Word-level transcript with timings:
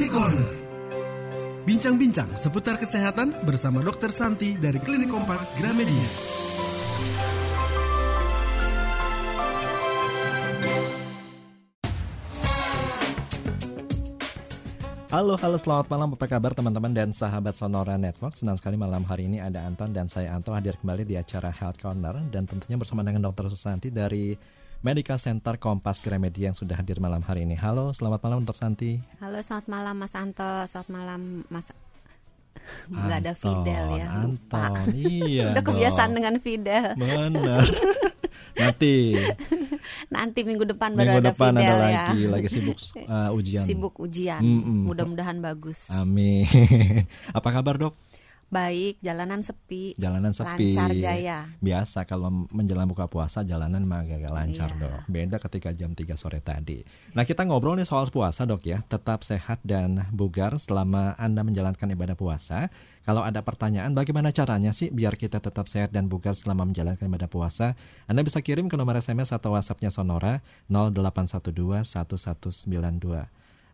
Healthy 0.00 0.16
Corner. 0.16 0.52
Bincang-bincang 1.68 2.32
seputar 2.32 2.80
kesehatan 2.80 3.36
bersama 3.44 3.84
Dr. 3.84 4.08
Santi 4.08 4.56
dari 4.56 4.80
Klinik 4.80 5.12
Kompas 5.12 5.52
Gramedia. 5.60 6.08
Halo, 15.12 15.36
halo, 15.36 15.56
selamat 15.60 15.92
malam. 15.92 16.16
Apa 16.16 16.32
kabar 16.32 16.56
teman-teman 16.56 16.96
dan 16.96 17.12
sahabat 17.12 17.60
Sonora 17.60 18.00
Network? 18.00 18.40
Senang 18.40 18.56
sekali 18.56 18.80
malam 18.80 19.04
hari 19.04 19.28
ini 19.28 19.36
ada 19.36 19.68
Anton 19.68 19.92
dan 19.92 20.08
saya 20.08 20.32
Anto 20.32 20.56
hadir 20.56 20.80
kembali 20.80 21.04
di 21.04 21.20
acara 21.20 21.52
Health 21.52 21.76
Corner 21.76 22.24
dan 22.32 22.48
tentunya 22.48 22.80
bersama 22.80 23.04
dengan 23.04 23.28
Dr. 23.28 23.52
Susanti 23.52 23.92
dari 23.92 24.32
Medical 24.80 25.20
Center 25.20 25.60
Kompas 25.60 26.00
Gramedia 26.00 26.48
yang 26.48 26.56
sudah 26.56 26.80
hadir 26.80 27.04
malam 27.04 27.20
hari 27.20 27.44
ini. 27.44 27.52
Halo, 27.52 27.92
selamat 27.92 28.24
malam 28.24 28.48
Dr. 28.48 28.56
Santi. 28.64 28.96
Halo, 29.20 29.36
selamat 29.44 29.68
malam 29.68 29.92
Mas 30.00 30.16
Anto. 30.16 30.52
Selamat 30.72 30.88
malam 30.88 31.20
Mas 31.52 31.68
Nggak 32.88 33.18
ada 33.20 33.32
Fidel 33.36 33.86
ya. 34.00 34.08
Anton, 34.08 34.40
Lupa. 34.40 34.64
iya. 34.96 35.48
Udah 35.52 35.64
kebiasaan 35.68 36.10
dengan 36.16 36.34
Fidel. 36.40 36.96
Benar. 36.96 37.68
Nanti. 38.60 39.20
Nanti 40.08 40.40
minggu 40.48 40.64
depan 40.64 40.96
baru 40.96 41.12
minggu 41.12 41.20
ada 41.20 41.30
depan 41.36 41.52
Fidel 41.52 41.76
ada 41.76 41.76
ya. 41.76 41.84
lagi, 41.84 42.20
lagi 42.24 42.48
sibuk 42.48 42.78
uh, 43.12 43.36
ujian. 43.36 43.64
Sibuk 43.68 43.94
ujian. 44.00 44.40
Mm 44.40 44.60
-mm. 44.64 44.80
Mudah-mudahan 44.88 45.44
bagus. 45.44 45.92
Amin. 45.92 46.48
Apa 47.36 47.52
kabar 47.52 47.76
dok? 47.76 48.00
Baik, 48.50 48.98
jalanan 48.98 49.46
sepi. 49.46 49.94
Jalanan 49.94 50.34
sepi. 50.34 50.74
Lancar 50.74 50.90
jaya. 50.90 51.54
Biasa 51.62 52.02
kalau 52.02 52.50
menjelang 52.50 52.90
buka 52.90 53.06
puasa 53.06 53.46
jalanan 53.46 53.86
mah 53.86 54.02
agak 54.02 54.26
lancar 54.26 54.74
Iya. 54.74 54.80
dok. 54.82 54.98
Beda 55.06 55.36
ketika 55.38 55.70
jam 55.70 55.94
3 55.94 56.18
sore 56.18 56.42
tadi. 56.42 56.82
Nah 57.14 57.22
kita 57.22 57.46
ngobrol 57.46 57.78
nih 57.78 57.86
soal 57.86 58.10
puasa 58.10 58.42
dok 58.50 58.66
ya. 58.66 58.82
Tetap 58.90 59.22
sehat 59.22 59.62
dan 59.62 60.02
bugar 60.10 60.58
selama 60.58 61.14
Anda 61.14 61.46
menjalankan 61.46 61.94
ibadah 61.94 62.18
puasa. 62.18 62.74
Kalau 63.06 63.22
ada 63.22 63.38
pertanyaan 63.38 63.94
bagaimana 63.94 64.34
caranya 64.34 64.74
sih 64.74 64.90
biar 64.90 65.14
kita 65.14 65.38
tetap 65.38 65.70
sehat 65.70 65.94
dan 65.94 66.10
bugar 66.10 66.34
selama 66.34 66.66
menjalankan 66.66 67.06
ibadah 67.06 67.30
puasa? 67.30 67.78
Anda 68.10 68.26
bisa 68.26 68.42
kirim 68.42 68.66
ke 68.66 68.74
nomor 68.74 68.98
SMS 68.98 69.30
atau 69.30 69.54
WhatsAppnya 69.54 69.94
Sonora 69.94 70.42
0812 70.66 71.86
1192. 71.86 73.30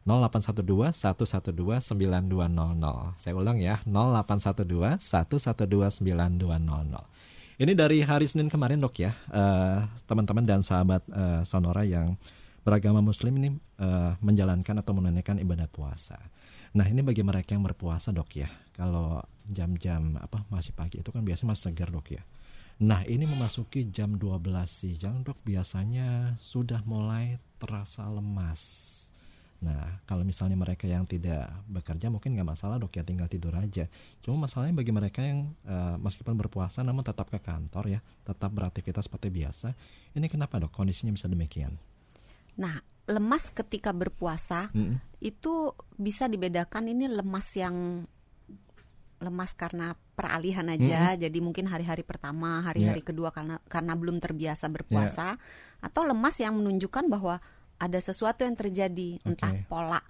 0812 0.07 0.95
112 0.95 1.83
9200. 1.83 3.19
Saya 3.19 3.35
ulang 3.35 3.59
ya, 3.59 3.83
0812 3.83 5.03
112 5.03 5.99
9200. 5.99 7.03
Ini 7.57 7.73
dari 7.75 8.05
hari 8.07 8.31
Senin 8.31 8.47
kemarin 8.47 8.79
dok 8.79 9.03
ya, 9.03 9.13
eh, 9.35 9.81
teman-teman 10.07 10.47
dan 10.47 10.63
sahabat 10.63 11.03
eh, 11.11 11.43
Sonora 11.43 11.83
yang 11.83 12.15
beragama 12.63 13.03
Muslim 13.03 13.35
ini 13.43 13.51
eh, 13.83 14.13
menjalankan 14.23 14.79
atau 14.79 14.95
menunaikan 14.95 15.43
ibadah 15.43 15.67
puasa. 15.67 16.21
Nah 16.77 16.87
ini 16.87 17.01
bagi 17.01 17.25
mereka 17.25 17.57
yang 17.57 17.65
berpuasa 17.65 18.13
dok 18.13 18.31
ya, 18.37 18.47
kalau 18.77 19.25
jam-jam 19.49 20.21
apa 20.21 20.45
masih 20.53 20.77
pagi 20.77 21.01
itu 21.01 21.11
kan 21.11 21.25
biasanya 21.25 21.57
masih 21.57 21.65
segar 21.73 21.89
dok 21.91 22.07
ya. 22.15 22.23
Nah 22.77 23.03
ini 23.09 23.25
memasuki 23.25 23.89
jam 23.89 24.21
12 24.21 24.37
siang 24.69 25.25
dok 25.25 25.41
biasanya 25.41 26.37
sudah 26.37 26.85
mulai 26.85 27.41
terasa 27.57 28.05
lemas. 28.05 28.93
Nah, 29.57 30.05
kalau 30.05 30.21
misalnya 30.21 30.59
mereka 30.59 30.85
yang 30.85 31.09
tidak 31.09 31.49
bekerja 31.65 32.13
mungkin 32.13 32.37
nggak 32.37 32.57
masalah 32.57 32.77
dok 32.77 32.93
ya 32.93 33.03
tinggal 33.05 33.29
tidur 33.29 33.57
aja. 33.57 33.89
Cuma 34.21 34.45
masalahnya 34.45 34.77
bagi 34.77 34.93
mereka 34.93 35.25
yang 35.25 35.53
uh, 35.65 35.97
meskipun 35.97 36.37
berpuasa 36.37 36.85
namun 36.85 37.01
tetap 37.01 37.33
ke 37.33 37.41
kantor 37.41 37.97
ya, 37.97 38.01
tetap 38.25 38.53
beraktivitas 38.53 39.09
seperti 39.09 39.33
biasa. 39.33 39.73
Ini 40.13 40.27
kenapa 40.29 40.61
dok 40.61 40.77
kondisinya 40.77 41.13
bisa 41.17 41.25
demikian? 41.25 41.73
Nah, 42.61 42.81
lemas 43.07 43.49
ketika 43.55 43.95
berpuasa 43.95 44.69
Mm-mm. 44.75 44.99
itu 45.23 45.73
bisa 45.97 46.27
dibedakan 46.27 46.91
ini 46.91 47.07
lemas 47.09 47.49
yang 47.57 48.05
lemas 49.17 49.57
karena 49.57 49.97
peralihan 50.17 50.69
aja. 50.69 51.17
Jadi 51.17 51.39
mungkin 51.41 51.65
hari-hari 51.69 52.05
pertama, 52.05 52.61
hari-hari 52.61 53.01
kedua 53.01 53.33
karena 53.33 53.57
karena 53.69 53.97
belum 53.97 54.21
terbiasa 54.21 54.69
berpuasa 54.69 55.41
atau 55.81 56.03
lemas 56.05 56.37
yang 56.41 56.57
menunjukkan 56.61 57.09
bahwa 57.09 57.41
ada 57.77 57.99
sesuatu 57.99 58.43
yang 58.43 58.55
terjadi, 58.55 59.21
entah 59.23 59.53
pola 59.67 60.01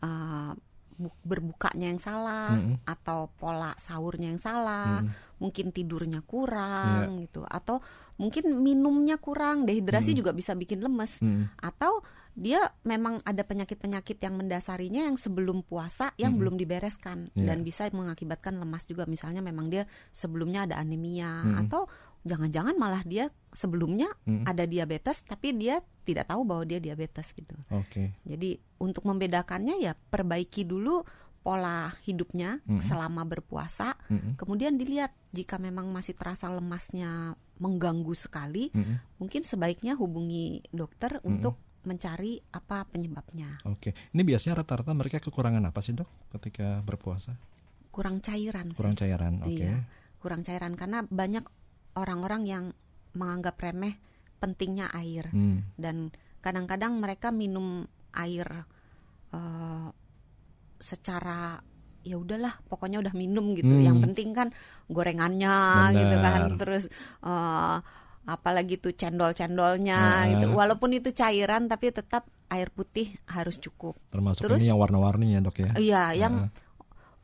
uh, 0.00 0.52
bu- 0.94 1.12
berbukanya 1.22 1.90
yang 1.90 1.98
salah 1.98 2.54
Mm-mm. 2.54 2.80
atau 2.84 3.28
pola 3.34 3.76
sahurnya 3.76 4.30
yang 4.30 4.40
salah, 4.40 5.02
Mm-mm. 5.02 5.12
mungkin 5.36 5.68
tidurnya 5.68 6.24
kurang 6.24 7.20
gitu 7.20 7.44
atau 7.44 7.82
mungkin 8.16 8.56
minumnya 8.56 9.18
kurang, 9.18 9.66
dehidrasi 9.66 10.14
Mm. 10.14 10.18
juga 10.18 10.30
bisa 10.32 10.54
bikin 10.54 10.80
lemes 10.80 11.20
Mm-mm. 11.20 11.52
atau 11.58 12.00
dia 12.36 12.60
memang 12.84 13.16
ada 13.24 13.40
penyakit-penyakit 13.42 14.20
yang 14.20 14.36
mendasarinya 14.36 15.08
yang 15.08 15.16
sebelum 15.16 15.64
puasa 15.64 16.12
yang 16.16 16.36
Mm-mm. 16.36 16.40
belum 16.40 16.54
dibereskan 16.56 17.32
Iya. 17.32 17.48
dan 17.48 17.64
bisa 17.64 17.88
mengakibatkan 17.88 18.56
lemas 18.56 18.84
juga 18.84 19.04
misalnya 19.04 19.40
memang 19.40 19.66
dia 19.66 19.88
sebelumnya 20.12 20.68
ada 20.68 20.76
anemia 20.76 21.32
Mm-mm. 21.42 21.60
atau 21.64 21.88
jangan-jangan 22.26 22.74
malah 22.74 23.06
dia 23.06 23.30
sebelumnya 23.54 24.10
Mm-mm. 24.26 24.44
ada 24.44 24.66
diabetes 24.66 25.22
tapi 25.22 25.54
dia 25.54 25.78
tidak 26.02 26.26
tahu 26.26 26.42
bahwa 26.42 26.66
dia 26.66 26.82
diabetes 26.82 27.30
gitu. 27.32 27.54
Oke. 27.70 28.12
Jadi 28.26 28.58
untuk 28.82 29.06
membedakannya 29.06 29.78
ya 29.78 29.94
perbaiki 29.94 30.66
dulu 30.66 31.06
pola 31.46 31.94
hidupnya 32.02 32.58
Mm-mm. 32.66 32.82
selama 32.82 33.22
berpuasa, 33.22 33.94
Mm-mm. 34.10 34.34
kemudian 34.34 34.74
dilihat 34.74 35.14
jika 35.30 35.62
memang 35.62 35.86
masih 35.94 36.18
terasa 36.18 36.50
lemasnya 36.50 37.38
mengganggu 37.62 38.12
sekali, 38.18 38.74
Mm-mm. 38.74 39.22
mungkin 39.22 39.46
sebaiknya 39.46 39.94
hubungi 39.94 40.66
dokter 40.74 41.22
Mm-mm. 41.22 41.30
untuk 41.30 41.54
mencari 41.86 42.42
apa 42.50 42.82
penyebabnya. 42.90 43.62
Oke. 43.62 43.94
Ini 44.10 44.26
biasanya 44.26 44.66
rata-rata 44.66 44.90
mereka 44.90 45.22
kekurangan 45.22 45.62
apa 45.70 45.78
sih 45.86 45.94
dok 45.94 46.10
ketika 46.34 46.82
berpuasa? 46.82 47.38
Kurang 47.94 48.18
cairan 48.18 48.74
sih. 48.74 48.82
Kurang 48.82 48.98
cairan. 48.98 49.38
Oke. 49.46 49.62
Iya. 49.62 49.86
Kurang 50.18 50.42
cairan 50.42 50.74
karena 50.74 51.06
banyak 51.06 51.46
orang-orang 51.96 52.42
yang 52.44 52.64
menganggap 53.12 53.56
remeh 53.58 53.96
pentingnya 54.36 54.92
air 54.92 55.32
Hmm. 55.32 55.64
dan 55.74 56.12
kadang-kadang 56.38 57.00
mereka 57.00 57.32
minum 57.32 57.88
air 58.12 58.68
eh, 59.32 59.88
secara 60.76 61.58
ya 62.04 62.14
udahlah 62.14 62.54
pokoknya 62.68 63.02
udah 63.02 63.14
minum 63.16 63.56
gitu. 63.56 63.66
Hmm. 63.66 63.82
Yang 63.82 63.98
penting 64.06 64.28
kan 64.30 64.48
gorengannya 64.86 65.54
Benar. 65.90 65.98
gitu 65.98 66.16
kan 66.20 66.40
terus 66.56 66.84
eh, 67.22 67.76
apalagi 68.26 68.74
tuh 68.76 68.92
cendol-cendolnya 68.92 69.98
Ah. 69.98 70.28
gitu. 70.28 70.46
Walaupun 70.52 70.94
itu 70.94 71.10
cairan 71.10 71.66
tapi 71.66 71.90
tetap 71.90 72.26
air 72.46 72.70
putih 72.70 73.10
harus 73.26 73.58
cukup. 73.58 73.98
Termasuk 74.10 74.46
Terus? 74.46 74.58
ini 74.62 74.70
yang 74.70 74.78
warna-warni 74.78 75.34
ya 75.34 75.40
dok 75.42 75.56
ya? 75.58 75.70
Iya, 75.74 76.02
yang 76.14 76.34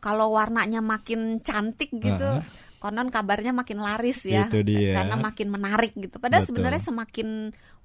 kalau 0.02 0.34
warnanya 0.34 0.82
makin 0.82 1.38
cantik 1.38 1.94
gitu, 1.94 2.26
Ah. 2.26 2.42
Konon 2.82 3.14
kabarnya 3.14 3.54
makin 3.54 3.78
laris 3.78 4.26
ya. 4.26 4.50
Itu 4.50 4.66
dia. 4.66 4.98
Karena 4.98 5.14
makin 5.14 5.54
menarik 5.54 5.94
gitu. 5.94 6.18
Padahal 6.18 6.42
Betul. 6.42 6.50
sebenarnya 6.58 6.82
semakin 6.82 7.28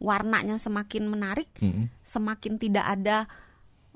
warnanya 0.02 0.58
semakin 0.58 1.04
menarik, 1.06 1.50
Mm-mm. 1.62 1.86
semakin 2.02 2.58
tidak 2.58 2.86
ada 2.90 3.30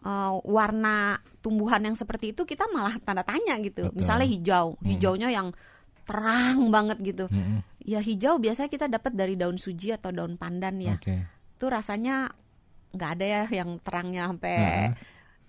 uh, 0.05 0.37
warna 0.45 1.17
tumbuhan 1.41 1.81
yang 1.81 1.97
seperti 1.97 2.37
itu 2.37 2.45
kita 2.45 2.69
malah 2.69 3.01
tanda 3.01 3.25
tanya 3.25 3.57
gitu. 3.59 3.89
Betul. 3.89 3.97
Misalnya 3.97 4.27
hijau, 4.29 4.77
Hmm. 4.77 4.85
hijaunya 4.93 5.29
yang 5.33 5.49
terang 6.05 6.69
banget 6.69 6.97
gitu. 7.01 7.25
Mm-mm. 7.33 7.65
Ya 7.81 7.97
hijau 7.97 8.37
biasanya 8.37 8.69
kita 8.69 8.85
dapat 8.85 9.17
dari 9.17 9.33
daun 9.33 9.57
suji 9.57 9.89
atau 9.89 10.13
daun 10.13 10.37
pandan 10.37 10.77
ya. 10.77 11.01
Oke. 11.01 11.17
Itu 11.57 11.65
rasanya 11.65 12.29
nggak 12.93 13.09
ada 13.17 13.25
ya 13.25 13.43
yang 13.49 13.81
terangnya 13.81 14.29
sampai 14.29 14.53
Ah. 14.53 14.91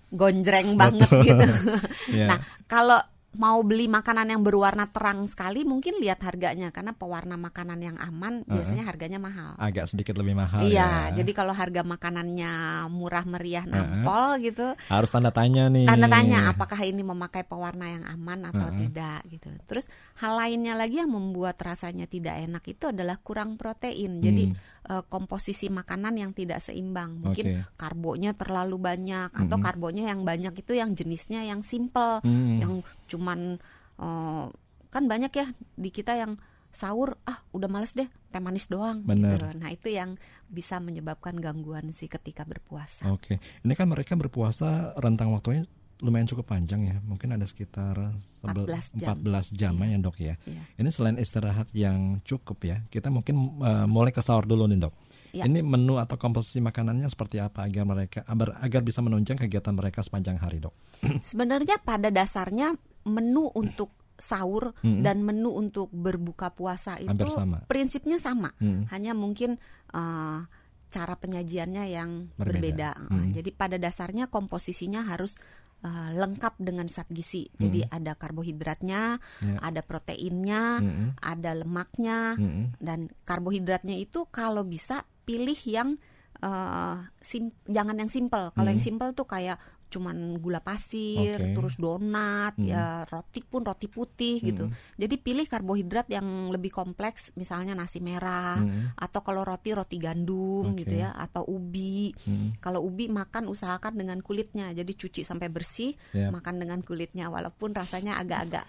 gonjreng 0.08 0.76
banget 0.76 1.08
gitu. 1.24 1.44
Iya. 2.16 2.26
Nah, 2.28 2.38
kalau 2.64 3.00
mau 3.32 3.64
beli 3.64 3.88
makanan 3.88 4.28
yang 4.28 4.44
berwarna 4.44 4.92
terang 4.92 5.24
sekali 5.24 5.64
mungkin 5.64 5.96
lihat 5.96 6.20
harganya 6.20 6.68
karena 6.68 6.92
pewarna 6.92 7.40
makanan 7.40 7.80
yang 7.80 7.96
aman 7.96 8.44
Uh-uh. 8.44 8.52
biasanya 8.52 8.84
harganya 8.84 9.16
mahal. 9.16 9.56
Agak 9.56 9.88
sedikit 9.88 10.20
lebih 10.20 10.36
mahal 10.36 10.68
iya, 10.68 11.08
ya. 11.08 11.22
jadi 11.22 11.32
kalau 11.32 11.56
harga 11.56 11.80
makanannya 11.80 12.52
murah 12.92 13.24
meriah 13.24 13.64
nampol 13.64 14.36
gitu, 14.44 14.76
harus 14.92 15.08
tanda 15.08 15.32
tanya 15.32 15.72
nih. 15.72 15.88
tanda 15.88 16.12
tanya 16.12 16.52
apakah 16.52 16.80
ini 16.84 17.00
memakai 17.00 17.48
pewarna 17.48 17.88
yang 17.88 18.04
aman 18.04 18.52
atau 18.52 18.68
Uh-uh. 18.68 18.78
tidak 18.84 19.20
gitu. 19.32 19.48
Terus 19.64 19.88
hal 20.20 20.36
lainnya 20.36 20.76
lagi 20.76 21.00
yang 21.00 21.12
membuat 21.12 21.56
rasanya 21.64 22.04
tidak 22.04 22.36
enak 22.36 22.64
itu 22.68 22.92
adalah 22.92 23.16
kurang 23.16 23.56
protein. 23.56 24.20
Jadi 24.20 24.44
Hmm, 24.52 24.58
eh, 24.92 25.02
komposisi 25.08 25.72
makanan 25.72 26.20
yang 26.20 26.36
tidak 26.36 26.60
seimbang. 26.60 27.16
Mungkin 27.16 27.64
Oke. 27.64 27.80
karbonya 27.80 28.36
terlalu 28.36 28.76
banyak 28.76 29.32
atau 29.32 29.56
Mm-mm. 29.56 29.64
karbonya 29.64 30.12
yang 30.12 30.20
banyak 30.22 30.52
itu 30.60 30.76
yang 30.76 30.92
jenisnya 30.92 31.48
yang 31.48 31.64
simple 31.64 32.20
Hmm. 32.20 32.60
yang 32.60 32.72
cuman 33.08 33.56
eh, 33.96 34.46
kan 34.92 35.04
banyak 35.08 35.32
ya 35.32 35.46
di 35.56 35.88
kita 35.88 36.12
yang 36.20 36.36
sahur 36.72 37.20
ah 37.28 37.44
udah 37.52 37.68
males 37.68 37.92
deh 37.92 38.08
teh 38.32 38.40
manis 38.40 38.68
doang 38.68 39.04
Bener. 39.04 39.36
gitu. 39.36 39.48
Nah 39.60 39.68
itu 39.68 39.88
yang 39.92 40.16
bisa 40.48 40.80
menyebabkan 40.80 41.36
gangguan 41.36 41.92
sih 41.92 42.08
ketika 42.08 42.48
berpuasa. 42.48 43.08
Oke, 43.12 43.36
ini 43.60 43.72
kan 43.76 43.88
mereka 43.88 44.16
berpuasa 44.16 44.96
rentang 44.96 45.32
waktunya 45.32 45.68
lumayan 46.02 46.26
cukup 46.26 46.50
panjang 46.50 46.82
ya, 46.82 46.96
mungkin 47.06 47.30
ada 47.30 47.46
sekitar 47.46 48.18
sebel- 48.42 48.66
14 48.66 48.90
jam. 48.98 49.16
14 49.22 49.54
jam 49.54 49.72
ya 49.78 49.98
dok 50.02 50.16
ya. 50.18 50.34
Iya. 50.42 50.62
Ini 50.82 50.90
selain 50.90 51.16
istirahat 51.22 51.70
yang 51.70 52.18
cukup 52.26 52.58
ya, 52.66 52.82
kita 52.90 53.08
mungkin 53.08 53.62
uh, 53.62 53.86
mulai 53.86 54.10
ke 54.10 54.18
sahur 54.18 54.44
dulu 54.44 54.66
nih 54.66 54.82
dok. 54.82 54.94
Ya. 55.32 55.48
Ini 55.48 55.64
menu 55.64 55.96
atau 55.96 56.20
komposisi 56.20 56.60
makanannya 56.60 57.08
seperti 57.08 57.40
apa 57.40 57.64
agar 57.64 57.88
mereka 57.88 58.20
agar, 58.28 58.60
agar 58.60 58.80
bisa 58.84 59.00
menunjang 59.00 59.40
kegiatan 59.40 59.72
mereka 59.72 60.04
sepanjang 60.04 60.36
hari, 60.36 60.60
Dok? 60.60 60.76
Sebenarnya 61.24 61.80
pada 61.80 62.12
dasarnya 62.12 62.76
menu 63.08 63.48
untuk 63.56 63.96
sahur 64.20 64.76
-hmm. 64.84 65.00
dan 65.00 65.24
menu 65.24 65.50
untuk 65.50 65.88
berbuka 65.88 66.52
puasa 66.52 67.00
itu 67.00 67.26
sama. 67.32 67.64
prinsipnya 67.64 68.20
sama. 68.20 68.52
-hmm. 68.60 68.92
Hanya 68.92 69.16
mungkin 69.16 69.56
uh, 69.96 70.44
cara 70.92 71.14
penyajiannya 71.16 71.84
yang 71.88 72.28
berbeda. 72.36 73.00
berbeda. 73.00 73.08
-hmm. 73.08 73.32
Jadi 73.32 73.50
pada 73.56 73.76
dasarnya 73.80 74.28
komposisinya 74.28 75.00
harus 75.08 75.40
uh, 75.82 76.10
lengkap 76.14 76.54
dengan 76.62 76.86
zat 76.86 77.10
gizi. 77.10 77.50
Mm. 77.52 77.58
Jadi 77.58 77.80
ada 77.90 78.12
karbohidratnya, 78.14 79.02
yeah. 79.18 79.58
ada 79.60 79.82
proteinnya, 79.82 80.80
mm 80.80 80.90
-hmm. 80.90 81.08
ada 81.20 81.50
lemaknya, 81.58 82.18
mm 82.38 82.48
-hmm. 82.48 82.64
dan 82.78 83.10
karbohidratnya 83.26 83.98
itu 83.98 84.26
kalau 84.30 84.62
bisa 84.62 85.04
pilih 85.22 85.58
yang 85.66 85.98
uh, 86.42 87.06
sim 87.22 87.54
jangan 87.66 87.98
yang 87.98 88.10
simple. 88.10 88.50
Kalau 88.54 88.68
mm. 88.70 88.74
yang 88.78 88.82
simple 88.82 89.10
tuh 89.14 89.26
kayak 89.26 89.58
cuman 89.92 90.40
gula 90.40 90.64
pasir, 90.64 91.36
okay. 91.36 91.52
terus 91.52 91.76
donat, 91.76 92.56
hmm. 92.56 92.64
ya 92.64 93.04
roti 93.04 93.44
pun 93.44 93.60
roti 93.60 93.92
putih 93.92 94.40
hmm. 94.40 94.46
gitu. 94.48 94.64
Jadi 94.96 95.14
pilih 95.20 95.44
karbohidrat 95.44 96.08
yang 96.08 96.48
lebih 96.48 96.72
kompleks, 96.72 97.36
misalnya 97.36 97.76
nasi 97.76 98.00
merah 98.00 98.56
hmm. 98.56 98.96
atau 98.96 99.20
kalau 99.20 99.44
roti 99.44 99.76
roti 99.76 100.00
gandum 100.00 100.72
okay. 100.72 100.88
gitu 100.88 100.94
ya, 101.04 101.12
atau 101.12 101.44
ubi. 101.44 102.16
Hmm. 102.24 102.56
Kalau 102.56 102.80
ubi 102.80 103.12
makan 103.12 103.52
usahakan 103.52 104.00
dengan 104.00 104.24
kulitnya, 104.24 104.72
jadi 104.72 104.88
cuci 104.88 105.20
sampai 105.20 105.52
bersih, 105.52 105.92
yeah. 106.16 106.32
makan 106.32 106.56
dengan 106.56 106.80
kulitnya, 106.80 107.28
walaupun 107.28 107.76
rasanya 107.76 108.16
agak-agak 108.16 108.64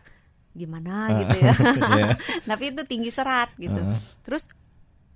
gimana 0.53 1.09
uh, 1.09 1.17
gitu 1.25 1.37
ya. 1.41 1.53
yeah. 1.99 2.13
Tapi 2.49 2.75
itu 2.75 2.81
tinggi 2.85 3.09
serat 3.09 3.55
gitu. 3.57 3.79
Uh. 3.79 3.97
Terus 4.27 4.45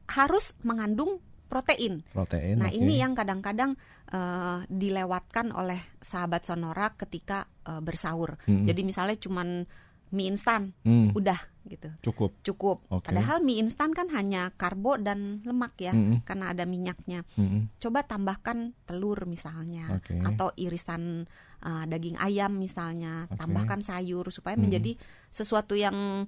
harus 0.07 0.55
mengandung 0.63 1.19
protein. 1.47 2.03
Protein. 2.11 2.59
Nah, 2.59 2.69
okay. 2.69 2.79
ini 2.79 2.99
yang 2.99 3.15
kadang-kadang 3.15 3.79
uh, 4.11 4.63
dilewatkan 4.67 5.51
oleh 5.55 5.79
sahabat 5.99 6.47
Sonora 6.47 6.93
ketika 6.95 7.47
uh, 7.67 7.83
bersahur. 7.83 8.39
Hmm. 8.47 8.67
Jadi 8.67 8.81
misalnya 8.83 9.17
cuman 9.19 9.67
mie 10.07 10.31
instan, 10.31 10.71
hmm. 10.87 11.11
udah 11.19 11.35
gitu. 11.67 11.91
Cukup. 11.99 12.31
Cukup. 12.39 12.77
Okay. 12.87 13.11
Padahal 13.11 13.43
mie 13.43 13.59
instan 13.59 13.91
kan 13.91 14.07
hanya 14.15 14.55
karbo 14.55 14.95
dan 14.95 15.43
lemak 15.43 15.75
ya, 15.83 15.91
hmm. 15.91 16.23
karena 16.23 16.55
ada 16.55 16.63
minyaknya. 16.63 17.27
Hmm. 17.35 17.67
Coba 17.75 18.07
tambahkan 18.07 18.71
telur 18.87 19.27
misalnya, 19.27 19.99
okay. 19.99 20.23
atau 20.23 20.55
irisan 20.55 21.27
uh, 21.59 21.83
daging 21.83 22.15
ayam 22.23 22.55
misalnya, 22.55 23.27
okay. 23.27 23.35
tambahkan 23.35 23.83
sayur 23.83 24.31
supaya 24.31 24.55
hmm. 24.55 24.63
menjadi 24.63 24.91
sesuatu 25.27 25.75
yang 25.75 26.23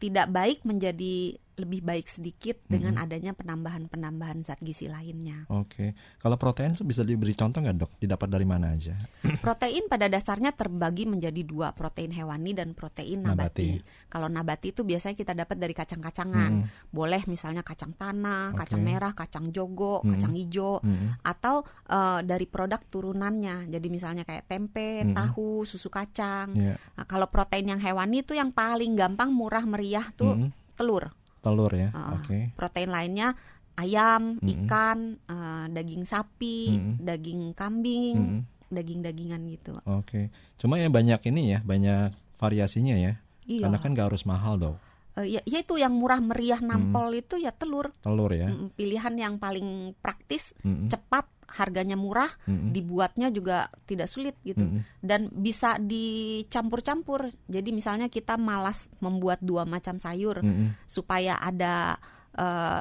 tidak 0.00 0.32
baik 0.32 0.64
menjadi 0.64 1.36
lebih 1.60 1.84
baik 1.84 2.08
sedikit 2.08 2.56
dengan 2.64 2.96
hmm. 2.96 3.04
adanya 3.04 3.32
penambahan-penambahan 3.36 4.40
zat 4.40 4.58
gizi 4.64 4.88
lainnya. 4.88 5.44
Oke, 5.52 5.92
kalau 6.18 6.40
protein 6.40 6.72
bisa 6.80 7.04
diberi 7.04 7.36
contoh 7.36 7.60
nggak 7.60 7.76
dok? 7.76 7.92
Didapat 8.00 8.28
dari 8.32 8.46
mana 8.48 8.72
aja? 8.72 8.96
Protein 9.44 9.86
pada 9.86 10.08
dasarnya 10.08 10.56
terbagi 10.56 11.04
menjadi 11.06 11.42
dua, 11.44 11.72
protein 11.76 12.10
hewani 12.10 12.56
dan 12.56 12.72
protein 12.72 13.22
nabati. 13.22 13.76
nabati. 13.76 14.08
Kalau 14.08 14.28
nabati 14.32 14.68
itu 14.72 14.82
biasanya 14.82 15.16
kita 15.16 15.32
dapat 15.36 15.56
dari 15.60 15.74
kacang-kacangan. 15.76 16.52
Hmm. 16.64 16.68
Boleh 16.88 17.22
misalnya 17.28 17.60
kacang 17.60 17.92
tanah, 17.94 18.56
okay. 18.56 18.64
kacang 18.64 18.82
merah, 18.82 19.12
kacang 19.12 19.46
jogo, 19.52 20.00
hmm. 20.00 20.10
kacang 20.16 20.32
hijau, 20.34 20.80
hmm. 20.80 21.22
atau 21.22 21.62
uh, 21.92 22.20
dari 22.24 22.48
produk 22.48 22.80
turunannya. 22.88 23.68
Jadi 23.68 23.86
misalnya 23.92 24.24
kayak 24.24 24.48
tempe, 24.48 25.04
hmm. 25.04 25.14
tahu, 25.14 25.62
susu 25.68 25.92
kacang. 25.92 26.56
Yeah. 26.56 26.76
Nah, 26.96 27.04
kalau 27.04 27.28
protein 27.28 27.70
yang 27.76 27.80
hewani 27.82 28.24
itu 28.24 28.32
yang 28.32 28.50
paling 28.50 28.96
gampang, 28.96 29.30
murah, 29.30 29.62
meriah 29.68 30.08
tuh 30.16 30.34
hmm. 30.34 30.76
telur 30.80 31.19
telur 31.40 31.72
ya. 31.72 31.90
Uh, 31.92 32.20
Oke. 32.20 32.24
Okay. 32.24 32.42
Protein 32.56 32.90
lainnya 32.92 33.34
ayam, 33.80 34.36
mm 34.36 34.40
-hmm. 34.40 34.50
ikan, 34.64 34.98
uh, 35.24 35.64
daging 35.72 36.04
sapi, 36.04 36.60
mm 36.68 36.80
-hmm. 36.80 36.94
daging 37.00 37.42
kambing, 37.56 38.16
mm 38.16 38.28
-hmm. 38.28 38.40
daging-dagingan 38.68 39.42
gitu. 39.48 39.72
Oke. 39.88 40.04
Okay. 40.04 40.24
Cuma 40.60 40.76
ya 40.76 40.92
banyak 40.92 41.20
ini 41.32 41.56
ya, 41.56 41.58
banyak 41.64 42.12
variasinya 42.36 42.96
ya. 42.96 43.12
Iya. 43.48 43.66
Karena 43.66 43.78
kan 43.80 43.90
gak 43.96 44.08
harus 44.12 44.24
mahal 44.28 44.60
dong. 44.60 44.76
Uh, 45.18 45.26
ya, 45.26 45.42
ya 45.42 45.58
itu 45.58 45.74
yang 45.74 45.96
murah 45.96 46.22
meriah 46.22 46.62
nampol 46.62 47.10
hmm. 47.10 47.20
itu 47.24 47.34
ya 47.42 47.50
telur. 47.50 47.90
Telur 47.98 48.30
ya. 48.30 48.52
Pilihan 48.78 49.14
yang 49.18 49.34
paling 49.42 49.98
praktis, 49.98 50.54
hmm. 50.62 50.86
cepat, 50.86 51.26
harganya 51.50 51.98
murah, 51.98 52.30
hmm. 52.46 52.70
dibuatnya 52.70 53.34
juga 53.34 53.68
tidak 53.84 54.06
sulit 54.06 54.38
gitu. 54.46 54.62
Hmm. 54.62 54.86
Dan 55.02 55.30
bisa 55.34 55.76
dicampur-campur. 55.82 57.34
Jadi 57.50 57.70
misalnya 57.74 58.06
kita 58.06 58.38
malas 58.38 58.88
membuat 59.02 59.42
dua 59.42 59.66
macam 59.66 59.98
sayur 59.98 60.40
hmm. 60.40 60.86
supaya 60.86 61.36
ada 61.42 61.98
uh, 62.38 62.80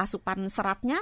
asupan 0.00 0.48
seratnya, 0.48 0.98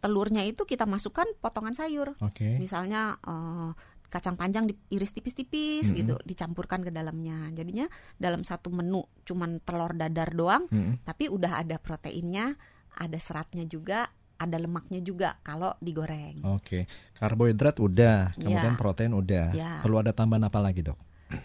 telurnya 0.00 0.46
itu 0.46 0.62
kita 0.64 0.86
masukkan 0.86 1.26
potongan 1.42 1.74
sayur. 1.74 2.14
Okay. 2.22 2.56
Misalnya 2.56 3.18
uh, 3.26 3.74
kacang 4.10 4.34
panjang 4.34 4.66
diiris 4.66 5.14
tipis-tipis 5.14 5.86
mm 5.86 5.90
-hmm. 5.90 5.98
gitu, 6.02 6.14
dicampurkan 6.26 6.82
ke 6.82 6.90
dalamnya. 6.90 7.50
Jadinya 7.54 7.86
dalam 8.18 8.42
satu 8.42 8.68
menu 8.74 9.06
cuman 9.22 9.62
telur 9.62 9.94
dadar 9.94 10.34
doang, 10.34 10.66
mm 10.66 10.74
-hmm. 10.74 10.94
tapi 11.06 11.30
udah 11.30 11.62
ada 11.62 11.78
proteinnya, 11.78 12.58
ada 12.98 13.18
seratnya 13.22 13.62
juga, 13.70 14.10
ada 14.40 14.56
lemaknya 14.56 15.04
juga 15.04 15.36
kalau 15.44 15.76
digoreng. 15.84 16.40
Oke, 16.48 16.64
okay. 16.64 16.82
karbohidrat 17.20 17.76
udah, 17.76 18.32
kemudian 18.40 18.74
ya. 18.74 18.80
protein 18.80 19.12
udah. 19.12 19.46
Ya. 19.52 19.72
Perlu 19.84 20.00
ada 20.00 20.16
tambahan 20.16 20.48
apa 20.48 20.58
lagi 20.64 20.80
dok? 20.80 20.96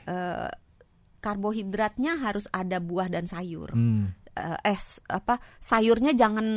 Uh, 0.08 0.48
karbohidratnya 1.20 2.16
harus 2.24 2.48
ada 2.56 2.80
buah 2.80 3.12
dan 3.12 3.28
sayur. 3.28 3.76
Hmm. 3.76 4.16
Uh, 4.36 4.60
eh 4.64 4.80
apa 5.12 5.40
sayurnya 5.60 6.16
jangan 6.16 6.48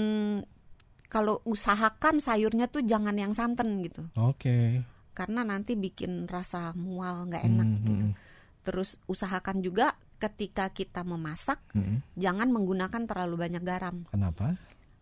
kalau 1.10 1.42
usahakan 1.42 2.22
sayurnya 2.22 2.70
tuh 2.70 2.86
jangan 2.86 3.18
yang 3.18 3.34
santan 3.34 3.82
gitu. 3.82 4.06
Oke. 4.14 4.46
Okay 4.46 4.98
karena 5.18 5.42
nanti 5.42 5.74
bikin 5.74 6.30
rasa 6.30 6.70
mual 6.78 7.26
nggak 7.26 7.42
enak 7.42 7.66
hmm, 7.66 7.82
gitu. 7.90 8.06
Hmm. 8.06 8.14
Terus 8.62 9.02
usahakan 9.10 9.58
juga 9.66 9.98
ketika 10.22 10.70
kita 10.70 11.02
memasak 11.02 11.58
hmm. 11.74 12.14
jangan 12.14 12.54
menggunakan 12.54 13.02
terlalu 13.02 13.34
banyak 13.34 13.62
garam. 13.66 14.06
Kenapa? 14.14 14.54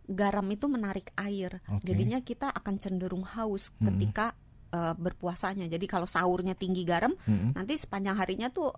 Garam 0.06 0.47
itu 0.55 0.70
menarik 0.70 1.11
air, 1.19 1.58
okay. 1.67 1.93
jadinya 1.93 2.23
kita 2.23 2.50
akan 2.55 2.79
cenderung 2.79 3.26
haus 3.26 3.75
hmm. 3.76 3.91
ketika 3.91 4.38
uh, 4.70 4.94
berpuasanya. 4.94 5.67
Jadi 5.67 5.87
kalau 5.91 6.06
sahurnya 6.06 6.55
tinggi 6.55 6.87
garam, 6.87 7.14
hmm. 7.26 7.58
nanti 7.58 7.75
sepanjang 7.75 8.14
harinya 8.14 8.49
tuh 8.50 8.70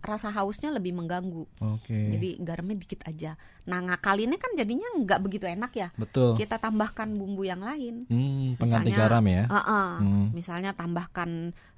rasa 0.00 0.32
hausnya 0.32 0.72
lebih 0.72 0.96
mengganggu. 0.96 1.44
Oke. 1.60 1.92
Okay. 1.92 2.04
Jadi 2.16 2.28
garamnya 2.40 2.76
dikit 2.80 3.00
aja. 3.04 3.36
Nah 3.68 3.78
ngakalinnya 3.84 4.40
kan 4.40 4.52
jadinya 4.56 4.88
nggak 4.96 5.20
begitu 5.20 5.44
enak 5.46 5.72
ya. 5.76 5.88
Betul. 5.94 6.34
Kita 6.40 6.56
tambahkan 6.56 7.12
bumbu 7.14 7.44
yang 7.44 7.60
lain. 7.60 8.08
Hmm, 8.08 8.56
pengganti 8.56 8.90
misalnya, 8.90 8.96
garam 8.96 9.24
ya. 9.28 9.44
Uh 9.46 9.56
-uh, 9.60 9.90
hmm. 10.00 10.26
Misalnya 10.32 10.70
tambahkan 10.72 11.30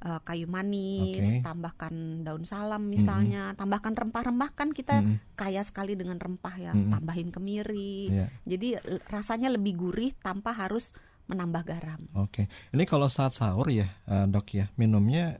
uh, 0.07 0.21
kayu 0.23 0.47
manis, 0.47 1.27
okay. 1.27 1.43
tambahkan 1.43 2.23
daun 2.23 2.47
salam 2.47 2.87
misalnya, 2.87 3.53
hmm. 3.53 3.59
tambahkan 3.59 3.93
rempah-rempah 3.99 4.51
kan 4.55 4.71
kita 4.71 5.03
hmm. 5.03 5.35
kaya 5.35 5.63
sekali 5.67 5.99
dengan 5.99 6.23
rempah 6.23 6.55
ya. 6.57 6.73
Hmm. 6.73 6.95
Tambahin 6.95 7.35
kemiri. 7.35 8.09
Yeah. 8.09 8.29
Jadi 8.47 8.69
rasanya 9.11 9.51
lebih 9.51 9.75
gurih 9.77 10.15
tanpa 10.23 10.55
harus 10.55 10.95
menambah 11.27 11.63
garam. 11.67 12.01
Oke. 12.19 12.47
Okay. 12.47 12.75
Ini 12.75 12.85
kalau 12.87 13.07
saat 13.07 13.35
sahur 13.35 13.71
ya, 13.71 13.91
uh, 14.11 14.27
dok 14.27 14.53
ya, 14.55 14.67
minumnya 14.75 15.39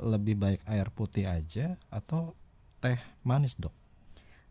lebih 0.00 0.38
baik 0.38 0.60
air 0.64 0.88
putih 0.94 1.26
aja 1.28 1.76
atau 1.90 2.32
teh 2.80 2.98
manis 3.26 3.54
dok? 3.58 3.74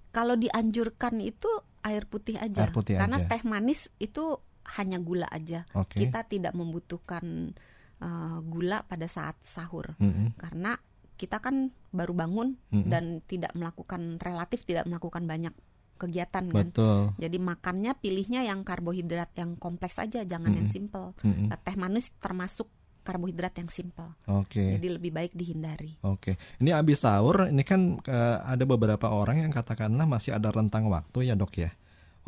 Kalau 0.10 0.34
dianjurkan 0.38 1.22
itu 1.22 1.50
air 1.86 2.06
putih 2.10 2.38
aja, 2.38 2.66
air 2.68 2.74
putih 2.74 2.98
karena 2.98 3.24
aja. 3.24 3.30
teh 3.30 3.42
manis 3.46 3.90
itu 4.02 4.38
hanya 4.78 5.02
gula 5.02 5.26
aja. 5.30 5.66
Okay. 5.74 6.06
Kita 6.06 6.26
tidak 6.26 6.54
membutuhkan 6.54 7.56
uh, 8.02 8.38
gula 8.46 8.86
pada 8.86 9.10
saat 9.10 9.38
sahur, 9.42 9.98
mm 9.98 10.12
-hmm. 10.12 10.28
karena 10.38 10.78
kita 11.20 11.44
kan 11.44 11.74
baru 11.92 12.16
bangun 12.16 12.56
mm 12.72 12.80
-hmm. 12.80 12.90
dan 12.90 13.04
tidak 13.28 13.52
melakukan 13.58 14.22
relatif 14.22 14.64
tidak 14.64 14.88
melakukan 14.88 15.26
banyak 15.26 15.54
kegiatan 16.00 16.48
kan. 16.48 16.72
Betul. 16.72 17.12
Jadi 17.20 17.38
makannya 17.44 17.92
pilihnya 18.00 18.48
yang 18.48 18.64
karbohidrat 18.64 19.36
yang 19.36 19.60
kompleks 19.60 20.00
aja, 20.00 20.24
jangan 20.24 20.48
mm 20.50 20.56
-hmm. 20.56 20.60
yang 20.64 20.68
simple. 20.70 21.08
Mm 21.22 21.34
-hmm. 21.36 21.60
Teh 21.60 21.76
manis 21.76 22.08
termasuk 22.24 22.72
karbohidrat 23.04 23.54
yang 23.58 23.70
simpel. 23.72 24.14
Oke. 24.30 24.60
Okay. 24.60 24.70
Jadi 24.78 24.88
lebih 25.00 25.12
baik 25.14 25.32
dihindari. 25.34 25.98
Oke. 26.06 26.36
Okay. 26.36 26.62
Ini 26.62 26.76
habis 26.76 27.02
sahur, 27.02 27.50
ini 27.50 27.64
kan 27.66 27.98
uh, 28.06 28.38
ada 28.46 28.64
beberapa 28.68 29.10
orang 29.10 29.44
yang 29.48 29.52
katakanlah 29.52 30.06
masih 30.06 30.36
ada 30.36 30.54
rentang 30.54 30.88
waktu 30.92 31.32
ya 31.32 31.36
dok 31.36 31.54
ya, 31.58 31.72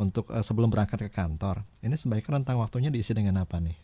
untuk 0.00 0.28
uh, 0.32 0.42
sebelum 0.42 0.72
berangkat 0.72 1.06
ke 1.06 1.10
kantor. 1.12 1.62
Ini 1.84 1.94
sebaiknya 1.94 2.42
rentang 2.42 2.58
waktunya 2.58 2.90
diisi 2.90 3.12
dengan 3.14 3.40
apa 3.40 3.60
nih? 3.60 3.76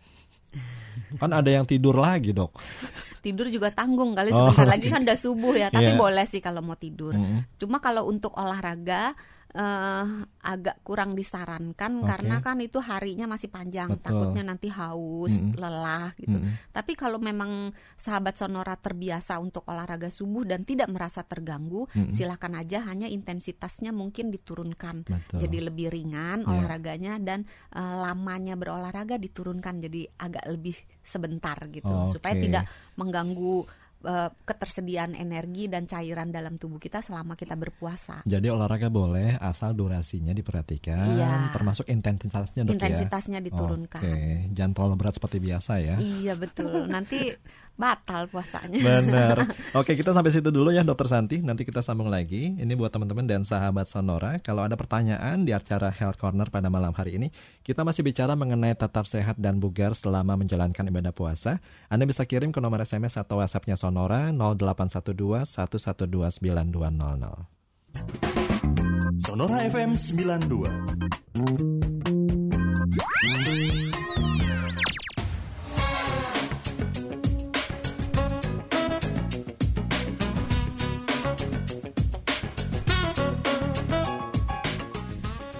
kan 1.21 1.29
ada 1.29 1.51
yang 1.53 1.69
tidur 1.69 1.97
lagi 2.01 2.33
dok. 2.33 2.57
Tidur 3.25 3.51
juga 3.51 3.69
tanggung 3.75 4.15
kali 4.15 4.31
sebentar 4.31 4.65
oh, 4.65 4.71
lagi 4.71 4.87
kan 4.89 5.03
udah 5.03 5.19
subuh 5.19 5.53
ya, 5.53 5.69
tapi 5.69 5.93
yeah. 5.93 5.99
boleh 5.99 6.25
sih 6.25 6.39
kalau 6.39 6.63
mau 6.63 6.79
tidur. 6.79 7.13
Mm 7.13 7.27
-hmm. 7.27 7.41
Cuma 7.59 7.83
kalau 7.83 8.07
untuk 8.07 8.31
olahraga 8.39 9.13
uh, 9.57 10.07
agak 10.45 10.81
kurang 10.85 11.17
disarankan 11.17 12.03
okay. 12.03 12.09
karena 12.09 12.37
kan 12.45 12.59
itu 12.61 12.81
harinya 12.81 13.25
masih 13.29 13.49
panjang, 13.49 13.97
Betul. 13.97 14.05
takutnya 14.05 14.43
nanti 14.45 14.69
haus, 14.69 15.33
mm 15.37 15.53
-hmm. 15.53 15.61
lelah 15.61 16.11
gitu. 16.21 16.37
Mm 16.37 16.45
-hmm. 16.45 16.55
Tapi 16.73 16.93
kalau 16.99 17.17
memang 17.21 17.73
sahabat 17.97 18.37
sonora 18.37 18.77
terbiasa 18.77 19.41
untuk 19.41 19.65
olahraga 19.69 20.13
subuh 20.13 20.45
dan 20.45 20.65
tidak 20.69 20.93
merasa 20.93 21.25
terganggu, 21.25 21.89
mm 21.89 22.09
-hmm. 22.09 22.13
silakan 22.13 22.61
aja 22.61 22.85
hanya 22.85 23.09
intensitasnya 23.09 23.93
mungkin 23.95 24.29
diturunkan. 24.29 25.09
Betul. 25.09 25.39
Jadi 25.49 25.59
lebih 25.65 25.89
ringan 25.93 26.45
yeah. 26.45 26.51
olahraganya 26.51 27.15
dan 27.21 27.49
uh, 27.73 28.05
lamanya 28.05 28.57
berolahraga 28.57 29.17
diturunkan 29.17 29.81
jadi 29.81 30.09
agak 30.21 30.45
lebih 30.49 30.77
sebentar 31.05 31.57
gitu 31.73 31.89
okay. 31.89 32.13
supaya 32.13 32.35
tidak 32.37 32.65
mengganggu 33.01 33.65
uh, 34.05 34.31
ketersediaan 34.47 35.17
energi 35.19 35.67
dan 35.67 35.89
cairan 35.89 36.31
dalam 36.31 36.61
tubuh 36.61 36.79
kita 36.79 37.03
selama 37.03 37.35
kita 37.35 37.59
berpuasa. 37.59 38.23
Jadi 38.29 38.47
olahraga 38.53 38.93
boleh 38.93 39.39
asal 39.41 39.75
durasinya 39.75 40.31
diperhatikan, 40.31 41.03
iya. 41.17 41.51
termasuk 41.51 41.89
intensitasnya 41.89 42.63
dok 42.67 42.75
ya? 42.75 42.77
Intensitasnya 42.79 43.39
diturunkan. 43.43 44.03
Oke, 44.03 44.19
jangan 44.55 44.73
terlalu 44.77 44.95
berat 44.99 45.15
seperti 45.19 45.39
biasa 45.43 45.73
ya. 45.83 45.97
Iya 45.99 46.35
betul. 46.39 46.87
Nanti 46.87 47.33
batal 47.79 48.27
puasanya. 48.27 48.83
Benar. 48.83 49.37
Oke, 49.81 49.95
kita 49.95 50.11
sampai 50.11 50.35
situ 50.35 50.51
dulu 50.51 50.75
ya 50.75 50.83
Dokter 50.83 51.07
Santi. 51.07 51.39
Nanti 51.39 51.63
kita 51.63 51.79
sambung 51.79 52.11
lagi. 52.11 52.59
Ini 52.59 52.75
buat 52.75 52.91
teman-teman 52.91 53.25
dan 53.25 53.47
sahabat 53.47 53.87
Sonora. 53.87 54.43
Kalau 54.43 54.67
ada 54.67 54.75
pertanyaan 54.75 55.47
di 55.47 55.55
acara 55.55 55.95
Health 55.95 56.19
Corner 56.19 56.51
pada 56.51 56.67
malam 56.67 56.91
hari 56.91 57.23
ini, 57.23 57.31
kita 57.63 57.87
masih 57.87 58.03
bicara 58.03 58.35
mengenai 58.35 58.75
tetap 58.75 59.07
sehat 59.07 59.39
dan 59.39 59.63
bugar 59.63 59.95
selama 59.95 60.35
menjalankan 60.35 60.91
ibadah 60.91 61.15
puasa. 61.15 61.63
Anda 61.87 62.05
bisa 62.05 62.27
kirim 62.27 62.51
ke 62.51 62.59
nomor 62.59 62.83
SMS 62.83 63.15
atau 63.15 63.39
WhatsApp-nya 63.39 63.79
Sonora 63.79 64.35
0812 64.35 65.47
112 65.47 66.43
9200. 66.43 69.23
Sonora 69.23 69.63
FM 69.71 69.95
92. 69.95 70.99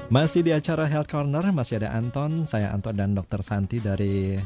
Masih 0.09 0.41
di 0.41 0.57
acara 0.57 0.89
Health 0.89 1.13
Corner, 1.13 1.45
masih 1.53 1.85
ada 1.85 1.93
Anton, 1.93 2.49
saya 2.49 2.73
Anton 2.73 2.97
dan 2.97 3.13
Dr. 3.13 3.45
Santi 3.45 3.77
dari 3.77 4.41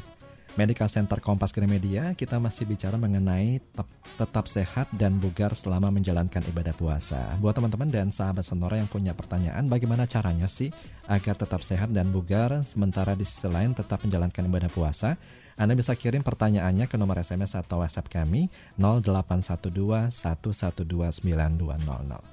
Medical 0.58 0.90
Center 0.90 1.22
Kompas 1.22 1.54
Gramedia. 1.54 2.18
Kita 2.18 2.42
masih 2.42 2.66
bicara 2.66 2.98
mengenai 2.98 3.62
tetap, 3.62 3.86
tetap 4.18 4.50
sehat 4.50 4.90
dan 4.98 5.22
bugar 5.22 5.54
selama 5.54 5.94
menjalankan 5.94 6.42
ibadah 6.50 6.74
puasa. 6.74 7.38
Buat 7.38 7.62
teman-teman 7.62 7.94
dan 7.94 8.10
sahabat 8.10 8.42
Sonora 8.42 8.74
yang 8.74 8.90
punya 8.90 9.14
pertanyaan, 9.14 9.70
bagaimana 9.70 10.10
caranya 10.10 10.50
sih 10.50 10.74
agar 11.06 11.38
tetap 11.38 11.62
sehat 11.62 11.94
dan 11.94 12.10
bugar 12.10 12.66
sementara 12.66 13.14
di 13.14 13.22
sisi 13.22 13.46
lain 13.46 13.70
tetap 13.70 14.02
menjalankan 14.02 14.42
ibadah 14.50 14.66
puasa? 14.66 15.14
Anda 15.54 15.78
bisa 15.78 15.94
kirim 15.94 16.26
pertanyaannya 16.26 16.90
ke 16.90 16.98
nomor 16.98 17.22
SMS 17.22 17.54
atau 17.54 17.86
WhatsApp 17.86 18.10
kami 18.10 18.50
0812 18.82 20.10
112 20.10 21.22
9200. 21.22 22.31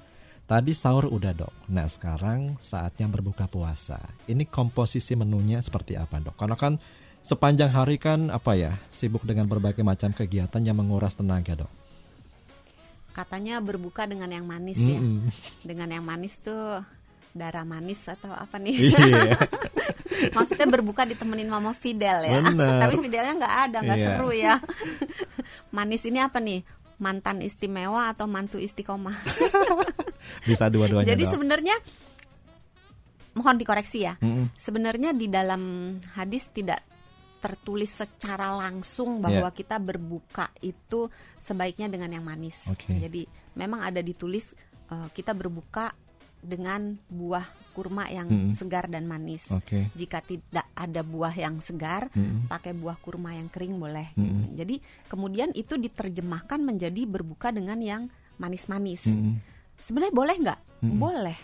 Tadi 0.50 0.74
sahur 0.74 1.06
udah 1.06 1.30
dok. 1.30 1.54
Nah 1.70 1.86
sekarang 1.86 2.58
saatnya 2.58 3.06
berbuka 3.06 3.46
puasa. 3.46 4.02
Ini 4.26 4.50
komposisi 4.50 5.14
menunya 5.14 5.62
seperti 5.62 5.94
apa 5.94 6.18
dok? 6.18 6.34
Karena 6.34 6.58
kan 6.58 6.74
sepanjang 7.22 7.70
hari 7.70 8.02
kan 8.02 8.34
apa 8.34 8.58
ya 8.58 8.74
sibuk 8.90 9.22
dengan 9.22 9.46
berbagai 9.46 9.86
macam 9.86 10.10
kegiatan 10.10 10.58
yang 10.58 10.74
menguras 10.74 11.14
tenaga 11.14 11.54
dok. 11.54 11.70
Katanya 13.14 13.62
berbuka 13.62 14.10
dengan 14.10 14.26
yang 14.26 14.42
manis 14.42 14.74
mm 14.74 14.90
-mm. 14.90 14.90
ya. 14.90 15.06
Dengan 15.62 15.88
yang 15.94 16.02
manis 16.02 16.34
tuh 16.42 16.82
darah 17.30 17.62
manis 17.62 18.02
atau 18.10 18.34
apa 18.34 18.58
nih? 18.58 18.90
Iya. 18.90 19.38
Maksudnya 20.36 20.66
berbuka 20.66 21.06
ditemenin 21.06 21.46
Mama 21.46 21.78
Fidel 21.78 22.26
ya. 22.26 22.42
Bener. 22.42 22.82
Tapi 22.82 22.94
Fidelnya 22.98 23.34
nggak 23.38 23.56
ada, 23.70 23.78
nggak 23.86 23.98
iya. 24.02 24.06
seru 24.18 24.30
ya. 24.34 24.54
manis 25.78 26.02
ini 26.10 26.18
apa 26.18 26.42
nih? 26.42 26.66
Mantan 27.00 27.40
istimewa 27.40 28.12
atau 28.12 28.28
mantu 28.28 28.60
istiqomah? 28.60 29.16
Bisa 30.48 30.68
dua-duanya. 30.68 31.16
Jadi 31.16 31.24
sebenarnya 31.24 31.76
mohon 33.34 33.56
dikoreksi 33.56 34.04
ya. 34.04 34.14
Mm 34.20 34.30
-hmm. 34.30 34.46
Sebenarnya 34.60 35.10
di 35.16 35.26
dalam 35.32 35.96
hadis 36.12 36.52
tidak 36.52 36.84
tertulis 37.40 37.88
secara 37.88 38.52
langsung 38.52 39.24
bahwa 39.24 39.48
yeah. 39.48 39.56
kita 39.56 39.80
berbuka 39.80 40.52
itu 40.60 41.08
sebaiknya 41.40 41.88
dengan 41.88 42.20
yang 42.20 42.24
manis. 42.24 42.68
Okay. 42.68 43.00
Jadi 43.00 43.24
memang 43.56 43.80
ada 43.80 44.04
ditulis 44.04 44.52
uh, 44.92 45.08
kita 45.08 45.32
berbuka 45.32 45.88
dengan 46.40 46.96
buah 47.12 47.44
kurma 47.76 48.08
yang 48.08 48.26
mm 48.26 48.40
-hmm. 48.50 48.52
segar 48.56 48.88
dan 48.88 49.04
manis. 49.06 49.46
Okay. 49.48 49.92
Jika 49.94 50.24
tidak 50.24 50.66
ada 50.72 51.04
buah 51.04 51.32
yang 51.36 51.60
segar, 51.60 52.08
mm 52.10 52.20
-hmm. 52.20 52.40
pakai 52.50 52.72
buah 52.74 52.96
kurma 52.98 53.36
yang 53.36 53.52
kering 53.52 53.76
boleh. 53.76 54.10
Mm 54.16 54.24
-hmm. 54.24 54.44
Jadi 54.56 54.74
kemudian 55.06 55.52
itu 55.52 55.76
diterjemahkan 55.76 56.60
menjadi 56.60 57.04
berbuka 57.06 57.52
dengan 57.52 57.78
yang 57.78 58.02
manis-manis. 58.40 59.04
Mm 59.04 59.16
-hmm 59.20 59.60
Sebenarnya 59.80 60.14
boleh 60.14 60.36
nggak? 60.44 60.60
Hmm. 60.84 60.96
Boleh, 61.00 61.38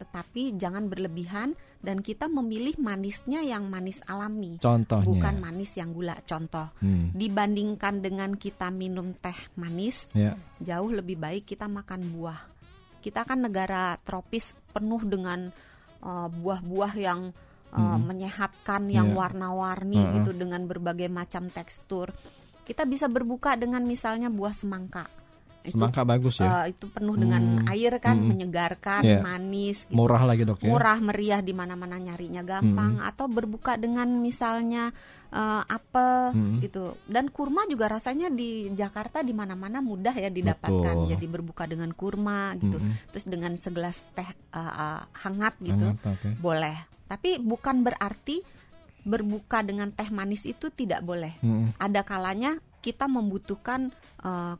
tetapi 0.00 0.56
jangan 0.56 0.88
berlebihan 0.88 1.52
dan 1.84 2.00
kita 2.00 2.32
memilih 2.32 2.80
manisnya 2.80 3.44
yang 3.44 3.68
manis 3.68 4.00
alami. 4.08 4.56
Contohnya, 4.56 5.04
bukan 5.04 5.36
manis 5.36 5.76
yang 5.76 5.92
gula. 5.92 6.16
Contoh, 6.24 6.72
hmm. 6.80 7.12
dibandingkan 7.12 8.00
dengan 8.00 8.32
kita 8.40 8.72
minum 8.72 9.12
teh 9.20 9.36
manis, 9.60 10.08
yeah. 10.16 10.36
jauh 10.64 10.88
lebih 10.88 11.20
baik 11.20 11.44
kita 11.44 11.68
makan 11.68 12.08
buah. 12.16 12.53
Kita 13.04 13.28
kan 13.28 13.44
negara 13.44 14.00
tropis 14.00 14.56
penuh 14.72 15.04
dengan 15.04 15.52
uh, 16.00 16.28
buah-buah 16.32 16.92
yang 16.96 17.20
uh, 17.76 17.76
hmm. 17.76 18.00
menyehatkan, 18.08 18.88
yang 18.88 19.12
yeah. 19.12 19.18
warna-warni 19.20 20.00
uh 20.00 20.08
-uh. 20.08 20.14
gitu 20.16 20.32
dengan 20.32 20.64
berbagai 20.64 21.12
macam 21.12 21.52
tekstur. 21.52 22.08
Kita 22.64 22.88
bisa 22.88 23.12
berbuka 23.12 23.60
dengan 23.60 23.84
misalnya 23.84 24.32
buah 24.32 24.56
semangka 24.56 25.04
Semangka 25.64 26.04
bagus 26.04 26.44
ya. 26.44 26.60
Uh, 26.60 26.76
itu 26.76 26.92
penuh 26.92 27.16
dengan 27.16 27.64
hmm. 27.64 27.72
air 27.72 27.96
kan, 27.96 28.20
hmm. 28.20 28.28
menyegarkan, 28.36 29.00
yeah. 29.00 29.24
manis. 29.24 29.88
Gitu. 29.88 29.96
Murah 29.96 30.20
lagi 30.28 30.44
dok 30.44 30.60
ya. 30.60 30.68
Murah 30.68 30.98
meriah 31.00 31.40
di 31.40 31.56
mana-mana 31.56 31.96
nyarinya 31.96 32.44
gampang. 32.44 33.00
Hmm. 33.00 33.08
Atau 33.08 33.32
berbuka 33.32 33.80
dengan 33.80 34.20
misalnya 34.20 34.92
uh, 35.34 35.62
apel 35.66 36.32
hmm. 36.32 36.58
gitu. 36.62 36.94
Dan 37.10 37.28
kurma 37.34 37.66
juga 37.66 37.90
rasanya 37.90 38.30
di 38.30 38.70
Jakarta 38.72 39.20
di 39.20 39.34
mana-mana 39.34 39.82
mudah 39.82 40.14
ya 40.14 40.30
didapatkan. 40.30 40.96
Betul. 41.04 41.10
Jadi 41.10 41.26
berbuka 41.26 41.66
dengan 41.66 41.90
kurma 41.92 42.54
gitu. 42.56 42.78
Hmm. 42.78 42.94
Terus 43.10 43.26
dengan 43.26 43.52
segelas 43.58 44.00
teh 44.14 44.30
uh, 44.54 44.58
uh, 44.58 45.00
hangat 45.26 45.58
gitu, 45.60 45.90
hangat, 45.92 46.06
okay. 46.06 46.32
boleh. 46.38 46.76
Tapi 47.10 47.42
bukan 47.42 47.82
berarti 47.82 48.40
berbuka 49.04 49.60
dengan 49.60 49.92
teh 49.92 50.08
manis 50.08 50.48
itu 50.48 50.70
tidak 50.72 51.04
boleh. 51.04 51.34
Hmm. 51.42 51.74
Ada 51.76 52.06
kalanya 52.06 52.56
kita 52.80 53.10
membutuhkan 53.10 53.92
uh, 54.24 54.56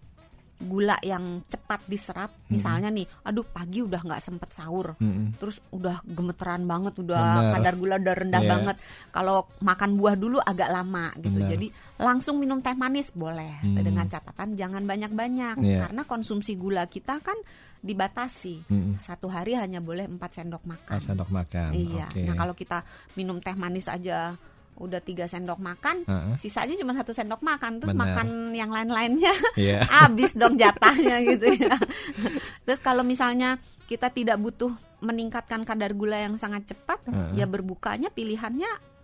gula 0.62 0.94
yang 1.02 1.42
cepat 1.50 1.82
diserap 1.90 2.30
mm 2.30 2.38
-hmm. 2.38 2.52
misalnya 2.54 2.88
nih 2.94 3.06
aduh 3.26 3.46
pagi 3.46 3.82
udah 3.82 4.00
nggak 4.00 4.22
sempet 4.22 4.50
sahur 4.54 4.94
mm 4.96 5.10
-hmm. 5.10 5.26
terus 5.42 5.58
udah 5.74 5.98
gemeteran 6.06 6.62
banget 6.64 6.94
udah 7.02 7.22
Bener. 7.22 7.52
kadar 7.58 7.74
gula 7.74 7.94
udah 7.98 8.14
rendah 8.14 8.42
yeah. 8.42 8.52
banget 8.54 8.76
kalau 9.10 9.36
makan 9.60 9.90
buah 9.98 10.14
dulu 10.14 10.38
agak 10.38 10.70
lama 10.70 11.10
gitu 11.18 11.38
Bener. 11.42 11.50
jadi 11.58 11.66
langsung 11.98 12.38
minum 12.38 12.58
teh 12.62 12.74
manis 12.74 13.10
boleh 13.14 13.62
mm. 13.62 13.78
dengan 13.82 14.06
catatan 14.10 14.58
jangan 14.58 14.82
banyak-banyak 14.82 15.56
yeah. 15.62 15.86
karena 15.86 16.02
konsumsi 16.06 16.58
gula 16.58 16.86
kita 16.86 17.18
kan 17.22 17.36
dibatasi 17.84 18.64
mm. 18.64 19.04
satu 19.04 19.28
hari 19.28 19.54
hanya 19.60 19.78
boleh 19.84 20.08
4 20.08 20.18
sendok 20.18 20.64
makan 20.64 20.98
4 20.98 21.06
sendok 21.12 21.30
makan 21.30 21.70
iya 21.76 22.08
okay. 22.08 22.24
nah 22.24 22.34
kalau 22.38 22.56
kita 22.56 22.80
minum 23.18 23.38
teh 23.44 23.52
manis 23.52 23.86
aja 23.92 24.32
udah 24.74 24.98
tiga 24.98 25.30
sendok 25.30 25.62
makan, 25.62 26.02
uh-huh. 26.02 26.34
sisanya 26.34 26.74
cuma 26.74 26.92
satu 26.98 27.14
sendok 27.14 27.40
makan, 27.46 27.78
terus 27.78 27.94
Bener. 27.94 28.02
makan 28.10 28.28
yang 28.52 28.70
lain-lainnya, 28.74 29.34
yeah. 29.54 29.86
habis 30.02 30.34
dong 30.34 30.58
jatahnya 30.58 31.22
gitu 31.22 31.46
ya. 31.54 31.78
terus 32.66 32.82
kalau 32.82 33.06
misalnya 33.06 33.62
kita 33.86 34.10
tidak 34.10 34.34
butuh 34.42 34.74
meningkatkan 34.98 35.62
kadar 35.62 35.94
gula 35.94 36.18
yang 36.18 36.34
sangat 36.34 36.74
cepat, 36.74 37.02
uh-huh. 37.06 37.38
ya 37.38 37.46
berbukanya 37.46 38.10
pilihannya 38.10 38.94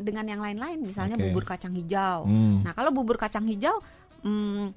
dengan 0.00 0.24
yang 0.26 0.40
lain-lain, 0.40 0.80
misalnya 0.80 1.20
okay. 1.20 1.30
bubur 1.30 1.44
kacang 1.44 1.76
hijau. 1.76 2.24
Hmm. 2.24 2.64
Nah 2.64 2.72
kalau 2.72 2.90
bubur 2.90 3.20
kacang 3.20 3.44
hijau, 3.44 3.84
hmm, 4.24 4.72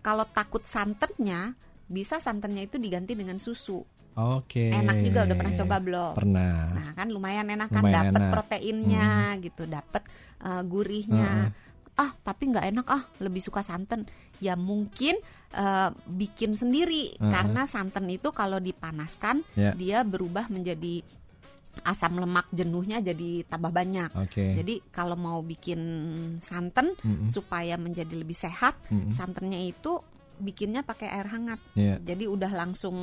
kalau 0.00 0.24
takut 0.32 0.64
santannya, 0.64 1.52
bisa 1.86 2.18
santannya 2.18 2.66
itu 2.66 2.80
diganti 2.80 3.12
dengan 3.12 3.36
susu. 3.36 3.84
Oke. 4.16 4.72
Okay. 4.72 4.80
Enak 4.80 4.96
juga 5.04 5.20
udah 5.28 5.36
pernah 5.36 5.54
coba 5.60 5.76
belum? 5.76 6.12
Pernah. 6.16 6.56
Nah, 6.72 6.88
kan 6.96 7.08
lumayan 7.12 7.46
enak 7.52 7.68
kan 7.68 7.84
dapat 7.84 8.22
proteinnya 8.32 9.36
hmm. 9.36 9.40
gitu, 9.44 9.62
dapat 9.68 10.02
uh, 10.40 10.62
gurihnya. 10.64 11.52
Hmm. 11.52 12.00
Ah, 12.00 12.12
tapi 12.24 12.48
nggak 12.48 12.66
enak 12.76 12.86
ah, 12.88 13.04
lebih 13.20 13.44
suka 13.44 13.60
santan. 13.60 14.08
Ya 14.40 14.56
mungkin 14.56 15.20
uh, 15.52 15.92
bikin 16.08 16.56
sendiri 16.56 17.12
hmm. 17.20 17.28
karena 17.28 17.68
santan 17.68 18.08
itu 18.08 18.32
kalau 18.32 18.56
dipanaskan 18.56 19.44
yeah. 19.52 19.76
dia 19.76 20.00
berubah 20.00 20.48
menjadi 20.48 21.04
asam 21.84 22.16
lemak 22.16 22.48
jenuhnya 22.56 23.04
jadi 23.04 23.44
tambah 23.44 23.68
banyak. 23.68 24.10
Okay. 24.28 24.56
Jadi 24.56 24.80
kalau 24.88 25.12
mau 25.12 25.44
bikin 25.44 25.76
santan 26.40 26.96
mm 26.96 27.04
-hmm. 27.04 27.28
supaya 27.28 27.76
menjadi 27.76 28.16
lebih 28.16 28.32
sehat, 28.32 28.80
mm 28.88 28.96
-hmm. 28.96 29.12
santannya 29.12 29.60
itu 29.68 30.00
bikinnya 30.36 30.84
pakai 30.84 31.08
air 31.08 31.28
hangat. 31.28 31.60
Iya. 31.72 31.96
Jadi 32.00 32.24
udah 32.28 32.52
langsung 32.52 32.96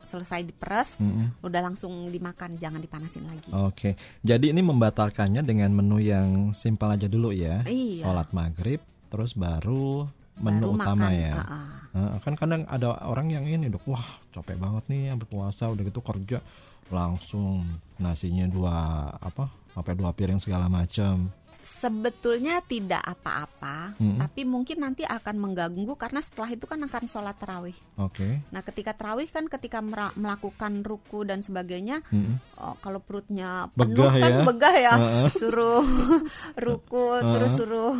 selesai 0.00 0.44
diperes, 0.44 0.96
Mm-mm. 0.96 1.44
udah 1.44 1.60
langsung 1.60 2.08
dimakan, 2.08 2.56
jangan 2.56 2.80
dipanasin 2.80 3.24
lagi. 3.28 3.50
Oke, 3.52 3.96
jadi 4.24 4.52
ini 4.52 4.64
membatalkannya 4.64 5.44
dengan 5.44 5.70
menu 5.76 6.00
yang 6.00 6.56
simpel 6.56 6.92
aja 6.92 7.06
dulu 7.06 7.30
ya. 7.30 7.62
Iya. 7.68 8.08
Sholat 8.08 8.32
maghrib, 8.32 8.80
terus 9.12 9.36
baru 9.36 10.08
menu 10.40 10.72
Baru 10.72 10.76
utama 10.80 11.12
makan, 11.12 11.20
ya. 11.20 11.32
ah, 11.36 11.44
ah. 11.44 11.66
Nah, 11.90 12.16
kan 12.24 12.34
kadang 12.38 12.62
ada 12.64 12.96
orang 13.04 13.28
yang 13.28 13.44
ini 13.44 13.68
dok, 13.68 13.84
wah 13.84 14.06
capek 14.32 14.56
banget 14.56 14.84
nih 14.88 15.12
berpuasa 15.18 15.68
udah 15.68 15.82
gitu 15.84 16.00
kerja 16.00 16.40
langsung 16.90 17.62
nasinya 18.02 18.50
dua 18.50 19.06
apa 19.22 19.46
sampai 19.70 19.94
dua 19.94 20.10
piring 20.10 20.42
segala 20.42 20.66
macam. 20.66 21.30
Sebetulnya 21.70 22.58
tidak 22.66 22.98
apa-apa, 22.98 23.94
Mm-mm. 24.02 24.18
tapi 24.18 24.42
mungkin 24.42 24.82
nanti 24.82 25.06
akan 25.06 25.38
mengganggu 25.38 25.94
karena 25.94 26.18
setelah 26.18 26.50
itu 26.50 26.66
kan 26.66 26.82
akan 26.82 27.06
sholat 27.06 27.38
terawih. 27.38 27.78
Oke. 27.94 28.42
Nah, 28.50 28.66
ketika 28.66 28.90
terawih 28.90 29.30
kan 29.30 29.46
ketika 29.46 29.78
melakukan 30.18 30.82
ruku 30.82 31.22
dan 31.22 31.46
sebagainya, 31.46 32.02
Mm-mm. 32.10 32.42
oh, 32.58 32.74
kalau 32.82 32.98
perutnya 32.98 33.70
penuh 33.78 34.02
Begah 34.02 34.12
kan 34.18 34.32
ya. 34.34 34.42
begah 34.42 34.74
ya, 34.74 34.94
Heeh. 34.98 35.26
suruh 35.40 35.86
ruku 36.66 37.06
terus 37.22 37.54
Heeh. 37.54 37.58
suruh 37.62 37.94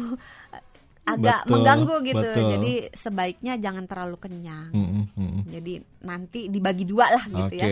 agak 1.16 1.40
Betul, 1.44 1.52
mengganggu 1.52 1.96
gitu. 2.06 2.18
betul. 2.22 2.48
Jadi 2.54 2.72
sebaiknya 2.94 3.54
jangan 3.58 3.84
terlalu 3.90 4.16
kenyang. 4.20 4.68
Mm-mm, 4.70 5.04
mm-mm. 5.16 5.42
Jadi 5.50 5.74
nanti 6.06 6.40
dibagi 6.48 6.84
dua 6.86 7.06
lah 7.12 7.24
gitu 7.28 7.54
Oke, 7.60 7.60
ya. 7.60 7.68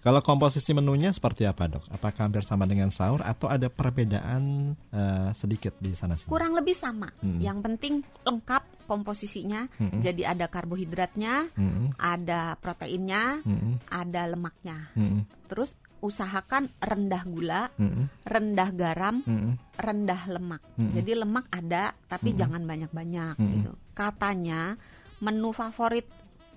kalau 0.00 0.20
komposisi 0.24 0.72
menunya 0.72 1.10
seperti 1.10 1.44
apa 1.44 1.66
dok? 1.66 1.84
Apakah 1.92 2.30
hampir 2.30 2.42
sama 2.46 2.64
dengan 2.64 2.88
sahur 2.94 3.20
atau 3.20 3.50
ada 3.50 3.66
perbedaan 3.68 4.74
eh, 4.94 5.30
sedikit 5.34 5.74
di 5.82 5.92
sana 5.92 6.14
sini? 6.16 6.30
Kurang 6.30 6.54
lebih 6.54 6.74
sama. 6.76 7.10
Mm-mm. 7.20 7.40
Yang 7.42 7.58
penting 7.66 7.94
lengkap 8.24 8.62
komposisinya. 8.86 9.66
Mm-mm. 9.76 10.00
Jadi 10.00 10.22
ada 10.22 10.46
karbohidratnya, 10.46 11.50
Mm-mm, 11.58 11.98
ada 11.98 12.54
proteinnya, 12.56 13.42
mm-mm, 13.42 13.82
ada 13.90 14.22
lemaknya. 14.30 14.94
mm-mm, 14.94 15.26
Terus 15.50 15.74
usahakan 15.98 16.68
rendah 16.76 17.22
gula, 17.24 17.62
mm-mm, 17.74 18.06
rendah 18.22 18.70
garam, 18.70 19.16
mm-mm. 19.20 19.56
rendah 19.74 20.22
lemak. 20.28 20.62
Mm-mm. 20.74 20.92
Jadi 20.92 21.12
lemak 21.14 21.46
ada 21.48 21.96
tapi 22.04 22.30
Mm-mm. 22.30 22.40
jangan 22.40 22.62
banyak-banyak 22.62 23.34
Mm-mm. 23.34 23.52
gitu. 23.56 23.72
Katanya 23.92 24.76
menu 25.18 25.50
favorit 25.50 26.04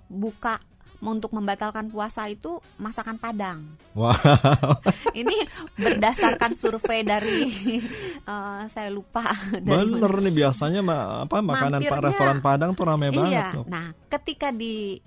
buka 0.05 0.60
untuk 1.00 1.31
membatalkan 1.31 1.88
puasa 1.88 2.27
itu 2.27 2.60
masakan 2.75 3.15
Padang. 3.15 3.63
Wow. 3.96 4.12
Ini 5.15 5.48
berdasarkan 5.74 6.51
survei 6.51 7.01
dari 7.01 7.48
eh, 8.27 8.63
saya 8.67 8.91
lupa 8.91 9.24
dari 9.55 9.88
mana. 9.88 9.96
Bener 9.96 10.13
nih 10.19 10.34
biasanya 10.36 10.81
ma- 10.84 11.24
apa 11.24 11.39
makanan 11.39 11.79
pak 11.79 11.88
Mampirnya- 11.88 12.03
restoran 12.03 12.38
Padang 12.39 12.72
tuh 12.75 12.84
rame 12.84 13.08
banget 13.10 13.31
Iya. 13.31 13.63
Nah, 13.63 13.96
ketika 14.12 14.51
di 14.51 15.00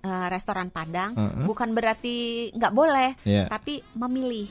eh, 0.00 0.26
restoran 0.28 0.68
Padang 0.68 1.14
Heeh. 1.14 1.44
bukan 1.44 1.70
berarti 1.72 2.16
nggak 2.52 2.74
boleh, 2.74 3.10
Iya. 3.22 3.46
tapi 3.48 3.80
memilih 3.94 4.48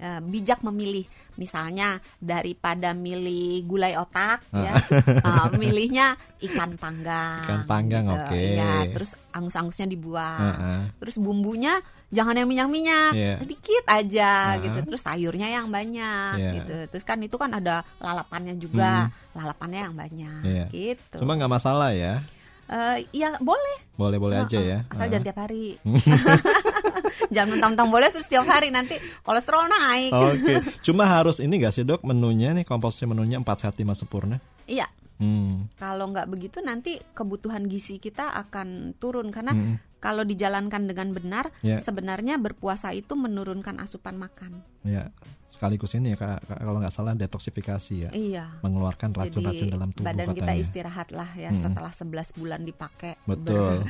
Eh, 0.00 0.16
bijak 0.24 0.64
memilih 0.64 1.04
misalnya 1.36 2.00
daripada 2.16 2.96
milih 2.96 3.68
gulai 3.68 3.92
otak 4.00 4.40
ya 4.48 4.72
eh, 4.80 5.48
milihnya 5.60 6.16
ikan 6.40 6.80
panggang 6.80 7.44
Ikan 7.44 7.62
panggang, 7.68 8.08
gitu. 8.08 8.16
oke. 8.16 8.32
Iya, 8.40 8.88
terus 8.96 9.12
angus-angusnya 9.28 9.92
dibuang 9.92 10.40
Heeh. 10.40 10.80
terus 11.04 11.20
bumbunya 11.20 11.84
jangan 12.08 12.32
yang 12.32 12.48
minyak-minyak 12.48 13.12
Iya. 13.12 13.34
dikit 13.44 13.84
aja 13.84 14.56
Heeh. 14.56 14.72
gitu 14.72 14.78
terus 14.88 15.02
sayurnya 15.04 15.52
yang 15.52 15.68
banyak 15.68 16.32
Iya. 16.38 16.50
gitu 16.56 16.76
terus 16.96 17.04
kan 17.04 17.20
itu 17.20 17.36
kan 17.36 17.52
ada 17.52 17.84
lalapannya 18.00 18.56
juga 18.56 19.12
lalapannya 19.36 19.80
yang 19.84 19.92
banyak 19.92 20.42
Iya. 20.48 20.64
gitu 20.72 21.20
Cuma 21.20 21.36
nggak 21.36 21.52
masalah 21.60 21.92
ya. 21.92 22.24
Eh, 22.70 23.02
ya 23.12 23.34
boleh 23.36 23.82
Boleh-boleh 23.92 24.40
aja 24.40 24.54
Heeh, 24.54 24.70
ya. 24.70 24.78
asal 24.86 25.02
Heeh. 25.02 25.10
jangan 25.10 25.24
tiap 25.24 25.38
hari 25.40 25.64
jangan 27.34 27.48
mentang-mentang 27.50 27.90
boleh 27.90 28.08
terus 28.08 28.26
tiap 28.26 28.46
hari 28.46 28.70
nanti 28.70 28.94
kolesterol 29.20 29.66
naik 29.66 30.12
Oke, 30.12 30.54
cuma 30.86 31.04
harus 31.04 31.38
ini 31.38 31.58
gak 31.58 31.72
sih 31.72 31.82
dok 31.82 32.02
menunya 32.02 32.52
nih 32.52 32.62
komposisi 32.62 33.04
menunya 33.04 33.36
4 33.36 33.46
sehat 33.58 33.74
5 33.74 33.90
sempurna? 33.96 34.38
iya 34.64 34.86
Hmm. 35.16 35.68
kalau 35.76 36.08
nggak 36.08 36.30
begitu 36.30 36.58
nanti 36.60 36.96
kebutuhan 37.12 37.66
gizi 37.66 37.98
kita 37.98 38.32
akan 38.40 38.96
turun 38.96 39.28
karena 39.28 39.52
Mm. 39.52 39.76
Kalau 40.00 40.24
dijalankan 40.24 40.84
dengan 40.84 41.12
benar 41.12 41.52
Ya. 41.60 41.76
sebenarnya 41.78 42.36
berpuasa 42.36 42.90
itu 42.90 43.12
menurunkan 43.14 43.78
asupan 43.78 44.16
makan 44.16 44.64
Ya, 44.80 45.12
sekaligus 45.44 45.92
ini 45.92 46.12
ya 46.12 46.18
Kak, 46.18 46.40
kalau 46.56 46.80
nggak 46.80 46.88
salah 46.90 47.12
detoksifikasi 47.12 47.94
ya, 47.98 48.10
iya 48.10 48.48
mengeluarkan 48.60 49.12
racun-racun 49.12 49.68
Jadi 49.68 49.68
dalam 49.70 49.92
tubuh 49.92 50.08
badan 50.08 50.32
kita 50.32 50.40
katanya. 50.48 50.56
istirahat 50.58 51.08
lah 51.10 51.28
ya 51.34 51.52
Mm-mm. 51.52 51.62
setelah 51.62 51.92
11 51.92 52.32
bulan 52.34 52.60
dipakai 52.64 53.20
Betul. 53.22 53.84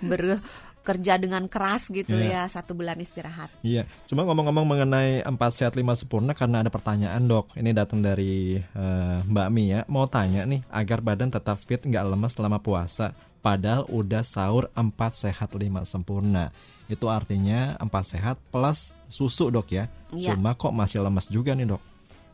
ber- 0.00 0.40
bekerja 0.86 1.18
dengan 1.18 1.50
keras 1.50 1.90
gitu 1.90 2.14
Iya. 2.14 2.46
ya 2.46 2.54
satu 2.54 2.70
bulan 2.70 2.94
istirahat 2.96 3.50
Iya, 3.60 3.90
cuma 4.06 4.22
ngomong-ngomong 4.22 4.62
mengenai 4.64 5.18
4 5.20 5.34
sehat 5.50 5.74
5 5.74 5.82
sempurna 5.98 6.30
karena 6.30 6.62
ada 6.62 6.70
pertanyaan 6.70 7.18
dok. 7.20 7.50
Ini 7.52 7.74
datang 7.74 7.98
dari 7.98 8.54
eh, 8.54 9.18
Mbak 9.20 9.48
Mi 9.50 9.64
ya. 9.68 9.82
Mau 9.86 10.06
tanya 10.06 10.46
nih, 10.46 10.62
agar 10.70 11.02
badan 11.02 11.28
tetap 11.28 11.58
fit 11.58 11.82
nggak 11.82 12.06
lemas 12.06 12.32
selama 12.32 12.56
puasa. 12.56 13.10
Padahal 13.46 13.86
udah 13.86 14.26
sahur 14.26 14.66
4 14.74 14.90
sehat 15.14 15.54
5 15.54 15.86
sempurna. 15.86 16.50
Itu 16.90 17.06
artinya 17.06 17.78
4 17.78 17.86
sehat 18.02 18.42
plus 18.50 18.90
susu 19.06 19.54
dok 19.54 19.70
ya. 19.70 19.86
Iya. 20.10 20.34
Cuma 20.34 20.58
kok 20.58 20.74
masih 20.74 21.06
lemas 21.06 21.30
juga 21.30 21.54
nih 21.54 21.70
dok. 21.70 21.82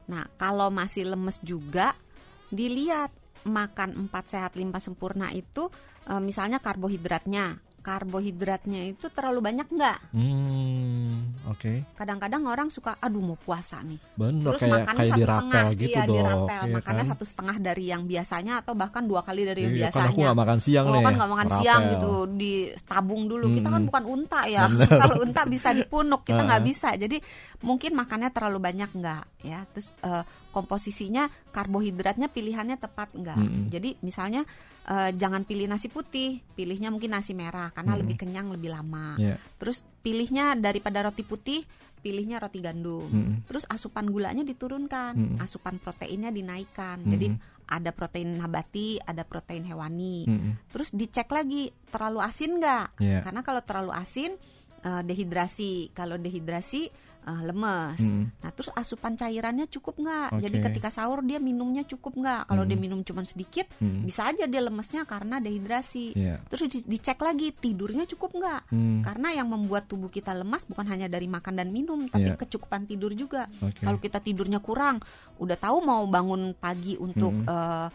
Nah, 0.09 0.25
kalau 0.41 0.73
masih 0.73 1.13
lemes 1.13 1.37
juga, 1.45 1.93
dilihat 2.49 3.13
makan 3.45 4.09
4 4.09 4.25
sehat 4.25 4.53
5 4.57 4.73
sempurna 4.81 5.29
itu 5.37 5.69
eh, 6.09 6.17
misalnya 6.17 6.65
karbohidratnya. 6.65 7.61
Karbohidratnya 7.85 8.97
itu 8.97 9.13
terlalu 9.13 9.53
banyak 9.53 9.69
nggak? 9.69 10.17
Hmm, 10.17 10.92
oke. 11.45 11.73
Kadang-kadang 11.95 12.43
orang 12.45 12.69
suka, 12.69 12.95
aduh 12.97 13.21
mau 13.21 13.35
puasa 13.35 13.81
nih. 13.81 13.99
Bener 14.13 14.53
Terus 14.53 14.61
kayak 14.63 14.75
makannya 14.79 14.99
kayak 14.99 15.09
satu 15.09 15.19
dirapel 15.19 15.41
setengah, 15.43 15.67
gitu 15.73 15.91
iya 15.91 16.03
dok. 16.03 16.15
dirapel. 16.15 16.61
Iya 16.63 16.73
makannya 16.73 17.03
kan? 17.03 17.11
satu 17.11 17.25
setengah 17.25 17.57
dari 17.59 17.85
yang 17.85 18.03
biasanya 18.05 18.53
atau 18.59 18.73
bahkan 18.73 19.03
dua 19.03 19.21
kali 19.21 19.43
dari 19.43 19.61
yang 19.63 19.73
Iya, 19.73 19.81
kan 19.81 19.91
biasanya. 19.91 20.09
aku 20.09 20.21
nggak 20.21 20.39
makan 20.39 20.59
siang 20.59 20.85
Kalau 20.85 20.95
nih. 20.95 21.05
kan 21.05 21.15
nggak 21.15 21.31
makan 21.31 21.49
siang 21.57 21.83
gitu, 21.91 22.13
ditabung 22.33 23.23
dulu. 23.27 23.47
Kita 23.51 23.69
kan 23.69 23.75
Mm-mm. 23.75 23.89
bukan 23.89 24.05
unta 24.07 24.41
ya. 24.45 24.63
Kalau 25.03 25.17
unta 25.19 25.43
bisa 25.45 25.69
dipunuk, 25.73 26.21
kita 26.23 26.43
nggak 26.43 26.63
bisa. 26.63 26.89
Jadi 26.95 27.17
mungkin 27.61 27.93
makannya 27.93 28.31
terlalu 28.31 28.59
banyak 28.59 28.91
nggak 28.93 29.23
ya. 29.43 29.65
Terus 29.71 29.95
eh, 30.01 30.23
komposisinya 30.53 31.33
karbohidratnya 31.51 32.29
pilihannya 32.29 32.77
tepat 32.77 33.17
nggak. 33.17 33.39
Mm-mm. 33.41 33.65
Jadi 33.73 33.97
misalnya 34.05 34.45
eh, 34.85 35.11
jangan 35.17 35.49
pilih 35.49 35.67
nasi 35.67 35.89
putih, 35.89 36.45
pilihnya 36.53 36.93
mungkin 36.93 37.17
nasi 37.17 37.33
merah 37.33 37.73
karena 37.73 37.97
Mm-mm. 37.97 38.03
lebih 38.05 38.17
kenyang 38.21 38.53
lebih 38.53 38.71
lama. 38.71 39.17
Iya. 39.17 39.41
Terus 39.57 39.81
pilihnya 40.05 40.55
daripada 40.61 41.09
roti 41.09 41.25
putih, 41.25 41.65
pilihnya 42.05 42.37
roti 42.39 42.61
gandum. 42.61 43.09
Mm-mm. 43.09 43.49
Terus 43.49 43.65
asupan 43.65 44.13
gulanya 44.13 44.45
diturunkan, 44.45 45.17
Mm-mm. 45.17 45.39
asupan 45.41 45.81
proteinnya 45.81 46.29
dinaikkan. 46.29 47.01
Mm-mm. 47.01 47.13
Jadi 47.17 47.27
ada 47.73 47.89
protein 47.97 48.37
nabati, 48.37 49.01
ada 49.01 49.25
protein 49.25 49.65
hewani. 49.65 50.29
Mm-mm. 50.29 50.53
Terus 50.69 50.93
dicek 50.93 51.33
lagi 51.33 51.73
terlalu 51.89 52.21
asin 52.21 52.61
nggak? 52.61 53.01
Iya. 53.01 53.25
Karena 53.25 53.41
kalau 53.41 53.65
terlalu 53.65 53.97
asin 53.97 54.37
eh, 54.85 55.03
dehidrasi. 55.07 55.97
Kalau 55.97 56.21
dehidrasi 56.21 57.12
eh, 57.23 57.43
lemes. 57.43 57.99
Mm-mm. 57.99 58.25
Nah 58.37 58.51
terus 58.51 58.69
asupan 58.73 59.15
cairannya 59.15 59.67
cukup 59.67 59.97
nggak? 59.97 60.29
Oke. 60.33 60.43
Jadi 60.43 60.57
ketika 60.61 60.89
sahur 60.89 61.21
dia 61.21 61.39
minumnya 61.39 61.83
cukup 61.83 62.15
nggak? 62.15 62.47
Kalau 62.47 62.63
dia 62.63 62.75
Mm-mm. 62.75 62.85
minum 62.85 63.01
cuma 63.03 63.23
sedikit, 63.23 63.71
Mm-mm. 63.79 64.03
bisa 64.03 64.27
aja 64.27 64.45
dia 64.45 64.61
lemesnya 64.61 65.03
karena 65.03 65.39
dehidrasi. 65.39 66.13
Iya. 66.13 66.43
Terus 66.47 66.63
di- 66.69 66.89
dicek 66.89 67.19
lagi 67.19 67.51
tidurnya 67.51 68.05
cukup 68.05 68.35
nggak? 68.35 68.63
Hmm, 68.69 69.01
Karena 69.03 69.29
yang 69.33 69.49
membuat 69.49 69.87
tubuh 69.87 70.09
kita 70.09 70.33
lemas 70.33 70.65
bukan 70.65 70.87
hanya 70.87 71.07
dari 71.07 71.27
makan 71.27 71.55
dan 71.55 71.69
minum, 71.69 72.07
tapi 72.07 72.29
Iya. 72.29 72.37
kecukupan 72.37 72.85
tidur 72.85 73.13
juga. 73.13 73.47
Oke. 73.59 73.81
Kalau 73.81 73.99
kita 73.99 74.19
tidurnya 74.19 74.59
kurang, 74.59 74.99
udah 75.37 75.55
tahu 75.55 75.79
mau 75.81 76.03
bangun 76.05 76.55
pagi 76.55 76.95
untuk 76.97 77.33
Mm-mm. 77.33 77.49
eh, 77.49 77.89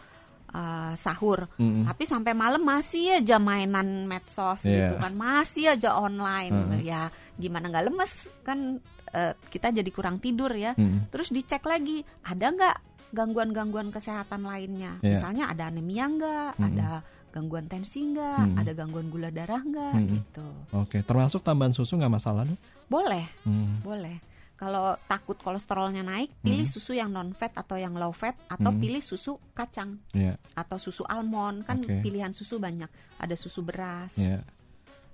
eh, 0.48 0.94
sahur, 0.94 1.44
Mm-mm. 1.56 1.84
tapi 1.84 2.04
sampai 2.04 2.32
malam 2.32 2.60
masih 2.60 3.18
aja 3.18 3.36
mainan 3.36 4.04
medsos 4.04 4.60
gitu 4.60 4.72
Iya. 4.72 4.96
kan, 4.96 5.12
masih 5.12 5.64
aja 5.70 5.94
online. 5.94 6.52
Heeh. 6.74 6.80
Ya 6.86 7.08
gimana 7.34 7.68
nggak 7.68 7.86
lemes 7.86 8.12
kan? 8.42 8.80
eh, 9.08 9.32
kita 9.48 9.72
jadi 9.72 9.88
kurang 9.88 10.18
tidur 10.18 10.52
ya. 10.52 10.72
Mm-mm. 10.74 11.08
Terus 11.08 11.28
dicek 11.28 11.64
lagi, 11.64 12.00
ada 12.22 12.46
nggak 12.46 12.76
gangguan-gangguan 13.10 13.88
kesehatan 13.88 14.44
lainnya? 14.44 15.00
Iya. 15.00 15.16
Misalnya 15.16 15.44
ada 15.48 15.68
anemia 15.68 16.04
nggak? 16.06 16.50
Mm-mm. 16.54 16.66
Ada 16.68 16.88
gangguan 17.28 17.66
tensi 17.66 18.04
nggak? 18.04 18.36
Mm-mm. 18.44 18.60
Ada 18.60 18.72
gangguan 18.74 19.08
gula 19.08 19.28
darah 19.28 19.60
nggak? 19.60 19.94
Mm-mm. 19.96 20.12
Gitu. 20.12 20.46
Oke, 20.72 21.00
termasuk 21.00 21.40
tambahan 21.40 21.72
susu 21.72 21.96
nggak 21.96 22.14
masalah 22.14 22.44
dok? 22.44 22.60
Boleh. 22.84 23.24
Hmm. 23.44 23.80
Boleh. 23.80 24.16
Kalau 24.58 24.98
takut 25.06 25.38
kolesterolnya 25.38 26.02
naik, 26.02 26.34
pilih 26.42 26.66
Hmm. 26.66 26.74
susu 26.74 26.90
yang 26.90 27.08
non 27.08 27.30
fat 27.30 27.54
atau 27.54 27.78
yang 27.78 27.94
low 27.94 28.10
fat 28.10 28.34
atau 28.50 28.74
Hmm. 28.74 28.82
pilih 28.82 28.98
susu 28.98 29.38
kacang 29.54 30.02
Iya, 30.10 30.34
atau 30.52 30.82
susu 30.82 31.06
almond. 31.06 31.62
Kan 31.62 31.86
Oke. 31.86 32.02
pilihan 32.02 32.34
susu 32.34 32.58
banyak. 32.58 32.90
Ada 33.16 33.38
susu 33.38 33.62
beras. 33.62 34.18
iya. 34.18 34.42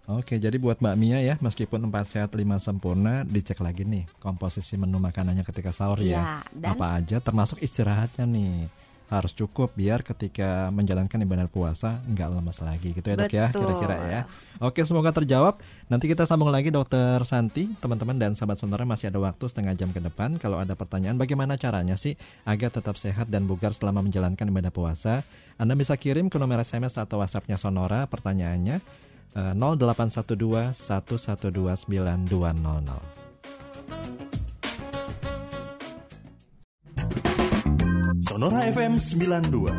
Oke, 0.05 0.37
jadi 0.37 0.61
buat 0.61 0.85
Mbak 0.85 0.97
Mia 0.97 1.21
ya, 1.21 1.41
meskipun 1.41 1.89
4 1.89 2.05
sehat 2.05 2.33
5 2.33 2.61
sempurna, 2.61 3.25
dicek 3.25 3.61
lagi 3.61 3.85
nih 3.85 4.05
komposisi 4.17 4.77
menu 4.77 5.01
makanannya 5.01 5.41
ketika 5.43 5.73
sahur 5.73 5.97
ya. 5.97 6.45
Dan 6.53 6.77
Apa 6.77 7.01
aja 7.01 7.21
termasuk 7.21 7.57
istirahatnya 7.61 8.25
nih. 8.25 8.69
Harus 9.21 9.33
cukup 9.33 9.71
biar 9.79 10.03
ketika 10.03 10.71
menjalankan 10.75 11.21
ibadah 11.23 11.47
puasa 11.47 12.03
nggak 12.11 12.29
lemas 12.35 12.59
lagi 12.63 12.91
gitu 12.91 13.07
ya 13.07 13.17
dok 13.19 13.33
ya 13.33 13.47
kira-kira 13.55 13.97
ya. 14.11 14.21
Oke 14.63 14.87
semoga 14.87 15.11
terjawab. 15.11 15.59
Nanti 15.91 16.07
kita 16.07 16.25
sambung 16.25 16.49
lagi 16.49 16.71
dokter 16.71 17.19
Santi, 17.27 17.71
teman-teman 17.83 18.17
dan 18.17 18.33
sahabat 18.39 18.59
sonora 18.59 18.87
masih 18.87 19.11
ada 19.11 19.19
waktu 19.19 19.45
setengah 19.51 19.75
jam 19.75 19.91
ke 19.91 19.99
depan. 19.99 20.39
Kalau 20.39 20.63
ada 20.63 20.79
pertanyaan 20.79 21.19
bagaimana 21.19 21.59
caranya 21.59 21.99
sih 21.99 22.15
agar 22.47 22.71
tetap 22.71 22.95
sehat 22.95 23.31
dan 23.31 23.51
bugar 23.51 23.75
selama 23.75 24.03
menjalankan 24.03 24.47
ibadah 24.49 24.71
puasa, 24.71 25.27
Anda 25.59 25.75
bisa 25.75 25.99
kirim 25.99 26.31
ke 26.31 26.39
nomor 26.39 26.63
SMS 26.63 26.99
atau 26.99 27.19
WhatsAppnya 27.23 27.59
Sonora 27.59 28.07
pertanyaannya 28.07 28.79
eh, 29.35 29.55
0812 29.59 30.75
112 30.75 31.51
9200. 31.91 33.24
Sonora 38.35 38.67
FM 38.67 38.99
92. 38.99 39.71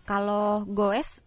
Kalau 0.04 0.68
goes 0.68 1.24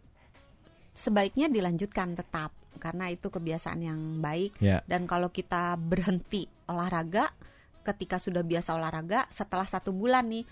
sebaiknya 0.93 1.49
dilanjutkan 1.49 2.13
tetap 2.13 2.53
karena 2.77 3.09
itu 3.09 3.33
kebiasaan 3.33 3.81
yang 3.81 4.01
baik 4.21 4.53
Ya. 4.61 4.85
dan 4.85 5.09
kalau 5.09 5.33
kita 5.33 5.73
berhenti 5.73 6.45
olahraga 6.69 7.33
ketika 7.81 8.21
sudah 8.21 8.45
biasa 8.45 8.77
olahraga 8.77 9.25
setelah 9.33 9.65
satu 9.65 9.89
bulan 9.89 10.29
nih 10.29 10.45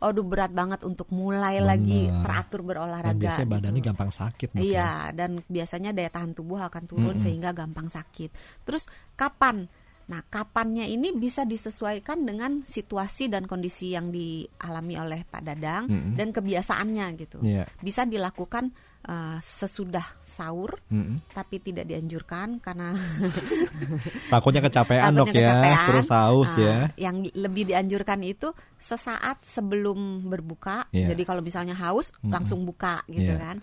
aduh 0.00 0.24
berat 0.24 0.48
banget 0.50 0.80
untuk 0.88 1.12
mulai 1.12 1.60
Benar. 1.60 1.76
lagi 1.76 2.00
teratur 2.08 2.60
berolahraga 2.64 3.12
Dan 3.12 3.20
biasanya 3.20 3.44
gitu. 3.46 3.54
badannya 3.60 3.82
gampang 3.84 4.10
sakit. 4.10 4.48
Dok, 4.56 4.58
ya. 4.58 4.64
Iya, 4.64 4.90
dan 5.12 5.30
biasanya 5.44 5.90
daya 5.92 6.10
tahan 6.10 6.32
tubuh 6.32 6.56
akan 6.56 6.82
turun 6.88 7.14
Mm-mm. 7.14 7.20
sehingga 7.20 7.52
gampang 7.52 7.92
sakit. 7.92 8.32
Terus 8.64 8.88
kapan? 9.12 9.68
Nah, 10.10 10.26
kapannya 10.26 10.90
ini 10.90 11.14
bisa 11.14 11.46
disesuaikan 11.46 12.26
dengan 12.26 12.66
situasi 12.66 13.30
dan 13.30 13.46
kondisi 13.46 13.94
yang 13.94 14.10
dialami 14.10 14.98
oleh 14.98 15.22
Pak 15.22 15.42
Dadang 15.46 15.86
Mm-mm. 15.86 16.18
dan 16.18 16.34
kebiasaannya 16.34 17.06
gitu. 17.20 17.38
Iya. 17.46 17.70
Bisa 17.78 18.02
dilakukan 18.08 18.74
eh, 19.02 19.38
sesudah 19.38 20.04
sahur, 20.20 20.76
Mm-mm. 20.88 21.20
tapi 21.32 21.58
tidak 21.58 21.84
dianjurkan 21.84 22.60
karena 22.60 22.92
Takutnya 24.32 24.60
kecapean 24.62 25.12
dok 25.14 25.28
ya, 25.30 25.34
kecapean. 25.34 25.86
terus 25.90 26.08
haus 26.10 26.52
eh, 26.56 26.64
ya. 26.64 26.76
yang 27.10 27.24
lebih 27.34 27.68
dianjurkan 27.68 28.20
itu 28.22 28.52
sesaat 28.76 29.42
sebelum 29.44 30.26
berbuka. 30.26 30.88
Iya. 30.90 31.12
Jadi 31.12 31.22
kalau 31.24 31.42
misalnya 31.42 31.74
haus 31.76 32.12
Mm-mm. 32.18 32.32
langsung 32.32 32.62
buka 32.64 33.02
gitu 33.06 33.32
Iya. 33.32 33.38
kan. 33.40 33.56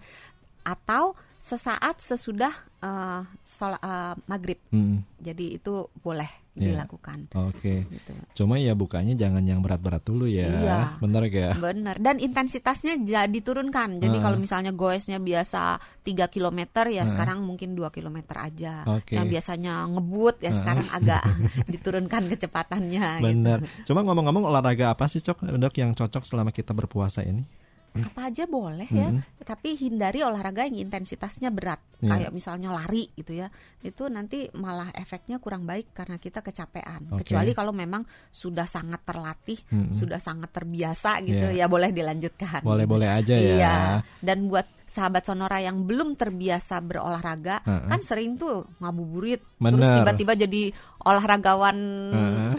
Atau 0.64 1.16
sesaat 1.38 2.02
sesudah 2.02 2.52
eh, 2.82 3.22
sholat 3.42 3.82
eh, 3.82 4.14
maghrib. 4.26 4.60
Mm-mm. 4.74 5.02
Jadi 5.18 5.58
itu 5.58 5.88
boleh 5.98 6.30
Iya. 6.58 6.84
dilakukan. 6.84 7.32
Oke. 7.38 7.86
Gitu. 7.88 8.12
Cuma 8.34 8.58
ya 8.58 8.74
bukanya 8.74 9.14
jangan 9.14 9.46
yang 9.46 9.62
berat-berat 9.62 10.02
dulu 10.04 10.26
ya. 10.26 10.50
Iya. 10.50 10.80
Bener 11.00 11.30
gak? 11.30 11.54
Benar. 11.62 11.96
Dan 12.02 12.18
intensitasnya 12.18 13.00
jadi 13.06 13.40
turunkan. 13.46 14.02
Jadi 14.02 14.18
Heeh. 14.18 14.26
kalau 14.26 14.38
misalnya 14.42 14.74
goesnya 14.74 15.22
biasa 15.22 15.78
3 16.02 16.28
km 16.34 16.60
ya 16.90 17.06
Heeh. 17.06 17.10
sekarang 17.14 17.46
mungkin 17.46 17.78
2 17.78 17.94
km 17.94 18.18
aja. 18.36 18.84
Oke. 18.90 19.14
Yang 19.16 19.28
biasanya 19.38 19.86
ngebut 19.88 20.36
ya 20.42 20.52
Heeh. 20.52 20.60
sekarang 20.60 20.88
agak 20.90 21.22
diturunkan 21.74 22.24
kecepatannya 22.34 23.08
gitu. 23.22 23.28
Bener. 23.30 23.60
Cuma 23.86 24.02
ngomong-ngomong 24.04 24.50
olahraga 24.50 24.92
apa 24.92 25.06
sih 25.06 25.22
cok 25.22 25.58
dok 25.58 25.76
yang 25.78 25.94
cocok 25.94 26.26
selama 26.26 26.50
kita 26.50 26.74
berpuasa 26.74 27.22
ini? 27.22 27.67
Apa 28.06 28.30
aja 28.30 28.44
boleh 28.46 28.90
ya. 28.90 29.10
Mm-mm. 29.10 29.42
Tapi 29.42 29.80
hindari 29.80 30.22
olahraga 30.22 30.68
yang 30.68 30.84
intensitasnya 30.84 31.50
berat. 31.50 31.80
Iya. 31.98 32.14
Kayak 32.14 32.32
misalnya 32.36 32.70
lari 32.76 33.10
gitu 33.16 33.34
ya. 33.34 33.48
Itu 33.82 34.12
nanti 34.12 34.52
malah 34.54 34.92
efeknya 34.94 35.42
kurang 35.42 35.66
baik 35.66 35.96
karena 35.96 36.20
kita 36.20 36.44
kecapean. 36.44 37.10
Oke. 37.10 37.26
Kecuali 37.26 37.56
kalau 37.56 37.74
memang 37.74 38.04
sudah 38.30 38.68
sangat 38.68 39.02
terlatih, 39.08 39.58
Mm-mm. 39.72 39.96
sudah 39.96 40.20
sangat 40.22 40.52
terbiasa 40.54 41.24
gitu 41.26 41.48
Iya. 41.50 41.64
ya 41.64 41.72
boleh 41.72 41.90
dilanjutkan. 41.90 42.62
Boleh-boleh 42.62 43.10
aja 43.10 43.34
ya. 43.34 43.54
Iya. 43.58 43.76
Dan 44.22 44.52
buat 44.52 44.68
sahabat 44.88 45.28
sonora 45.28 45.60
yang 45.60 45.84
belum 45.84 46.16
terbiasa 46.16 46.80
berolahraga, 46.80 47.60
Heeh. 47.68 47.92
kan 47.92 48.00
sering 48.00 48.40
tuh 48.40 48.64
ngabuburit, 48.80 49.44
terus 49.60 49.76
Bener. 49.84 50.00
tiba-tiba 50.00 50.34
jadi 50.40 50.62
olahragawan 51.08 51.78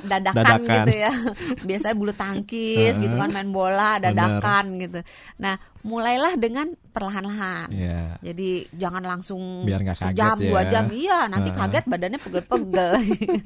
dadakan, 0.09 0.41
Dadakan. 0.65 0.69
gitu 0.89 0.93
ya. 0.97 1.13
Biasanya 1.69 1.95
bulu 1.95 2.13
tangkis 2.17 2.97
gitu 2.97 3.15
kan 3.15 3.29
main 3.29 3.53
bola 3.53 4.01
dadakan 4.01 4.81
gitu. 4.81 5.01
Nah, 5.37 5.61
mulailah 5.89 6.37
dengan 6.37 6.77
perlahan-lahan. 6.93 7.73
Iya. 7.73 8.21
Jadi 8.21 8.69
jangan 8.77 9.01
langsung 9.01 9.65
Biar 9.65 9.81
nggak 9.81 9.99
kaget 9.99 10.13
sejam 10.13 10.37
ya. 10.37 10.49
dua 10.53 10.63
jam, 10.69 10.85
iya 10.93 11.19
nanti 11.27 11.51
kaget 11.51 11.85
badannya 11.89 12.21
pegel-pegel. 12.21 12.91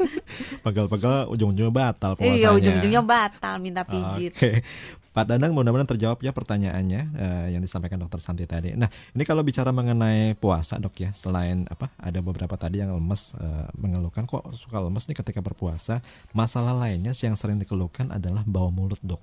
Pegel-pegel 0.67 1.15
ujung-ujungnya 1.31 1.73
batal 1.73 2.19
puasanya. 2.19 2.35
iya 2.37 2.49
ujung-ujungnya 2.51 3.03
batal 3.07 3.55
minta 3.63 3.87
pijit. 3.87 4.35
Oke. 4.35 4.67
Pak 5.13 5.29
Danang 5.29 5.53
mudah-mudahan 5.53 5.85
terjawab 5.85 6.25
ya 6.25 6.33
pertanyaannya 6.33 7.01
eh, 7.13 7.47
yang 7.53 7.61
disampaikan 7.61 8.01
dokter 8.01 8.17
Santi 8.17 8.49
tadi. 8.49 8.73
Nah, 8.73 8.89
ini 9.13 9.29
kalau 9.29 9.45
bicara 9.45 9.69
mengenai 9.69 10.33
puasa 10.41 10.81
dok 10.81 10.97
ya, 11.05 11.13
selain 11.13 11.69
apa 11.69 11.93
ada 12.01 12.25
beberapa 12.25 12.57
tadi 12.57 12.81
yang 12.81 12.97
lemes 12.97 13.37
eh, 13.37 13.69
mengeluhkan 13.77 14.25
kok 14.25 14.57
suka 14.57 14.81
lemes 14.81 15.05
nih 15.05 15.21
ketika 15.21 15.45
berpuasa. 15.45 16.01
Masalah 16.33 16.73
lainnya 16.73 17.13
sih 17.13 17.29
yang 17.29 17.37
sering 17.37 17.61
dikeluhkan 17.61 18.09
adalah 18.09 18.41
bau 18.49 18.73
mulut 18.73 18.99
dok. 19.05 19.21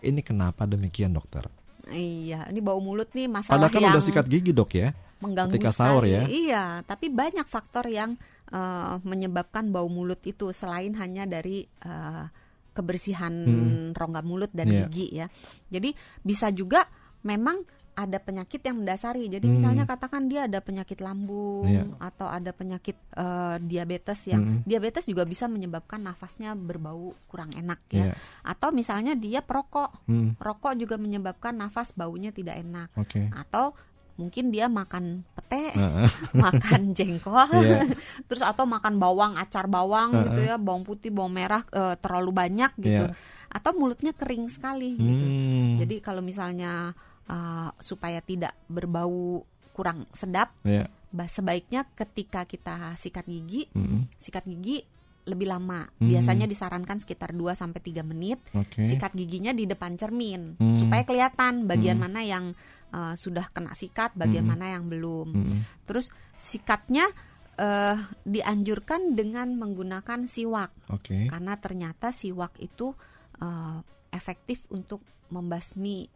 Ini 0.00 0.24
kenapa 0.24 0.64
demikian 0.64 1.12
dokter? 1.12 1.44
Iya, 1.90 2.46
ini 2.46 2.58
bau 2.58 2.78
mulut 2.78 3.10
nih 3.10 3.26
masalah 3.26 3.56
Padahal 3.60 3.70
kan 3.70 3.80
yang 3.80 3.92
udah 3.92 4.04
sikat 4.04 4.26
gigi 4.26 4.50
dok 4.50 4.72
ya. 4.72 4.90
mengganggu 5.20 5.52
ketika 5.52 5.70
sahur 5.70 6.02
sekali. 6.02 6.14
ya. 6.14 6.22
Iya, 6.26 6.64
tapi 6.82 7.06
banyak 7.06 7.44
faktor 7.44 7.84
yang 7.86 8.16
eh, 8.48 8.94
menyebabkan 9.02 9.68
bau 9.68 9.86
mulut 9.86 10.18
itu 10.22 10.50
selain 10.50 10.90
hanya 10.94 11.22
dari 11.22 11.62
eh, 11.62 12.24
kebersihan 12.70 13.34
Hmm. 13.36 13.86
rongga 13.92 14.22
mulut 14.22 14.50
dan 14.50 14.66
Iya. 14.66 14.86
gigi 14.86 15.06
ya. 15.12 15.26
Jadi 15.68 15.90
bisa 16.20 16.48
juga 16.48 16.86
memang 17.20 17.62
ada 18.00 18.16
penyakit 18.16 18.60
yang 18.60 18.80
mendasari. 18.80 19.28
Jadi 19.28 19.44
Hmm. 19.44 19.54
misalnya 19.56 19.84
katakan 19.84 20.24
dia 20.24 20.48
ada 20.48 20.58
penyakit 20.58 20.98
lambung 20.98 21.68
Iya. 21.68 21.84
atau 22.00 22.26
ada 22.26 22.50
penyakit 22.50 22.96
eh, 23.12 23.56
diabetes 23.60 24.24
yang 24.24 24.40
Mm-mm. 24.40 24.60
diabetes 24.64 25.04
juga 25.04 25.22
bisa 25.22 25.44
menyebabkan 25.44 26.00
nafasnya 26.00 26.54
berbau 26.54 27.12
kurang 27.26 27.52
enak 27.52 27.78
ya. 27.90 28.10
Iya. 28.10 28.12
Atau 28.42 28.72
misalnya 28.72 29.12
dia 29.12 29.40
perokok. 29.40 30.06
Hmm, 30.06 30.32
Rokok 30.36 30.72
juga 30.74 30.96
menyebabkan 30.96 31.52
nafas 31.54 31.92
baunya 31.92 32.30
tidak 32.30 32.56
enak 32.56 32.88
Oke. 32.96 33.28
atau 33.30 33.76
mungkin 34.14 34.48
dia 34.48 34.68
makan 34.68 35.24
pete, 35.32 35.72
Heeh. 35.72 36.08
makan 36.44 36.92
jengkol, 36.92 37.48
Iya. 37.56 37.88
terus 38.28 38.44
atau 38.44 38.68
makan 38.68 38.96
bawang, 38.96 39.32
acar 39.34 39.64
bawang 39.64 40.12
Heeh. 40.12 40.24
gitu 40.28 40.40
ya, 40.44 40.56
bawang 40.56 40.84
putih, 40.84 41.08
bawang 41.08 41.32
merah 41.32 41.64
eh, 41.72 41.96
terlalu 41.96 42.30
banyak 42.30 42.72
gitu, 42.76 43.04
Iya. 43.08 43.16
atau 43.48 43.72
mulutnya 43.72 44.12
kering 44.12 44.46
sekali 44.46 44.94
gitu. 44.94 45.24
Hmm. 45.24 45.72
Jadi 45.80 45.96
kalau 45.98 46.20
misalnya 46.20 46.92
eh, 47.30 47.70
supaya 47.78 48.18
tidak 48.20 48.58
berbau 48.66 49.46
kurang 49.70 50.10
sedap, 50.10 50.50
Iya. 50.60 50.90
ba- 51.08 51.30
sebaiknya 51.30 51.86
ketika 51.94 52.42
kita 52.42 52.92
sikat 52.94 53.24
gigi, 53.24 53.70
Mm-mm. 53.70 54.10
sikat 54.18 54.42
gigi 54.44 54.82
lebih 55.20 55.46
lama. 55.46 55.86
Hmm. 55.86 56.10
Biasanya 56.10 56.44
disarankan 56.44 56.98
sekitar 56.98 57.30
2 57.30 57.54
sampai 57.54 57.78
3 57.78 58.02
menit. 58.02 58.42
Oke. 58.50 58.82
Sikat 58.82 59.14
giginya 59.14 59.52
di 59.52 59.62
depan 59.64 59.94
cermin 59.94 60.58
Hmm. 60.58 60.74
supaya 60.74 61.06
kelihatan 61.06 61.64
bagian 61.64 61.96
Hmm. 61.96 62.04
mana 62.04 62.20
yang 62.20 62.44
uh, 62.90 63.14
sudah 63.14 63.46
kena 63.54 63.70
sikat, 63.70 64.18
bagian 64.18 64.42
Hmm. 64.42 64.58
mana 64.58 64.74
yang 64.74 64.90
belum. 64.90 65.28
Mm-mm. 65.30 65.60
Terus 65.86 66.10
sikatnya 66.34 67.06
uh, 67.54 67.94
dianjurkan 68.24 69.12
dengan 69.12 69.52
menggunakan 69.54 70.24
siwak 70.24 70.72
Oke. 70.88 71.28
karena 71.28 71.54
ternyata 71.54 72.10
siwak 72.10 72.56
itu 72.58 72.90
uh, 73.38 73.78
efektif 74.10 74.64
untuk 74.68 75.04
membasmi 75.30 76.08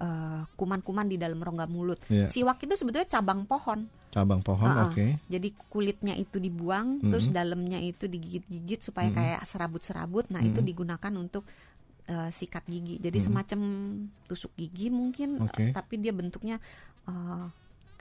uh, 0.00 0.42
kuman-kuman 0.56 1.06
di 1.06 1.20
dalam 1.20 1.38
rongga 1.38 1.68
mulut. 1.68 2.00
Iya. 2.08 2.26
Siwak 2.26 2.64
itu 2.64 2.74
sebetulnya 2.74 3.06
cabang 3.06 3.44
pohon. 3.44 3.86
Cabang 4.10 4.42
pohon, 4.42 4.66
ah. 4.66 4.90
oke. 4.90 5.22
Jadi 5.30 5.48
kulitnya 5.70 6.18
itu 6.18 6.42
dibuang, 6.42 6.98
Mm-mm. 6.98 7.14
terus 7.14 7.30
dalamnya 7.30 7.78
itu 7.78 8.10
digigit-gigit 8.10 8.82
supaya 8.82 9.06
Mm-mm. 9.06 9.20
kayak 9.22 9.40
serabut-serabut. 9.46 10.26
Nah, 10.34 10.42
itu 10.42 10.58
Mm-mm. 10.58 10.70
digunakan 10.74 11.12
untuk 11.14 11.46
uh, 12.10 12.26
sikat 12.34 12.66
gigi. 12.66 12.98
Jadi 12.98 13.18
Hmm. 13.22 13.26
semacam 13.30 13.60
tusuk 14.26 14.50
gigi 14.58 14.90
mungkin, 14.90 15.38
Oke. 15.46 15.70
uh, 15.70 15.76
tapi 15.76 16.02
dia 16.02 16.10
bentuknya 16.10 16.58
uh, 17.06 17.46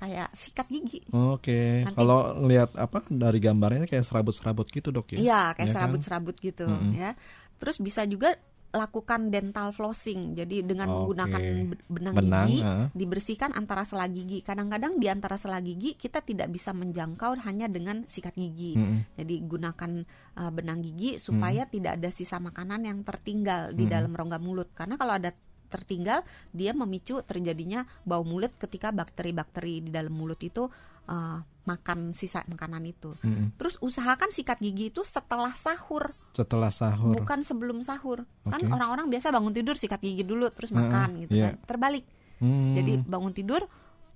kayak 0.01 0.33
sikat 0.33 0.65
gigi. 0.71 1.05
Oke, 1.13 1.85
Nanti- 1.85 1.93
kalau 1.93 2.41
lihat 2.47 2.73
apa 2.73 3.05
dari 3.05 3.37
gambarnya 3.37 3.85
kayak 3.85 4.07
serabut-serabut 4.07 4.65
gitu 4.71 4.89
dok 4.89 5.13
ya? 5.13 5.17
Iya, 5.19 5.41
kayak 5.53 5.61
Ya 5.61 5.69
kan? 5.69 5.75
serabut-serabut 5.77 6.35
gitu 6.41 6.65
Mm-mm. 6.65 6.97
ya. 6.97 7.13
Terus 7.59 7.77
bisa 7.77 8.01
juga 8.07 8.39
lakukan 8.69 9.33
dental 9.33 9.73
flossing. 9.73 10.37
Jadi 10.37 10.61
dengan 10.61 10.89
Oke. 10.89 10.95
menggunakan 11.01 11.41
be- 11.73 11.85
benang, 11.89 12.15
Benang, 12.21 12.45
gigi 12.45 12.59
heeh. 12.61 12.85
dibersihkan 12.93 13.51
antara 13.57 13.81
sela 13.81 14.05
gigi. 14.05 14.45
Kadang-kadang 14.45 15.01
di 15.01 15.09
antara 15.09 15.41
sela 15.41 15.57
gigi 15.57 15.97
kita 15.97 16.21
tidak 16.21 16.53
bisa 16.53 16.69
menjangkau 16.73 17.33
hanya 17.49 17.65
dengan 17.65 18.05
sikat 18.05 18.37
gigi. 18.37 18.77
Mm-mm. 18.77 19.17
Jadi 19.17 19.35
gunakan 19.41 19.91
uh, 20.37 20.51
benang 20.53 20.85
gigi 20.85 21.17
supaya 21.17 21.65
tidak 21.65 21.97
ada 21.97 22.09
sisa 22.13 22.37
makanan 22.37 22.85
yang 22.85 23.01
tertinggal 23.01 23.73
di 23.73 23.89
Mm-mm. 23.89 23.93
dalam 23.93 24.11
rongga 24.13 24.37
mulut. 24.37 24.69
Karena 24.77 25.01
kalau 25.01 25.17
ada 25.17 25.33
tertinggal, 25.69 26.25
dia 26.49 26.73
memicu 26.73 27.21
terjadinya 27.21 27.85
bau 28.01 28.25
mulut 28.25 28.53
ketika 28.57 28.89
bakteri-bakteri 28.89 29.85
di 29.85 29.89
dalam 29.93 30.13
mulut 30.13 30.41
itu 30.41 30.65
uh, 31.09 31.41
makan 31.65 32.13
sisa 32.13 32.41
makanan 32.49 32.81
itu. 32.85 33.13
Mm-mm. 33.21 33.53
Terus 33.57 33.77
usahakan 33.81 34.33
sikat 34.33 34.57
gigi 34.57 34.89
itu 34.89 35.05
setelah 35.05 35.53
sahur, 35.53 36.17
Setelah 36.33 36.73
sahur. 36.73 37.13
bukan 37.13 37.45
sebelum 37.45 37.85
sahur. 37.85 38.25
Kan 38.45 38.61
Oke. 38.65 38.73
orang-orang 38.73 39.09
biasa 39.09 39.29
bangun 39.29 39.53
tidur 39.53 39.77
sikat 39.77 40.01
gigi 40.01 40.25
dulu 40.25 40.49
terus 40.49 40.73
makan 40.73 41.25
gitu 41.25 41.37
iya. 41.37 41.53
kan. 41.53 41.65
Terbalik. 41.69 42.05
Hmm. 42.41 42.73
Jadi 42.73 43.03
bangun 43.05 43.33
tidur 43.35 43.61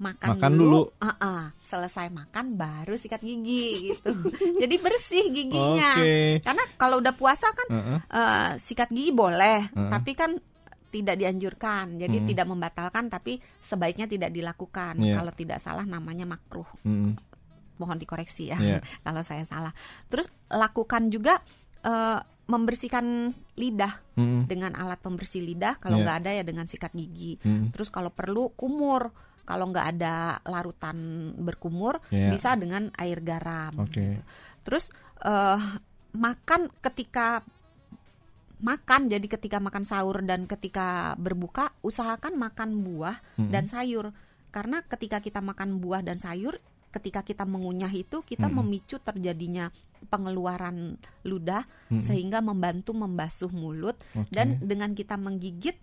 makan, 0.02 0.42
Makan 0.42 0.52
dulu. 0.58 0.90
Ah-ah. 0.98 1.54
selesai 1.62 2.10
makan 2.10 2.58
baru 2.58 2.98
sikat 2.98 3.22
gigi 3.22 3.94
gitu. 3.94 4.10
Jadi 4.62 4.76
bersih 4.82 5.30
giginya. 5.30 5.94
Oke. 6.02 6.42
Karena 6.42 6.64
kalau 6.82 6.98
udah 6.98 7.14
puasa 7.14 7.54
kan 7.54 7.68
Heeh. 7.70 8.00
eh, 8.10 8.52
sikat 8.58 8.90
gigi 8.90 9.14
boleh, 9.14 9.70
Heeh. 9.70 9.90
tapi 9.94 10.18
kan 10.18 10.42
tidak 10.94 11.18
dianjurkan. 11.18 11.98
Jadi 11.98 12.22
Mm. 12.22 12.28
tidak 12.30 12.46
membatalkan 12.46 13.10
tapi 13.10 13.42
sebaiknya 13.58 14.06
tidak 14.06 14.30
dilakukan. 14.30 15.02
Iya. 15.02 15.18
Kalau 15.18 15.34
tidak 15.34 15.58
salah 15.58 15.82
namanya 15.84 16.30
makruh. 16.30 16.70
Mm-mm. 16.86 17.18
Mohon 17.82 17.98
dikoreksi 17.98 18.54
ya 18.54 18.58
Iya. 18.62 18.80
kalau 19.06 19.26
saya 19.26 19.42
salah. 19.44 19.74
Terus 20.06 20.30
lakukan 20.48 21.10
juga 21.10 21.42
eh, 21.82 22.20
membersihkan 22.46 23.34
lidah 23.58 23.94
Mm-mm. 24.16 24.46
dengan 24.46 24.78
alat 24.78 25.02
pembersih 25.02 25.42
lidah. 25.42 25.82
Kalau 25.82 25.98
Iya. 25.98 26.04
nggak 26.06 26.18
ada 26.22 26.32
ya 26.38 26.44
dengan 26.46 26.70
sikat 26.70 26.94
gigi. 26.94 27.42
Mm. 27.42 27.74
Terus 27.74 27.90
kalau 27.90 28.14
perlu 28.14 28.54
kumur. 28.54 29.10
Kalau 29.44 29.68
nggak 29.68 29.88
ada 30.00 30.40
larutan 30.48 30.96
berkumur, 31.36 32.00
Iya. 32.08 32.32
bisa 32.32 32.56
dengan 32.56 32.88
air 32.96 33.20
garam. 33.20 33.76
Oke. 33.76 34.16
Terus 34.64 34.88
eh, 35.20 35.60
makan 36.14 36.72
ketika 36.80 37.44
makan, 38.64 39.12
jadi 39.12 39.28
ketika 39.28 39.60
makan 39.60 39.84
sahur 39.84 40.24
dan 40.24 40.48
ketika 40.48 41.20
berbuka, 41.20 41.76
usahakan 41.84 42.40
makan 42.40 42.80
buah 42.80 43.20
Mm-mm. 43.36 43.52
dan 43.52 43.68
sayur. 43.68 44.16
Karena 44.56 44.80
ketika 44.88 45.20
kita 45.20 45.44
makan 45.44 45.84
buah 45.84 46.00
dan 46.00 46.24
sayur, 46.24 46.56
ketika 46.94 47.26
kita 47.28 47.44
mengunyah 47.44 47.92
itu 47.92 48.24
kita 48.24 48.48
Mm-mm. 48.48 48.64
memicu 48.64 49.04
terjadinya 49.04 49.68
pengeluaran 50.08 50.96
ludah 51.28 51.68
Mm-mm. 51.92 52.00
sehingga 52.00 52.40
membantu 52.40 52.96
membasuh 52.96 53.52
mulut 53.52 54.00
Oke. 54.16 54.32
dan 54.32 54.64
dengan 54.64 54.96
kita 54.96 55.20
menggigit 55.20 55.76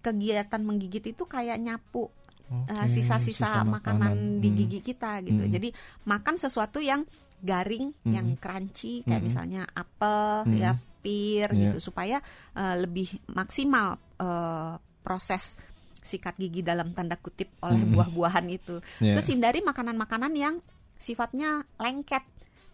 kegiatan 0.00 0.62
menggigit 0.62 1.12
itu 1.12 1.24
kayak 1.26 1.58
nyapu 1.60 2.08
Oke, 2.50 2.72
uh, 2.72 2.86
sisa-sisa 2.90 3.62
sisa 3.62 3.62
makanan, 3.62 4.42
di 4.42 4.50
Hmm. 4.50 4.58
gigi 4.58 4.80
kita 4.82 5.22
gitu. 5.22 5.46
Hmm. 5.46 5.52
Jadi 5.54 5.70
makan 6.02 6.34
sesuatu 6.34 6.82
yang 6.82 7.06
garing, 7.40 7.94
Hmm. 8.02 8.10
yang 8.10 8.26
crunchy 8.42 9.06
kayak 9.06 9.22
Hmm. 9.22 9.26
misalnya 9.30 9.62
apel, 9.70 10.50
Hmm. 10.50 10.58
ya 10.58 10.72
pir 11.00 11.48
Iya. 11.50 11.72
gitu 11.72 11.90
supaya 11.90 12.20
uh, 12.54 12.76
lebih 12.76 13.08
maksimal 13.26 13.96
uh, 14.16 14.76
proses 15.00 15.56
sikat 16.00 16.36
gigi 16.36 16.60
dalam 16.60 16.92
tanda 16.92 17.16
kutip 17.16 17.52
oleh 17.60 17.76
Hmm. 17.76 17.92
buah-buahan 17.92 18.46
itu. 18.48 18.80
Iya. 19.00 19.16
Terus 19.20 19.28
hindari 19.28 19.60
makanan-makanan 19.60 20.32
yang 20.32 20.54
sifatnya 20.96 21.64
lengket 21.76 22.24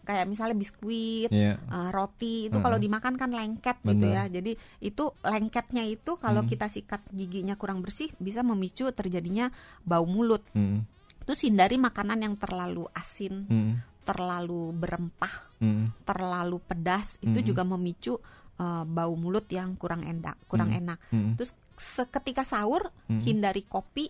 kayak 0.03 0.31
misalnya 0.31 0.55
biskuit, 0.55 1.35
Iya. 1.35 1.59
uh, 1.67 1.91
roti 1.91 2.47
itu 2.47 2.55
Heeh. 2.55 2.63
kalau 2.63 2.79
dimakan 2.79 3.19
kan 3.19 3.31
lengket 3.31 3.83
gitu 3.83 4.07
Benar. 4.07 4.31
ya. 4.31 4.39
Jadi 4.39 4.55
itu 4.79 5.11
lengketnya 5.19 5.83
itu 5.83 6.15
kalau 6.17 6.47
Hmm. 6.47 6.51
kita 6.51 6.71
sikat 6.71 7.03
giginya 7.11 7.59
kurang 7.59 7.83
bersih 7.83 8.15
bisa 8.17 8.47
memicu 8.47 8.87
terjadinya 8.95 9.51
bau 9.83 10.07
mulut. 10.07 10.47
Mm-mm. 10.55 10.87
Terus 11.27 11.43
hindari 11.43 11.75
makanan 11.75 12.23
yang 12.23 12.39
terlalu 12.39 12.87
asin, 12.95 13.51
Mm-mm. 13.51 13.83
Terlalu 14.07 14.71
berempah, 14.71 15.59
Mm-mm. 15.59 16.07
terlalu 16.07 16.63
pedas 16.63 17.19
itu 17.19 17.35
Hmm. 17.35 17.47
juga 17.47 17.63
memicu 17.67 18.15
uh, 18.15 18.87
bau 18.87 19.13
mulut 19.19 19.51
yang 19.51 19.75
kurang 19.75 20.07
enak, 20.07 20.39
kurang 20.47 20.71
Hmm. 20.71 20.81
enak. 20.81 20.99
Mm-mm. 21.11 21.35
Terus 21.35 21.51
seketika 21.75 22.47
sahur 22.47 22.95
Mm-mm. 23.11 23.21
hindari 23.27 23.67
kopi, 23.67 24.07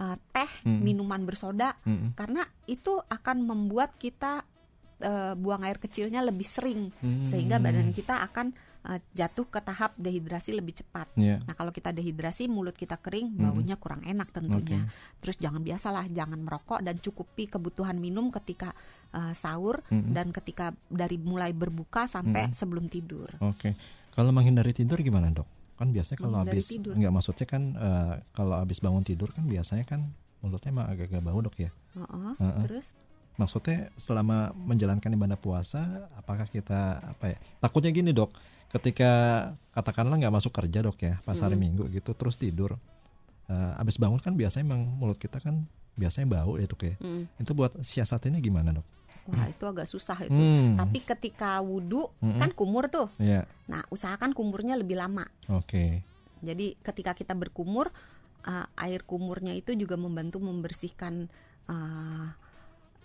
uh, 0.00 0.16
teh, 0.32 0.50
Hmm. 0.64 0.80
minuman 0.80 1.22
bersoda 1.22 1.76
Mm-mm. 1.84 2.16
karena 2.16 2.48
itu 2.64 2.96
akan 2.98 3.44
membuat 3.44 4.00
kita 4.00 4.42
uh, 5.00 5.32
buang 5.36 5.62
air 5.62 5.76
kecilnya 5.76 6.20
lebih 6.20 6.44
sering 6.44 6.92
Mm. 7.00 7.24
sehingga 7.24 7.56
badan 7.56 7.92
kita 7.92 8.20
akan 8.20 8.52
uh, 8.86 9.00
jatuh 9.12 9.46
ke 9.48 9.60
tahap 9.60 9.92
dehidrasi 9.96 10.56
lebih 10.56 10.80
cepat. 10.80 11.08
Iya. 11.16 11.40
Nah, 11.44 11.54
kalau 11.56 11.72
kita 11.74 11.92
dehidrasi, 11.92 12.48
mulut 12.48 12.76
kita 12.76 12.96
kering, 12.96 13.32
Mm. 13.34 13.40
baunya 13.40 13.76
kurang 13.76 14.02
enak 14.04 14.32
tentunya. 14.32 14.86
Oke. 14.86 15.20
Terus 15.20 15.36
jangan 15.40 15.60
biasalah, 15.60 16.04
jangan 16.12 16.40
merokok 16.40 16.80
dan 16.80 16.96
cukupi 17.00 17.48
kebutuhan 17.48 17.96
minum 18.00 18.32
ketika 18.32 18.72
uh, 19.12 19.32
sahur 19.36 19.84
Mm-mm. 19.88 20.12
dan 20.12 20.32
ketika 20.32 20.72
dari 20.88 21.20
mulai 21.20 21.52
berbuka 21.52 22.08
sampai 22.08 22.48
Mm. 22.48 22.54
sebelum 22.56 22.84
tidur. 22.88 23.28
Oke. 23.44 23.76
Kalau 24.16 24.32
menghindari 24.34 24.74
tidur 24.74 24.98
gimana 25.00 25.30
dok? 25.30 25.46
Kan 25.80 25.96
biasanya 25.96 26.18
kalau 26.20 26.44
habis 26.44 26.68
tidur. 26.76 26.92
nggak 26.92 27.08
maksudnya 27.08 27.46
kan 27.48 27.62
eh, 27.72 28.14
kalau 28.36 28.52
habis 28.60 28.84
bangun 28.84 29.00
tidur 29.00 29.32
kan 29.32 29.48
biasanya 29.48 29.88
kan 29.88 30.12
mulutnya 30.44 30.76
emang 30.76 30.92
agak-agak 30.92 31.24
bau 31.24 31.40
dok 31.40 31.56
ya. 31.56 31.72
Heeh, 31.96 32.32
Heeh. 32.36 32.64
Terus 32.68 32.86
Maksudnya 33.40 33.88
selama 33.96 34.52
menjalankan 34.52 35.16
ibadah 35.16 35.40
puasa, 35.40 36.12
apakah 36.12 36.44
kita 36.44 37.00
apa 37.00 37.32
ya? 37.32 37.38
Takutnya 37.56 37.88
gini 37.88 38.12
dok, 38.12 38.28
ketika 38.70 39.10
katakanlah 39.70 40.16
nggak 40.16 40.34
masuk 40.34 40.54
kerja 40.54 40.80
dok 40.80 40.98
ya, 40.98 41.18
pas 41.22 41.36
hari 41.36 41.58
minggu 41.58 41.90
gitu, 41.90 42.14
terus 42.14 42.34
tidur, 42.34 42.78
eh, 43.46 43.72
habis 43.76 43.98
bangun 43.98 44.18
kan 44.18 44.34
biasanya 44.34 44.66
emang 44.66 44.86
mulut 44.86 45.18
kita 45.18 45.42
kan 45.42 45.66
biasanya 45.94 46.30
bau 46.30 46.54
ya 46.56 46.66
dok 46.66 46.82
ya. 46.86 46.94
mm, 46.96 47.42
Itu 47.42 47.52
buat 47.52 47.74
siasatnya 47.82 48.38
gimana 48.38 48.70
dok? 48.72 48.86
wah 49.30 49.46
itu 49.46 49.62
agak 49.62 49.86
susah 49.86 50.26
itu. 50.26 50.34
Hmm. 50.34 50.74
Tapi 50.74 51.06
ketika 51.06 51.62
wudhu 51.62 52.10
Mm-mm. 52.18 52.40
kan 52.42 52.50
kumur 52.50 52.90
tuh. 52.90 53.06
Ya, 53.14 53.46
Nah, 53.70 53.86
usahakan 53.86 54.34
kumurnya 54.34 54.74
lebih 54.74 54.98
lama. 54.98 55.22
oke. 55.46 56.02
Jadi 56.42 56.74
ketika 56.80 57.14
kita 57.14 57.36
berkumur, 57.38 57.92
uh, 58.42 58.66
air 58.74 59.04
kumurnya 59.06 59.54
itu 59.54 59.76
juga 59.78 59.94
membantu 59.94 60.42
membersihkan 60.42 61.30
uh, 61.70 62.26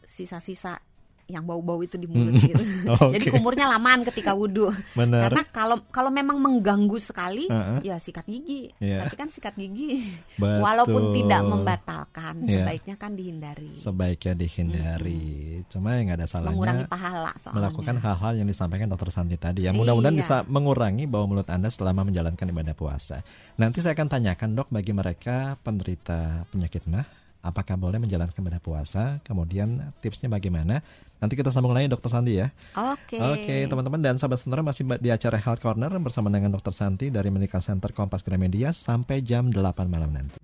sisa-sisa 0.01 0.79
yang 1.25 1.41
bau-bau 1.41 1.81
itu 1.81 1.97
di 1.97 2.05
mulut 2.05 2.37
gitu. 2.37 2.53
Oke. 3.01 3.17
Jadi 3.17 3.25
kumurnya 3.29 3.65
lamaan 3.67 4.05
ketika 4.05 4.31
wudhu. 4.31 4.69
Benar. 4.93 5.27
Karena 5.27 5.41
kalau 5.45 5.77
kalau 5.89 6.09
memang 6.09 6.37
mengganggu 6.37 6.97
sekali, 6.97 7.49
Heeh. 7.49 7.81
ya 7.83 7.97
sikat 7.97 8.25
gigi. 8.25 8.69
Iya. 8.77 9.01
Tapi 9.03 9.15
kan 9.15 9.27
sikat 9.27 9.53
gigi, 9.53 10.05
Betul. 10.41 10.61
walaupun 10.61 11.03
tidak 11.11 11.41
membatalkan, 11.41 12.33
Iya. 12.41 12.61
sebaiknya 12.61 12.95
kan 12.95 13.11
dihindari. 13.13 13.73
sebaiknya 13.75 14.33
dihindari. 14.35 15.23
Cuma 15.67 15.95
yang 15.95 16.07
nggak 16.07 16.19
ada 16.19 16.27
salahnya 16.27 16.53
Mengurangi 16.53 16.85
pahala 16.85 17.31
soalnya. 17.35 17.55
melakukan 17.57 17.95
hal-hal 17.97 18.33
yang 18.35 18.47
disampaikan 18.47 18.87
dokter 18.87 19.09
Santi 19.09 19.35
tadi. 19.35 19.65
Yang 19.65 19.75
mudah-mudahan 19.81 20.15
Iya. 20.15 20.21
bisa 20.21 20.35
mengurangi 20.45 21.05
bau 21.05 21.25
mulut 21.25 21.47
Anda 21.47 21.69
selama 21.69 22.05
menjalankan 22.05 22.45
ibadah 22.45 22.73
puasa. 22.73 23.25
Nanti 23.55 23.81
saya 23.81 23.93
akan 23.93 24.07
tanyakan 24.07 24.53
dok 24.53 24.69
bagi 24.69 24.91
mereka 24.91 25.57
penderita 25.59 26.45
penyakit 26.49 26.85
mah, 26.85 27.05
apakah 27.41 27.75
boleh 27.75 27.97
menjalankan 27.97 28.35
ibadah 28.35 28.59
puasa? 28.59 29.03
Kemudian 29.21 29.93
tipsnya 29.99 30.27
bagaimana? 30.27 30.81
Nanti 31.19 31.33
kita 31.39 31.51
sambung 31.51 31.71
lagi 31.71 31.87
dokter 31.87 32.11
Santi 32.11 32.35
ya. 32.35 32.51
Oke. 32.75 33.17
Oke 33.19 33.55
teman-teman 33.71 34.01
dan 34.03 34.15
sahabat 34.19 34.39
sementara 34.43 34.61
masih 34.65 34.83
di 34.99 35.09
acara 35.11 35.39
Health 35.39 35.63
Corner 35.63 35.91
bersama 35.99 36.27
dengan 36.27 36.51
dokter 36.51 36.75
Santi 36.75 37.07
dari 37.07 37.31
Medical 37.31 37.63
Center 37.63 37.95
Kompas 37.95 38.21
Gramedia 38.21 38.75
sampai 38.75 39.23
jam 39.23 39.47
8 39.47 39.87
malam 39.87 40.11
nanti. 40.11 40.35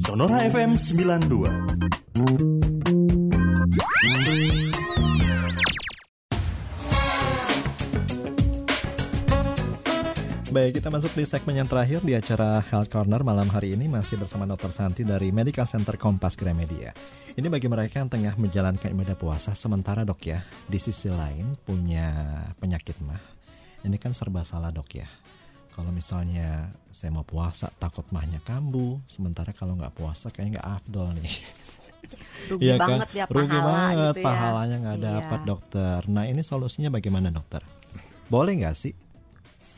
Sonora 0.00 0.46
FM 0.46 0.78
92. 0.78 1.84
Baik, 10.54 10.78
kita 10.78 10.86
masuk 10.86 11.10
di 11.18 11.26
segmen 11.26 11.58
yang 11.58 11.66
terakhir 11.66 11.98
di 12.06 12.14
acara 12.14 12.62
Health 12.62 12.86
Corner 12.86 13.26
malam 13.26 13.50
hari 13.50 13.74
ini 13.74 13.90
masih 13.90 14.22
bersama 14.22 14.46
Dr. 14.46 14.70
Santi 14.70 15.02
dari 15.02 15.34
Medical 15.34 15.66
Center 15.66 15.98
Kompas 15.98 16.38
Gramedia. 16.38 16.94
Ini 17.34 17.50
bagi 17.50 17.66
mereka 17.66 17.98
yang 17.98 18.06
tengah 18.06 18.34
menjalankan 18.38 18.94
ibadah 18.94 19.18
puasa 19.18 19.58
sementara 19.58 20.06
dok 20.06 20.22
ya, 20.22 20.46
di 20.70 20.78
sisi 20.78 21.10
lain 21.10 21.58
punya 21.58 22.14
penyakit 22.62 22.94
mah. 23.02 23.18
Ini 23.82 23.98
kan 23.98 24.14
serba 24.14 24.46
salah 24.46 24.70
dok 24.70 24.86
ya. 24.94 25.08
Kalau 25.74 25.90
misalnya 25.90 26.70
saya 26.94 27.10
mau 27.10 27.26
puasa 27.26 27.74
takut 27.74 28.06
mahnya 28.14 28.38
kambuh, 28.38 29.02
sementara 29.10 29.50
kalau 29.50 29.74
nggak 29.74 29.90
puasa 29.90 30.30
kayaknya 30.30 30.62
nggak 30.62 30.68
afdol 30.78 31.08
nih. 31.18 31.26
Rugi 32.54 32.62
Iya 32.62 32.74
kan? 32.78 32.86
banget 32.86 33.08
ya 33.10 33.24
Rugi 33.26 33.48
pahala 33.50 33.66
banget 33.66 33.98
gitu 34.06 34.20
ya. 34.20 34.26
pahalanya 34.30 34.76
nggak 34.78 34.96
Iya. 34.96 35.06
dapat 35.10 35.40
dokter. 35.42 35.98
Nah 36.06 36.24
ini 36.30 36.42
solusinya 36.46 36.90
bagaimana 36.92 37.34
dokter? 37.34 37.66
Boleh 38.30 38.54
nggak 38.54 38.76
sih? 38.78 38.94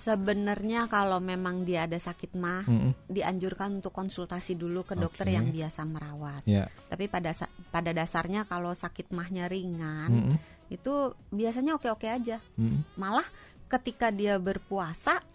Sebenarnya 0.06 0.86
kalau 0.86 1.18
memang 1.18 1.66
dia 1.66 1.82
ada 1.82 1.98
sakit 1.98 2.38
mah, 2.38 2.62
Mm-mm. 2.62 2.94
dianjurkan 3.10 3.82
untuk 3.82 3.90
konsultasi 3.90 4.54
dulu 4.54 4.86
ke 4.86 4.94
dokter 4.94 5.26
Oke. 5.26 5.34
yang 5.34 5.50
biasa 5.50 5.82
merawat. 5.82 6.46
Ya. 6.46 6.70
Tapi 6.86 7.10
pada 7.10 7.34
pada 7.74 7.90
dasarnya 7.90 8.46
kalau 8.46 8.70
sakit 8.70 9.10
mahnya 9.10 9.50
ringan, 9.50 10.10
Mm-mm. 10.14 10.36
itu 10.70 11.10
biasanya 11.34 11.74
oke-oke 11.74 12.06
aja. 12.06 12.38
Mm-mm. 12.54 12.86
Malah 12.94 13.26
ketika 13.66 14.14
dia 14.14 14.38
berpuasa 14.38 15.26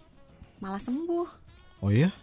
malah 0.63 0.79
sembuh. 0.79 1.27
Oh 1.83 1.91
iya? 1.91 2.15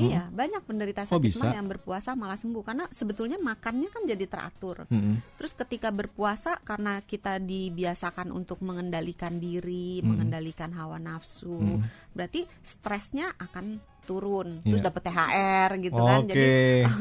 Iya, 0.00 0.30
banyak 0.30 0.62
penderita 0.62 1.02
Oh, 1.04 1.10
sakit 1.12 1.24
bisa? 1.24 1.42
mah 1.42 1.52
yang 1.52 1.66
berpuasa 1.66 2.14
malah 2.14 2.34
sembuh 2.34 2.62
karena 2.62 2.86
sebetulnya 2.86 3.34
makannya 3.36 3.88
kan 3.88 4.06
jadi 4.06 4.24
teratur. 4.24 4.86
Mm-mm. 4.86 5.18
Terus 5.34 5.52
ketika 5.52 5.90
berpuasa 5.90 6.54
karena 6.58 7.02
kita 7.02 7.36
dibiasakan 7.36 8.30
untuk 8.30 8.62
mengendalikan 8.62 9.36
diri, 9.36 9.98
Mm-mm. 9.98 10.06
mengendalikan 10.08 10.70
hawa 10.70 10.96
nafsu, 10.96 11.50
Mm-mm. 11.50 11.82
berarti 12.12 12.46
stresnya 12.60 13.34
akan 13.34 13.76
turun. 14.04 14.62
Terus 14.62 14.80
Iya. 14.80 14.86
dapat 14.86 15.02
THR 15.04 15.70
gitu 15.82 16.00
kan. 16.00 16.18
Oke. 16.20 16.28
Jadi 16.28 16.46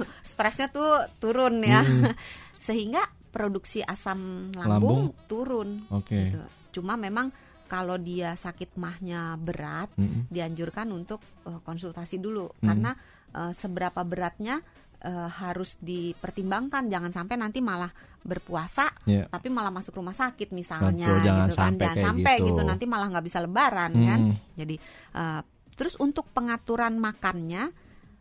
stresnya 0.32 0.68
tuh 0.68 0.90
turun 1.18 1.62
ya. 1.62 1.86
Mm-mm. 1.86 2.12
Sehingga 2.68 3.06
produksi 3.30 3.80
asam 3.80 4.50
Lambung. 4.52 4.66
lambung, 4.66 5.02
turun 5.30 5.70
Oke. 5.90 6.34
gitu. 6.34 6.42
Cuma 6.74 6.98
memang 6.98 7.30
kalau 7.68 7.96
dia 7.96 8.34
sakit 8.34 8.74
mahnya 8.76 9.36
berat, 9.36 9.92
Mm-mm. 9.96 10.26
dianjurkan 10.28 10.88
untuk 10.90 11.20
eh, 11.44 11.60
konsultasi 11.62 12.18
dulu 12.18 12.48
Hmm. 12.58 12.66
karena 12.66 12.92
eh, 13.30 13.52
seberapa 13.52 14.02
beratnya 14.02 14.64
eh, 14.98 15.30
harus 15.30 15.78
dipertimbangkan 15.78 16.88
jangan 16.88 17.12
sampai 17.12 17.36
nanti 17.36 17.60
malah 17.60 17.92
berpuasa 18.18 18.92
Ya. 19.06 19.24
tapi 19.28 19.48
malah 19.48 19.70
masuk 19.70 19.96
rumah 19.96 20.12
sakit 20.12 20.52
misalnya 20.52 21.08
Betul, 21.08 21.24
jangan 21.24 21.48
gitu 21.48 21.56
kan 21.56 21.64
sampai 21.70 21.86
jangan 21.86 22.04
sampai 22.04 22.36
gitu. 22.36 22.48
gitu 22.50 22.62
nanti 22.64 22.86
malah 22.86 23.08
nggak 23.08 23.26
bisa 23.26 23.40
lebaran 23.40 23.92
kan 23.94 24.20
Mm-mm. 24.32 24.56
jadi 24.58 24.76
eh, 25.14 25.42
terus 25.78 25.96
untuk 25.96 26.26
pengaturan 26.34 26.98
makannya 26.98 27.70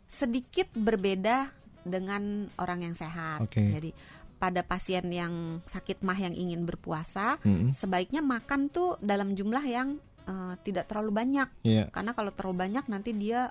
sedikit 0.05 0.69
berbeda 0.71 1.49
dengan 1.83 2.23
orang 2.59 2.83
yang 2.83 2.95
sehat 2.95 3.43
Oke. 3.43 3.63
jadi 3.63 3.91
pada 4.37 4.61
pasien 4.61 5.05
yang 5.07 5.35
sakit 5.65 6.01
mah 6.01 6.17
yang 6.17 6.33
ingin 6.33 6.63
berpuasa 6.63 7.41
Mm-mm. 7.41 7.71
sebaiknya 7.71 8.21
makan 8.21 8.69
tuh 8.69 9.01
dalam 9.01 9.33
jumlah 9.33 9.63
yang 9.63 9.97
eh, 10.23 10.55
tidak 10.61 10.87
terlalu 10.87 11.13
banyak 11.15 11.49
Iya. 11.63 11.89
karena 11.89 12.13
kalau 12.13 12.31
terlalu 12.31 12.57
banyak 12.63 12.85
nanti 12.85 13.11
dia 13.13 13.49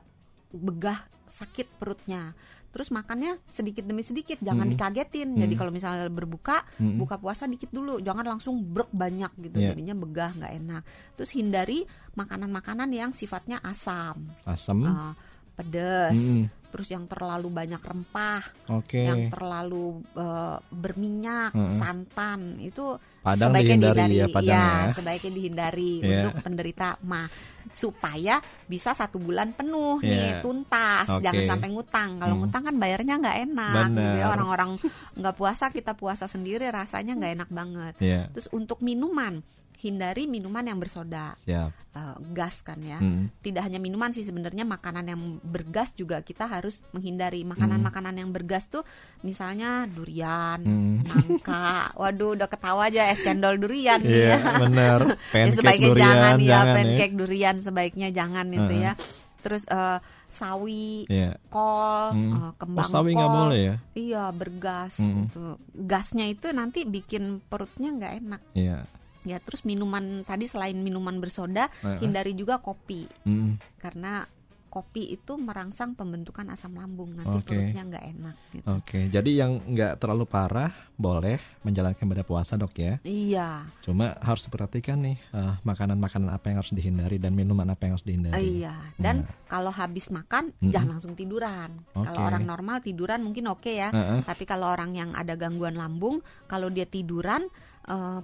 begah 0.52 1.00
sakit 1.30 1.68
perutnya 1.76 2.32
terus 2.70 2.92
makannya 2.92 3.40
sedikit 3.46 3.82
demi 3.82 4.04
sedikit 4.04 4.36
jangan 4.38 4.68
Mm. 4.68 4.72
dikagetin 4.72 5.30
Mm. 5.30 5.40
jadi 5.42 5.54
kalau 5.56 5.72
misalnya 5.72 6.08
berbuka 6.08 6.68
Mm-mm. 6.78 6.96
buka 6.98 7.16
puasa 7.16 7.44
dikit 7.46 7.72
dulu 7.72 7.98
jangan 7.98 8.28
langsung 8.30 8.60
brok 8.62 8.92
banyak 8.92 9.32
gitu 9.42 9.58
Iya. 9.58 9.72
jadinya 9.72 9.96
begah 9.96 10.32
nggak 10.34 10.54
enak 10.58 10.84
terus 11.16 11.32
hindari 11.32 11.88
makanan-makanan 12.14 12.88
yang 12.90 13.12
sifatnya 13.12 13.58
asam 13.62 14.28
Asam. 14.44 14.84
eh, 14.84 15.14
pedes 15.56 16.12
Mm-mm. 16.14 16.44
Terus 16.76 16.92
yang 16.92 17.08
terlalu 17.08 17.48
banyak 17.48 17.80
rempah 17.80 18.44
Oke. 18.70 19.00
yang 19.00 19.32
terlalu 19.32 20.04
eh, 20.12 20.58
berminyak 20.68 21.56
Mm-mm. 21.56 21.80
santan 21.80 22.60
itu 22.60 23.00
Padang 23.24 23.50
sebaiknya 23.50 23.64
dihindari 23.80 23.96
dihindari 23.98 24.20
ya, 24.20 24.28
Padang 24.30 24.84
ya. 24.84 24.94
sebaiknya 24.94 25.32
dihindari 25.32 25.94
Iya. 25.98 26.12
untuk 26.20 26.36
penderita 26.44 26.88
mah 27.02 27.28
supaya 27.72 28.36
bisa 28.66 28.92
satu 28.92 29.18
bulan 29.18 29.52
penuh 29.52 29.98
Iya. 30.00 30.12
nih 30.12 30.32
tuntas 30.42 31.08
Oke. 31.10 31.24
jangan 31.24 31.44
sampai 31.50 31.70
ngutang 31.72 32.10
kalau 32.18 32.36
Hmm. 32.36 32.42
ngutang 32.44 32.64
kan 32.66 32.76
bayarnya 32.76 33.14
nggak 33.18 33.38
enak 33.46 33.88
gitu 33.90 34.20
ya. 34.20 34.26
orang-orang 34.28 34.70
nggak 35.16 35.36
puasa 35.36 35.66
kita 35.70 35.92
puasa 35.94 36.26
sendiri 36.26 36.68
rasanya 36.68 37.16
nggak 37.16 37.34
enak 37.34 37.50
banget 37.50 37.94
Iya. 37.98 38.22
terus 38.30 38.52
untuk 38.52 38.80
minuman 38.80 39.40
hindari 39.78 40.26
minuman 40.26 40.64
yang 40.64 40.76
bersoda 40.76 41.36
Siap. 41.40 41.70
eh, 41.92 42.16
gas 42.30 42.60
kan 42.60 42.80
ya 42.80 42.98
Mm. 42.98 43.30
tidak 43.40 43.64
hanya 43.64 43.78
minuman 43.78 44.10
sih 44.10 44.22
sebenarnya 44.22 44.64
makanan 44.64 45.06
yang 45.06 45.22
bergas 45.40 45.92
juga 45.92 46.20
kita 46.20 46.46
harus 46.46 46.80
menghindari 46.90 47.42
Hmm. 47.42 47.52
makanan-makanan 47.52 48.16
yang 48.16 48.30
bergas 48.30 48.66
tuh 48.66 48.84
misalnya 49.22 49.84
durian 49.86 50.60
Mm. 50.60 50.96
nangka 51.04 51.66
waduh 52.00 52.34
udah 52.34 52.48
ketawa 52.48 52.86
aja 52.86 53.08
es 53.08 53.20
cendol 53.20 53.58
durian 53.58 54.00
Iya, 54.00 54.36
ya. 54.36 54.58
benar. 54.58 55.00
ya 55.36 55.46
sebaiknya 55.50 55.90
durian, 55.90 56.06
jangan 56.06 56.36
ya 56.36 56.48
jangan 56.50 56.76
pancake 56.76 57.16
durian 57.16 57.56
sebaiknya 57.58 58.08
jangan 58.10 58.46
itu 58.50 58.74
Heeh. 58.74 58.84
ya 58.84 58.94
terus 59.40 59.64
eh, 59.68 60.00
sawi 60.28 61.06
Iya. 61.06 61.38
kol 61.48 62.12
Mm. 62.12 62.20
eh, 62.26 62.40
Oh, 62.42 62.52
kembang 62.56 62.90
sawi 62.90 63.14
nggak 63.14 63.24
kol 63.26 63.38
boleh 63.40 63.60
ya? 63.62 63.76
iya 63.94 64.24
bergas 64.30 64.98
Mm. 64.98 65.14
gitu. 65.22 65.46
gasnya 65.78 66.26
itu 66.26 66.48
nanti 66.50 66.84
bikin 66.84 67.24
perutnya 67.42 67.90
nggak 67.90 68.14
enak 68.20 68.42
Iya. 68.52 68.84
Ya 69.26 69.42
terus 69.42 69.66
minuman 69.66 70.22
tadi 70.22 70.46
selain 70.46 70.78
minuman 70.78 71.18
bersoda 71.18 71.68
Heeh. 71.82 72.00
hindari 72.00 72.32
juga 72.32 72.62
kopi 72.62 73.10
Mm. 73.26 73.58
karena 73.78 74.30
kopi 74.68 75.08
itu 75.08 75.40
merangsang 75.40 75.96
pembentukan 75.96 76.52
asam 76.52 76.76
lambung 76.76 77.16
nanti 77.16 77.32
Oke. 77.32 77.48
perutnya 77.48 77.88
nggak 77.88 78.06
enak 78.12 78.36
gitu. 78.52 78.66
Oke, 78.68 79.00
jadi 79.08 79.32
yang 79.32 79.64
nggak 79.72 80.04
terlalu 80.04 80.28
parah 80.28 80.68
boleh 81.00 81.40
menjalankan 81.64 82.04
ibadah 82.04 82.28
puasa 82.28 82.60
dok 82.60 82.76
ya. 82.76 83.00
Iya, 83.08 83.72
Cuma 83.80 84.20
harus 84.20 84.44
diperhatikan 84.44 85.00
nih 85.00 85.16
eh, 85.32 85.54
makanan-makanan 85.64 86.28
apa 86.28 86.52
yang 86.52 86.60
harus 86.60 86.76
dihindari 86.76 87.16
dan 87.16 87.32
minuman 87.32 87.72
apa 87.72 87.88
yang 87.88 87.96
harus 87.96 88.04
dihindari. 88.04 88.36
iya. 88.68 88.76
Dan 89.00 89.24
kalau 89.48 89.72
habis 89.72 90.12
makan 90.12 90.52
Mm-mm. 90.52 90.76
jangan 90.76 91.00
langsung 91.00 91.16
tiduran. 91.16 91.72
Oke. 91.96 92.12
Kalau 92.12 92.20
orang 92.28 92.44
normal 92.44 92.84
tiduran 92.84 93.24
mungkin 93.24 93.48
oke 93.48 93.72
ya. 93.72 93.96
Heeh. 93.96 94.28
Tapi 94.28 94.44
kalau 94.44 94.68
orang 94.68 94.92
yang 94.92 95.16
ada 95.16 95.40
gangguan 95.40 95.80
lambung, 95.80 96.20
kalau 96.52 96.68
dia 96.68 96.84
tiduran 96.84 97.48
eh, 97.88 98.20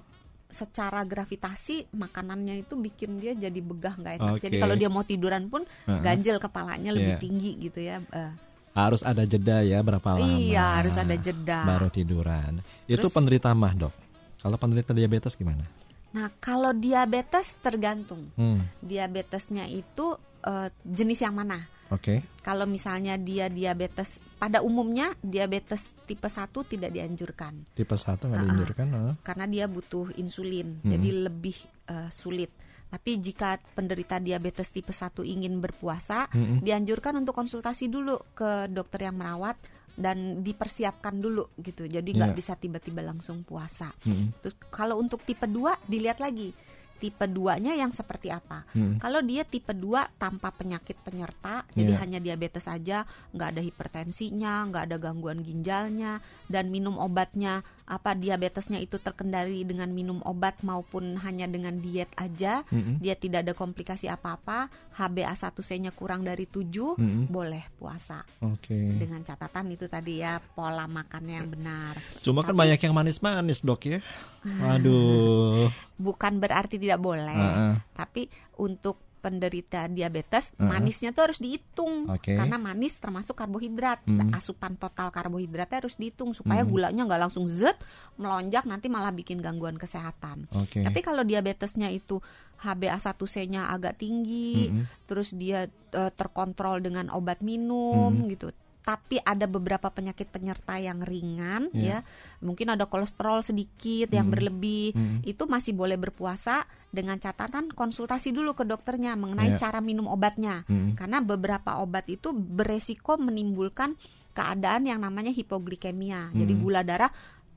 secara 0.52 1.00
gravitasi 1.02 1.88
makanannya 1.90 2.60
itu 2.60 2.76
bikin 2.76 3.16
dia 3.16 3.32
jadi 3.32 3.56
begah 3.56 3.96
nggak 3.96 4.14
enak. 4.14 4.34
Jadi 4.38 4.54
Oke. 4.54 4.62
kalau 4.62 4.76
dia 4.76 4.86
mau 4.86 5.00
tiduran 5.00 5.48
pun 5.48 5.64
Heeh. 5.64 5.98
ganjel 5.98 6.36
kepalanya 6.36 6.92
lebih 6.92 7.16
Iya. 7.16 7.18
tinggi 7.18 7.50
gitu 7.58 7.80
ya. 7.80 8.04
Eh, 8.06 8.32
Harus 8.72 9.00
ada 9.00 9.24
jeda 9.24 9.60
ya 9.60 9.80
berapa 9.80 10.04
lama? 10.14 10.24
iya, 10.38 10.76
harus 10.76 10.96
ada 10.96 11.12
jeda. 11.12 11.64
Baru 11.66 11.88
tiduran. 11.88 12.60
Itu 12.84 13.04
Terus- 13.04 13.12
penderita 13.12 13.52
mah 13.52 13.72
dok. 13.74 13.92
Kalau 14.38 14.56
penderita 14.56 14.92
diabetes 14.92 15.32
gimana? 15.32 15.64
Nah, 16.12 16.28
kalau 16.38 16.72
diabetes 16.72 17.56
tergantung. 17.58 18.28
Hmm. 18.34 18.60
Diabetesnya 18.78 19.64
itu 19.66 20.16
eh, 20.42 20.68
jenis 20.82 21.22
yang 21.22 21.32
mana? 21.32 21.64
Oke. 21.92 22.24
Kalau 22.40 22.64
misalnya 22.64 23.14
dia 23.14 23.46
diabetes 23.46 24.16
pada 24.34 24.64
umumnya 24.64 25.12
diabetes 25.20 25.92
tipe 26.02 26.26
1 26.26 26.48
tidak 26.66 26.90
dianjurkan 26.90 27.68
Tipe 27.70 27.92
1 27.92 28.16
nggak 28.18 28.34
ah. 28.34 28.42
dianjurkan. 28.42 28.86
heeh. 28.88 29.14
karena 29.20 29.44
dia 29.46 29.64
butuh 29.68 30.08
insulin. 30.16 30.80
Mm-mm. 30.80 30.90
Jadi 30.90 31.08
lebih 31.22 31.56
eh, 31.86 32.08
sulit. 32.08 32.50
Tapi 32.88 33.16
jika 33.18 33.56
penderita 33.72 34.16
diabetes 34.16 34.68
tipe 34.68 34.90
1 34.90 35.20
ingin 35.22 35.60
berpuasa, 35.60 36.28
Mm-mm. 36.28 36.60
dianjurkan 36.60 37.16
untuk 37.16 37.32
konsultasi 37.32 37.88
dulu 37.88 38.20
ke 38.32 38.68
dokter 38.68 39.06
yang 39.06 39.16
merawat 39.16 39.56
dan 39.92 40.40
dipersiapkan 40.40 41.16
dulu 41.16 41.52
gitu. 41.56 41.84
Jadi 41.84 42.16
nggak 42.16 42.32
Iya. 42.32 42.36
bisa 42.36 42.52
tiba-tiba 42.56 43.00
langsung 43.00 43.44
puasa. 43.44 43.92
Mm-mm. 44.04 44.40
Terus 44.40 44.56
kalau 44.68 44.96
untuk 44.96 45.20
tipe 45.22 45.44
2 45.44 45.76
dilihat 45.84 46.16
lagi 46.16 46.56
tipe 47.02 47.26
2-nya 47.26 47.74
yang 47.74 47.90
seperti 47.90 48.30
apa. 48.30 48.62
Mm-mm. 48.78 49.02
Kalau 49.02 49.18
dia 49.20 49.42
tipe 49.42 49.74
2 49.74 50.06
tanpa 50.14 50.54
penyakit 50.54 50.94
penyerta, 51.02 51.66
jadi 51.74 51.98
Iya. 51.98 52.00
hanya 52.00 52.18
diabetes 52.22 52.62
saja, 52.62 53.02
nggak 53.34 53.48
ada 53.50 53.62
hipertensinya, 53.66 54.70
nggak 54.70 54.82
ada 54.86 54.96
gangguan 55.02 55.42
ginjalnya, 55.42 56.22
dan 56.46 56.70
minum 56.70 56.94
obatnya 56.94 57.60
apa 57.82 58.14
diabetesnya 58.14 58.78
itu 58.78 58.96
terkendali 58.96 59.66
dengan 59.66 59.90
minum 59.90 60.22
obat 60.22 60.62
maupun 60.62 61.18
hanya 61.18 61.44
dengan 61.44 61.76
diet 61.76 62.08
aja, 62.14 62.62
Mm-mm. 62.70 63.02
dia 63.02 63.18
tidak 63.18 63.42
ada 63.42 63.52
komplikasi 63.52 64.06
apa-apa, 64.06 64.70
HbA1c-nya 64.94 65.90
kurang 65.90 66.22
dari 66.22 66.46
7, 66.46 66.94
Mm-mm. 66.96 67.26
boleh 67.26 67.66
puasa 67.76 68.22
Oke. 68.38 68.78
dengan 68.96 69.20
catatan 69.20 69.74
itu 69.74 69.90
tadi 69.90 70.22
ya 70.22 70.38
pola 70.38 70.86
makannya 70.86 71.34
yang 71.34 71.50
benar. 71.50 71.98
Cuma 72.22 72.46
kan 72.46 72.54
Tapi- 72.54 72.60
banyak 72.62 72.80
yang 72.80 72.94
manis-manis 72.94 73.60
dok 73.60 73.82
ya. 73.84 73.98
Waduh. 74.42 75.70
Bukan 75.96 76.42
berarti 76.42 76.74
tidak 76.76 76.91
boleh, 76.96 77.32
Heeh. 77.36 77.74
tapi 77.92 78.26
untuk 78.56 78.98
penderita 79.22 79.86
diabetes 79.86 80.50
Heeh. 80.58 80.66
manisnya 80.66 81.14
tuh 81.14 81.30
harus 81.30 81.38
dihitung 81.38 82.10
Oke. 82.10 82.34
karena 82.34 82.58
manis 82.58 82.98
termasuk 82.98 83.38
karbohidrat 83.38 84.02
Hmm. 84.02 84.34
asupan 84.34 84.74
total 84.74 85.14
karbohidratnya 85.14 85.78
harus 85.78 85.94
dihitung 85.94 86.34
supaya 86.34 86.66
Hmm. 86.66 86.70
gulanya 86.74 87.06
nggak 87.06 87.30
langsung 87.30 87.46
zet 87.46 87.78
melonjak 88.18 88.66
nanti 88.66 88.90
malah 88.90 89.14
bikin 89.14 89.38
gangguan 89.38 89.78
kesehatan 89.78 90.50
Oke. 90.50 90.82
tapi 90.82 91.06
kalau 91.06 91.22
diabetesnya 91.22 91.86
itu 91.88 92.18
HbA1c-nya 92.66 93.70
agak 93.70 93.98
tinggi 93.98 94.70
Mm-mm. 94.70 95.06
terus 95.06 95.30
dia 95.32 95.70
eh, 95.92 96.10
terkontrol 96.10 96.80
dengan 96.80 97.06
obat 97.12 97.46
minum 97.46 98.10
Hmm. 98.10 98.26
gitu 98.26 98.50
tapi 98.82 99.18
ada 99.18 99.46
beberapa 99.46 99.88
penyakit 99.88 100.26
penyerta 100.28 100.74
yang 100.76 101.00
ringan 101.00 101.70
Iya. 101.70 102.02
ya 102.02 102.08
mungkin 102.42 102.74
ada 102.74 102.84
kolesterol 102.84 103.40
sedikit 103.40 104.10
yang 104.10 104.26
Hmm. 104.26 104.34
berlebih 104.34 104.90
Mm-mm. 104.92 105.18
itu 105.22 105.42
masih 105.46 105.72
boleh 105.72 105.94
berpuasa 105.94 106.66
dengan 106.90 107.16
catatan 107.16 107.70
konsultasi 107.70 108.30
dulu 108.30 108.52
ke 108.52 108.66
dokternya 108.66 109.14
mengenai 109.14 109.54
Iya. 109.54 109.62
cara 109.62 109.78
minum 109.78 110.06
obatnya 110.06 110.66
Mm-mm. 110.66 110.98
karena 110.98 111.22
beberapa 111.22 111.78
obat 111.78 112.10
itu 112.10 112.34
beresiko 112.34 113.14
menimbulkan 113.16 113.94
keadaan 114.32 114.84
yang 114.84 114.98
namanya 114.98 115.30
hipoglikemia 115.30 116.34
jadi 116.34 116.52
Hmm. 116.52 116.60
gula 116.60 116.82
darah 116.82 117.12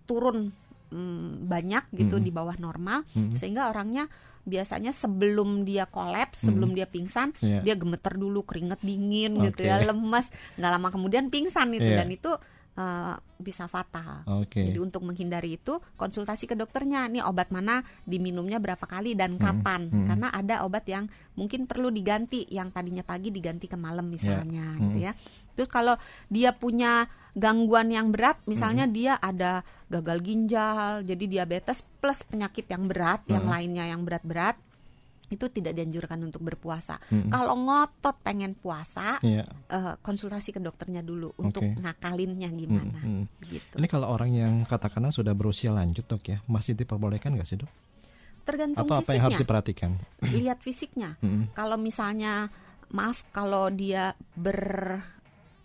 turun 0.06 0.54
mm, 0.90 1.48
banyak 1.48 1.84
gitu 1.94 2.18
Mm-mm. 2.20 2.26
di 2.26 2.32
bawah 2.34 2.58
normal 2.58 3.04
Mm-mm. 3.14 3.38
sehingga 3.38 3.70
orangnya 3.70 4.10
biasanya 4.46 4.94
sebelum 4.94 5.66
dia 5.66 5.90
kolaps, 5.90 6.46
sebelum 6.46 6.78
dia 6.78 6.86
pingsan, 6.86 7.34
Iya. 7.42 7.66
dia 7.66 7.74
gemeter 7.74 8.14
dulu, 8.14 8.46
keringet 8.46 8.78
dingin 8.86 9.42
gitu 9.42 9.66
Oke. 9.66 9.70
ya, 9.74 9.82
lemas, 9.90 10.30
nggak 10.62 10.72
lama 10.72 10.90
kemudian 10.94 11.34
pingsan 11.34 11.74
itu 11.74 11.90
Iya. 11.90 12.06
dan 12.06 12.10
itu 12.14 12.32
eh, 12.76 13.16
bisa 13.40 13.72
fatal. 13.72 14.28
Oke. 14.44 14.60
Jadi 14.60 14.76
untuk 14.84 15.00
menghindari 15.08 15.56
itu 15.56 15.80
konsultasi 15.96 16.44
ke 16.44 16.60
dokternya. 16.60 17.08
Nih 17.08 17.24
obat 17.24 17.48
mana 17.48 17.80
diminumnya 18.04 18.60
berapa 18.60 18.84
kali 18.84 19.16
dan 19.16 19.40
kapan? 19.40 19.88
mm. 19.88 20.08
Karena 20.12 20.28
ada 20.28 20.68
obat 20.68 20.84
yang 20.92 21.08
mungkin 21.40 21.72
perlu 21.72 21.88
diganti 21.88 22.44
yang 22.52 22.76
tadinya 22.76 23.04
pagi 23.08 23.32
diganti 23.32 23.72
ke 23.72 23.80
malam 23.80 24.12
misalnya 24.12 24.76
mm. 24.76 24.80
gitu 24.92 24.98
ya. 25.08 25.12
Terus 25.56 25.68
kalau 25.68 25.96
dia 26.28 26.52
punya 26.52 27.08
gangguan 27.32 27.90
yang 27.90 28.12
berat, 28.12 28.40
misalnya 28.46 28.86
dia 28.86 29.16
ada 29.16 29.60
gagal 29.88 30.20
ginjal, 30.22 31.04
jadi 31.04 31.26
diabetes 31.26 31.84
plus 32.00 32.24
penyakit 32.24 32.64
yang 32.66 32.88
berat, 32.88 33.24
yang 33.26 33.44
Mm. 33.44 33.52
lainnya 33.52 33.86
yang 33.88 34.02
berat-berat 34.04 34.56
itu 35.26 35.50
tidak 35.50 35.74
dianjurkan 35.74 36.22
untuk 36.22 36.40
berpuasa. 36.40 37.02
Mm. 37.10 37.34
Kalau 37.34 37.58
ngotot 37.58 38.16
pengen 38.22 38.54
puasa, 38.54 39.18
Iya. 39.20 39.44
eh, 39.68 39.94
konsultasi 40.00 40.54
ke 40.54 40.62
dokternya 40.62 41.02
dulu 41.02 41.34
untuk 41.36 41.66
ngakalinnya 41.66 42.48
gimana. 42.52 43.02
Mm, 43.02 43.26
mm. 43.26 43.26
Gitu. 43.42 43.74
Ini 43.76 43.88
kalau 43.90 44.08
orang 44.08 44.32
yang 44.32 44.54
katakanlah 44.64 45.10
sudah 45.10 45.34
berusia 45.34 45.74
lanjut 45.74 46.06
dok 46.06 46.24
ya, 46.26 46.38
masih 46.46 46.72
diperbolehkan 46.74 47.34
nggak 47.34 47.48
sih 47.48 47.58
dok? 47.58 47.72
Tergantung 48.46 48.86
Atau 48.86 48.96
apa 48.96 49.12
yang 49.12 49.26
harus 49.26 49.34
fisiknya. 49.34 49.42
diperhatikan? 49.42 49.92
Lihat 50.22 50.60
fisiknya. 50.62 51.10
Mm, 51.20 51.50
Kalau 51.52 51.76
misalnya 51.76 52.54
maaf 52.88 53.26
kalau 53.34 53.74
dia 53.74 54.14
ber 54.38 55.02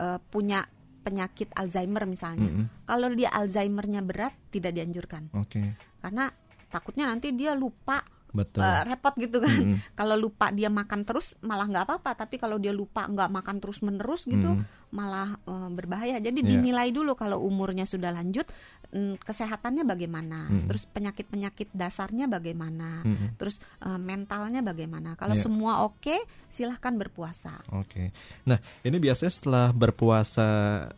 eh, 0.01 0.19
punya 0.27 0.65
penyakit 1.01 1.53
Alzheimer 1.53 2.05
misalnya. 2.05 2.45
mm, 2.45 2.57
mm. 2.59 2.67
Kalau 2.85 3.09
dia 3.11 3.29
Alzheimernya 3.31 4.01
berat 4.01 4.33
tidak 4.51 4.73
dianjurkan 4.73 5.29
Oke, 5.33 5.77
karena 5.99 6.29
takutnya 6.67 7.05
nanti 7.05 7.33
dia 7.33 7.53
lupa 7.53 8.05
betul. 8.31 8.61
eh, 8.61 8.83
repot 8.85 9.11
gitu 9.17 9.41
kan. 9.41 9.51
Mm, 9.51 9.69
mm. 9.75 9.79
Kalau 9.99 10.15
lupa 10.15 10.49
dia 10.51 10.69
makan 10.69 11.03
terus 11.03 11.35
malah 11.41 11.67
nggak 11.67 11.85
apa-apa, 11.85 12.11
tapi 12.17 12.37
kalau 12.37 12.57
dia 12.57 12.71
lupa 12.71 13.03
nggak 13.05 13.27
makan 13.29 13.57
terus 13.59 13.81
menerus 13.81 14.23
gitu 14.23 14.55
Mm. 14.55 14.63
malah 14.91 15.35
eh, 15.41 15.69
berbahaya. 15.69 16.17
Jadi 16.19 16.41
Iya. 16.41 16.49
dinilai 16.53 16.89
dulu 16.91 17.13
kalau 17.15 17.41
umurnya 17.41 17.83
sudah 17.85 18.11
lanjut 18.11 18.47
mm, 18.91 19.23
kesehatannya 19.23 19.87
bagaimana, 19.87 20.51
Mm. 20.51 20.67
terus 20.67 20.83
penyakit-penyakit 20.87 21.71
dasarnya 21.71 22.27
bagaimana, 22.27 23.07
Mm, 23.07 23.15
mm. 23.15 23.29
terus 23.39 23.59
eh, 23.81 23.97
mentalnya 23.97 24.61
bagaimana. 24.61 25.15
Kalau 25.15 25.39
Iya. 25.39 25.47
semua 25.47 25.83
oke, 25.83 26.17
silahkan 26.47 26.95
berpuasa. 26.95 27.63
Oke. 27.71 28.11
Nah, 28.45 28.59
ini 28.83 28.99
biasanya 28.99 29.31
setelah 29.31 29.67
berpuasa 29.71 30.49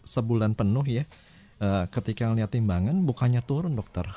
sebulan 0.03 0.57
penuh 0.57 0.84
ya, 0.88 1.05
eh, 1.61 1.84
ketika 1.88 2.26
ngeliat 2.26 2.51
timbangan 2.51 2.97
bukannya 3.05 3.45
turun 3.45 3.76
dokter, 3.76 4.09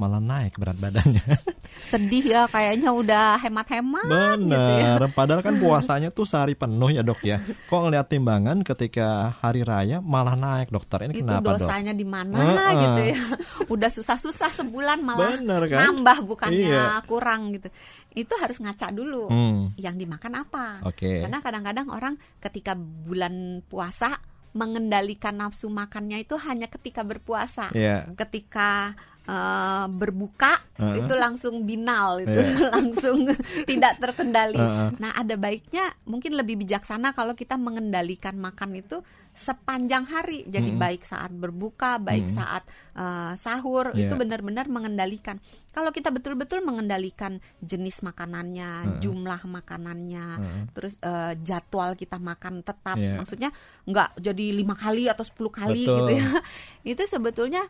malah 0.00 0.16
naik 0.16 0.56
berat 0.56 0.74
badannya. 0.74 1.20
Sedih 1.92 2.24
ya, 2.24 2.48
kayaknya 2.48 2.88
udah 2.90 3.36
hemat-hemat. 3.36 4.08
gitu 4.40 4.56
ya. 4.56 4.96
Benar. 4.96 5.00
Padahal 5.18 5.40
kan 5.40 5.54
puasanya 5.56 6.08
tuh 6.08 6.24
sehari 6.24 6.54
penuh 6.54 6.88
ya 6.88 7.04
dok 7.04 7.20
ya. 7.20 7.36
Kok 7.68 7.80
ngeliat 7.84 8.08
timbangan 8.08 8.64
ketika 8.64 9.36
hari 9.36 9.60
raya 9.60 10.00
malah 10.00 10.32
naik 10.32 10.72
dokter? 10.72 11.04
Ini 11.04 11.12
Itu 11.12 11.20
kenapa 11.22 11.44
dok? 11.52 11.60
dosanya 11.60 11.92
di 11.92 12.06
mana 12.08 12.38
Heeh. 12.40 12.72
gitu 12.74 13.00
ya. 13.04 13.18
Udah 13.74 13.90
susah-susah 13.90 14.50
sebulan 14.56 14.98
malah 14.98 15.36
Bener 15.36 15.62
kan? 15.68 15.78
nambah 15.92 16.18
bukannya 16.24 16.72
Iya. 16.72 17.04
kurang 17.04 17.52
gitu. 17.52 17.68
Itu 18.10 18.34
harus 18.40 18.58
ngaca 18.58 18.90
dulu. 18.90 19.28
Hmm, 19.28 19.76
Yang 19.76 20.02
dimakan 20.02 20.32
apa? 20.40 20.66
Oke. 20.82 21.20
Karena 21.20 21.38
kadang-kadang 21.38 21.92
orang 21.92 22.14
ketika 22.40 22.72
bulan 22.74 23.60
puasa 23.66 24.16
mengendalikan 24.50 25.38
nafsu 25.38 25.70
makannya 25.70 26.20
itu 26.20 26.34
hanya 26.36 26.66
ketika 26.66 27.06
berpuasa. 27.06 27.70
Iya. 27.70 28.10
Ketika 28.14 28.98
eh, 29.24 29.86
berbuka 29.88 30.54
Heeh. 30.76 31.04
itu 31.04 31.14
langsung 31.14 31.64
binal 31.64 32.22
itu 32.22 32.40
Iya. 32.40 32.68
langsung 32.74 33.28
tidak 33.70 34.00
terkendali. 34.00 34.56
Heeh. 34.56 34.88
Nah, 34.96 35.10
ada 35.12 35.34
baiknya 35.34 35.92
mungkin 36.04 36.34
lebih 36.34 36.56
bijaksana 36.56 37.12
kalau 37.12 37.32
kita 37.32 37.56
mengendalikan 37.56 38.36
makan 38.36 38.76
itu 38.76 39.00
sepanjang 39.30 40.04
hari. 40.04 40.42
Jadi 40.44 40.74
Mm-mm. 40.74 40.82
baik 40.82 41.02
saat 41.02 41.30
berbuka, 41.30 41.96
baik 41.96 42.28
Mm-mm. 42.28 42.36
saat 42.36 42.62
eh, 42.92 43.32
sahur 43.36 43.94
Iya. 43.94 44.08
itu 44.08 44.14
benar-benar 44.14 44.66
mengendalikan. 44.66 45.38
Kalau 45.70 45.94
kita 45.94 46.10
betul-betul 46.10 46.66
mengendalikan 46.66 47.38
jenis 47.62 48.02
makanannya, 48.02 48.70
Heeh. 48.90 48.98
jumlah 49.00 49.40
makanannya, 49.46 50.26
Heeh. 50.36 50.62
terus 50.74 50.98
eh, 51.00 51.38
jadwal 51.40 51.94
kita 51.94 52.18
makan 52.18 52.60
tetap, 52.60 52.98
Iya. 52.98 53.16
maksudnya 53.16 53.50
nggak 53.86 54.18
jadi 54.18 54.46
lima 54.50 54.74
kali 54.74 55.06
atau 55.06 55.22
10 55.22 55.48
kali 55.48 55.86
Betul. 55.86 55.96
gitu 56.02 56.12
ya. 56.18 56.26
Itu 56.92 57.02
sebetulnya 57.06 57.62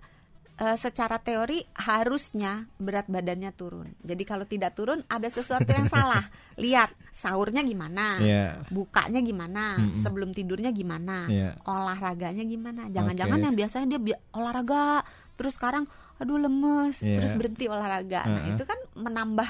eh, 0.61 0.77
secara 0.77 1.17
teori 1.17 1.65
harusnya 1.73 2.69
berat 2.77 3.09
badannya 3.09 3.49
turun. 3.51 3.97
Jadi 4.01 4.23
kalau 4.23 4.45
tidak 4.45 4.77
turun 4.77 5.01
ada 5.07 5.27
sesuatu 5.27 5.67
yang 5.67 5.89
salah. 5.89 6.29
Lihat 6.61 6.93
sahurnya 7.09 7.65
gimana, 7.65 8.21
Iya. 8.21 8.69
bukanya 8.69 9.25
gimana, 9.25 9.81
Mm-mm. 9.81 9.97
sebelum 9.99 10.37
tidurnya 10.37 10.69
gimana, 10.71 11.25
Iya. 11.25 11.57
olahraganya 11.65 12.45
gimana. 12.45 12.93
Jangan-jangan 12.93 13.41
Oke. 13.41 13.47
yang 13.49 13.57
biasanya 13.57 13.87
dia 13.89 14.01
bi- 14.03 14.23
olahraga 14.31 15.01
terus 15.35 15.57
sekarang 15.57 15.89
aduh 16.21 16.37
lemes, 16.37 17.01
Iya. 17.01 17.17
terus 17.17 17.33
berhenti 17.33 17.65
olahraga. 17.65 18.21
Nah, 18.29 18.45
Heeh. 18.45 18.53
itu 18.53 18.63
kan 18.69 18.77
menambah 18.93 19.49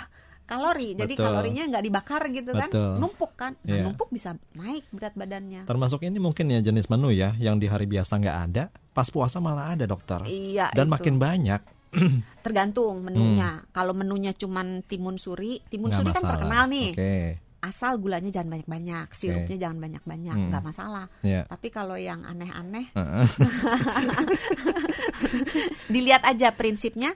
kalori. 0.50 0.88
Jadi 0.92 1.12
Betul. 1.14 1.24
kalorinya 1.24 1.62
nggak 1.70 1.84
dibakar 1.86 2.22
gitu 2.28 2.50
kan, 2.50 2.66
Betul. 2.66 2.90
numpuk 2.98 3.30
kan. 3.34 3.52
Nah, 3.62 3.70
Iya. 3.70 3.82
numpuk 3.86 4.08
bisa 4.10 4.34
naik 4.52 4.84
berat 4.90 5.14
badannya. 5.14 5.62
Termasuk 5.64 6.02
ini 6.02 6.18
mungkin 6.18 6.44
ya 6.46 6.58
jenis 6.60 6.86
menu 6.86 7.08
ya 7.08 7.32
yang 7.38 7.56
di 7.56 7.64
hari 7.64 7.86
biasa 7.86 8.18
nggak 8.18 8.36
ada, 8.48 8.62
pas 8.90 9.06
puasa 9.06 9.38
malah 9.38 9.72
ada 9.72 9.86
dokter. 9.86 10.18
Iya, 10.26 10.68
Dan 10.74 10.86
itu. 10.86 10.92
makin 10.92 11.14
banyak. 11.16 11.60
tergantung 12.46 13.02
menunya. 13.02 13.62
Kalau 13.70 13.92
menunya 13.92 14.30
cuman 14.30 14.82
timun 14.82 15.14
suri, 15.14 15.58
timun 15.66 15.90
Hmm. 15.90 15.92
nggak 15.92 16.00
suri 16.00 16.10
kan 16.10 16.14
masalah. 16.18 16.30
terkenal 16.34 16.62
nih. 16.66 16.90
Oke. 16.94 17.14
Asal 17.60 18.00
gulanya 18.00 18.32
jangan 18.32 18.56
banyak-banyak, 18.56 19.06
sirupnya 19.12 19.56
jangan 19.60 19.78
banyak-banyak, 19.84 20.32
Hmm. 20.32 20.48
nggak 20.48 20.64
masalah. 20.64 21.12
Ya. 21.20 21.44
Tapi 21.44 21.68
kalau 21.68 21.92
yang 21.92 22.24
aneh-aneh, 22.24 22.88
dilihat 25.86 26.22
aja 26.24 26.52
prinsipnya. 26.52 27.14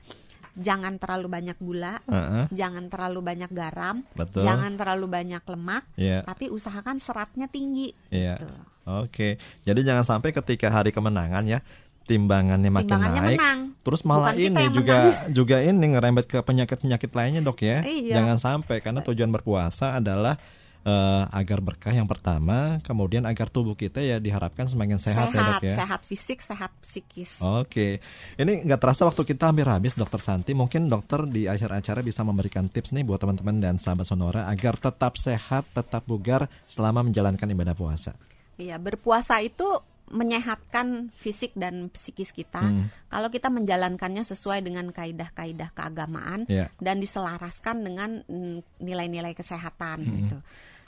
Jangan 0.54 1.02
terlalu 1.02 1.26
banyak 1.26 1.58
gula, 1.58 1.98
Heeh. 2.06 2.46
jangan 2.54 2.86
terlalu 2.86 3.20
banyak 3.20 3.50
garam, 3.50 4.06
Betul. 4.14 4.46
jangan 4.46 4.78
terlalu 4.78 5.06
banyak 5.06 5.42
lemak, 5.42 5.82
Iya. 5.98 6.22
tapi 6.22 6.46
usahakan 6.46 7.02
seratnya 7.02 7.50
tinggi. 7.50 7.90
Iya. 8.08 8.38
Gitu. 8.38 8.54
Oke. 8.84 9.28
Jadi 9.62 9.80
jangan 9.82 10.04
sampai 10.04 10.30
ketika 10.30 10.68
hari 10.68 10.92
kemenangan 10.92 11.42
ya 11.42 11.58
timbangannya 12.04 12.68
makin 12.68 12.84
Timbangannya 12.86 13.20
naik. 13.24 13.38
menang. 13.40 13.60
Terus 13.80 14.00
malah 14.04 14.36
Bukan 14.36 14.44
ini 14.44 14.64
juga 14.70 14.96
juga 15.40 15.56
ini 15.58 15.86
ngerembet 15.88 16.26
ke 16.28 16.38
penyakit-penyakit 16.38 17.10
lainnya 17.10 17.40
dok 17.40 17.64
ya. 17.64 17.80
Iya. 17.80 18.20
Jangan 18.20 18.36
sampai 18.36 18.84
karena 18.84 19.00
tujuan 19.00 19.32
berpuasa 19.32 19.96
adalah 19.96 20.36
eh, 20.84 21.22
agar 21.32 21.58
berkah 21.64 21.90
yang 21.90 22.04
pertama, 22.04 22.78
kemudian 22.84 23.24
agar 23.24 23.48
tubuh 23.48 23.72
kita 23.72 24.04
ya 24.04 24.20
diharapkan 24.20 24.68
semakin 24.68 25.00
sehat, 25.00 25.32
ya 25.32 25.40
dok 25.56 25.62
ya. 25.64 25.76
sehat 25.80 26.00
fisik, 26.04 26.44
sehat 26.44 26.70
psikis. 26.84 27.40
Oke, 27.40 28.04
ini 28.36 28.62
nggak 28.62 28.80
terasa 28.80 29.08
waktu 29.08 29.24
kita 29.24 29.48
hampir 29.48 29.64
habis, 29.64 29.96
Dokter 29.96 30.20
Santi. 30.20 30.52
Mungkin 30.52 30.92
dokter 30.92 31.24
di 31.24 31.48
akhir 31.48 31.72
acara 31.72 32.04
bisa 32.04 32.20
memberikan 32.20 32.68
tips 32.68 32.92
nih 32.92 33.02
buat 33.02 33.18
teman-teman 33.18 33.58
dan 33.58 33.76
sahabat 33.80 34.04
Sonora 34.04 34.44
agar 34.46 34.76
tetap 34.76 35.16
sehat, 35.16 35.64
tetap 35.72 36.04
bugar 36.04 36.46
selama 36.68 37.00
menjalankan 37.00 37.48
ibadah 37.48 37.72
puasa. 37.72 38.12
Iya, 38.60 38.78
berpuasa 38.78 39.42
itu 39.42 39.66
menyehatkan 40.04 41.10
fisik 41.16 41.56
dan 41.56 41.88
psikis 41.88 42.28
kita. 42.30 42.60
Hmm. 42.60 42.92
Kalau 43.08 43.32
kita 43.32 43.48
menjalankannya 43.48 44.20
sesuai 44.20 44.60
dengan 44.60 44.92
kaidah-kaidah 44.92 45.72
keagamaan 45.72 46.44
Ya. 46.46 46.68
dan 46.76 47.00
diselaraskan 47.00 47.82
dengan 47.82 48.20
mm, 48.28 48.84
nilai-nilai 48.84 49.32
kesehatan 49.32 49.98
Hmm. 50.04 50.16
gitu. 50.20 50.38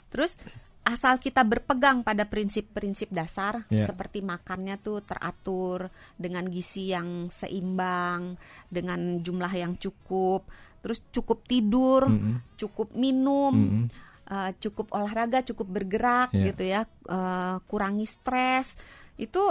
Terus 0.07 0.39
asal 0.87 1.19
kita 1.19 1.43
berpegang 1.43 1.99
pada 1.99 2.23
prinsip-prinsip 2.23 3.11
dasar 3.11 3.67
Ya. 3.67 3.83
seperti 3.91 4.23
makannya 4.23 4.79
tuh 4.79 5.03
teratur 5.03 5.91
dengan 6.15 6.47
gizi 6.47 6.95
yang 6.95 7.27
seimbang, 7.27 8.39
dengan 8.71 9.19
jumlah 9.19 9.51
yang 9.51 9.75
cukup, 9.75 10.47
terus 10.79 11.03
cukup 11.11 11.43
tidur, 11.43 12.07
Mm-mm. 12.07 12.39
cukup 12.55 12.95
minum, 12.95 13.51
Mm-mm. 13.51 13.85
uh, 14.31 14.51
cukup 14.63 14.87
olahraga, 14.95 15.43
cukup 15.43 15.67
bergerak 15.67 16.31
Iya. 16.31 16.45
gitu 16.55 16.63
ya, 16.63 16.81
uh, 17.11 17.59
kurangi 17.67 18.07
stres, 18.07 18.79
itu 19.19 19.43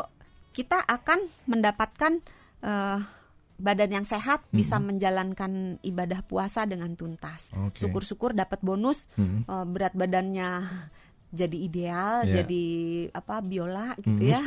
kita 0.56 0.80
akan 0.88 1.20
mendapatkan 1.44 2.16
uh, 2.64 3.04
badan 3.56 3.90
yang 3.92 4.06
sehat, 4.06 4.44
bisa 4.52 4.76
menjalankan 4.76 5.80
ibadah 5.80 6.20
puasa 6.22 6.64
dengan 6.64 6.92
tuntas. 6.94 7.48
Syukur-syukur 7.72 8.32
dapat 8.32 8.60
bonus, 8.60 9.08
Mm-mm. 9.16 9.48
uh, 9.48 9.64
berat 9.64 9.96
badannya 9.96 10.64
jadi 11.32 11.58
ideal, 11.58 12.14
Iya. 12.24 12.42
jadi 12.42 12.64
apa 13.12 13.42
biola 13.42 13.92
gitu 14.00 14.22
ya. 14.24 14.40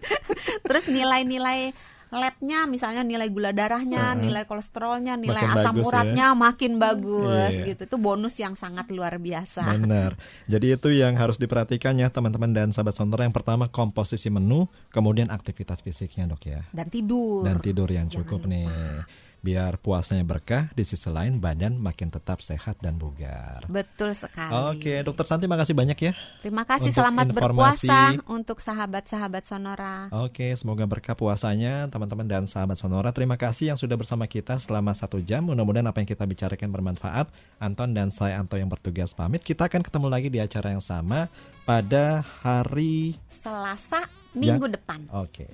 Terus 0.68 0.88
nilai-nilai 0.88 1.72
labnya 2.12 2.68
misalnya 2.68 3.00
nilai 3.00 3.28
gula 3.28 3.50
darahnya, 3.50 4.12
Heeh. 4.12 4.28
nilai 4.28 4.44
kolesterolnya, 4.44 5.16
nilai 5.16 5.40
Makin 5.40 5.56
asam 5.56 5.72
bagus 5.72 5.80
ya. 5.80 5.88
uratnya 5.88 6.26
makin 6.32 6.72
bagus 6.76 7.52
Iya. 7.56 7.64
gitu. 7.72 7.82
Itu 7.88 7.96
bonus 7.96 8.34
yang 8.36 8.52
sangat 8.52 8.92
luar 8.92 9.16
biasa. 9.16 9.64
Benar. 9.74 10.20
Jadi 10.44 10.66
itu 10.72 10.88
yang 10.92 11.16
harus 11.16 11.36
diperhatikan 11.36 11.96
ya 11.96 12.12
teman-teman 12.12 12.52
dan 12.52 12.68
sahabat 12.70 12.92
Sonora. 12.92 13.24
Yang 13.24 13.40
pertama 13.40 13.68
komposisi 13.68 14.28
menu, 14.28 14.64
kemudian 14.88 15.28
aktivitas 15.28 15.80
fisiknya 15.80 16.28
dok 16.28 16.42
ya. 16.44 16.60
Dan 16.68 16.86
tidur. 16.86 17.42
Dan 17.42 17.58
tidur 17.58 17.88
yang 17.88 18.06
Jangan 18.06 18.16
cukup 18.28 18.40
lupa. 18.44 19.08
Biar 19.42 19.74
puasanya 19.82 20.22
berkah, 20.22 20.70
di 20.72 20.86
sisi 20.86 21.10
lain 21.10 21.42
badan 21.42 21.74
makin 21.74 22.08
tetap 22.08 22.38
sehat 22.40 22.78
dan 22.78 22.94
bugar. 22.94 23.66
Betul 23.66 24.14
sekali. 24.14 24.54
Oke, 24.70 25.02
Dokter 25.02 25.26
Santi 25.26 25.50
makasih 25.50 25.74
banyak 25.74 25.98
ya. 25.98 26.12
Terima 26.38 26.62
kasih, 26.62 26.94
untuk 26.94 27.02
selamat 27.02 27.26
informasi. 27.34 27.42
berpuasa 27.42 27.98
untuk 28.30 28.58
sahabat-sahabat 28.62 29.42
Sonora. 29.42 30.06
Oke, 30.14 30.54
semoga 30.54 30.86
berkah 30.86 31.18
puasanya 31.18 31.90
teman-teman 31.90 32.24
dan 32.24 32.46
sahabat 32.46 32.78
Sonora. 32.78 33.10
Terima 33.10 33.34
kasih 33.34 33.74
yang 33.74 33.78
sudah 33.82 33.98
bersama 33.98 34.30
kita 34.30 34.62
selama 34.62 34.94
satu 34.94 35.18
jam. 35.18 35.42
Mudah-mudahan 35.50 35.90
apa 35.90 35.98
yang 35.98 36.08
kita 36.08 36.22
bicarakan 36.22 36.70
bermanfaat. 36.70 37.26
Anton 37.58 37.92
dan 37.98 38.14
saya 38.14 38.38
Anto 38.38 38.54
yang 38.54 38.70
bertugas 38.70 39.10
pamit. 39.10 39.42
Kita 39.42 39.66
akan 39.66 39.82
ketemu 39.82 40.06
lagi 40.06 40.30
di 40.30 40.38
acara 40.38 40.70
yang 40.70 40.82
sama 40.82 41.26
pada 41.66 42.22
hari 42.46 43.18
Selasa 43.42 44.06
minggu 44.38 44.70
Ya. 44.70 44.72
depan. 44.78 45.00
Oke. 45.10 45.50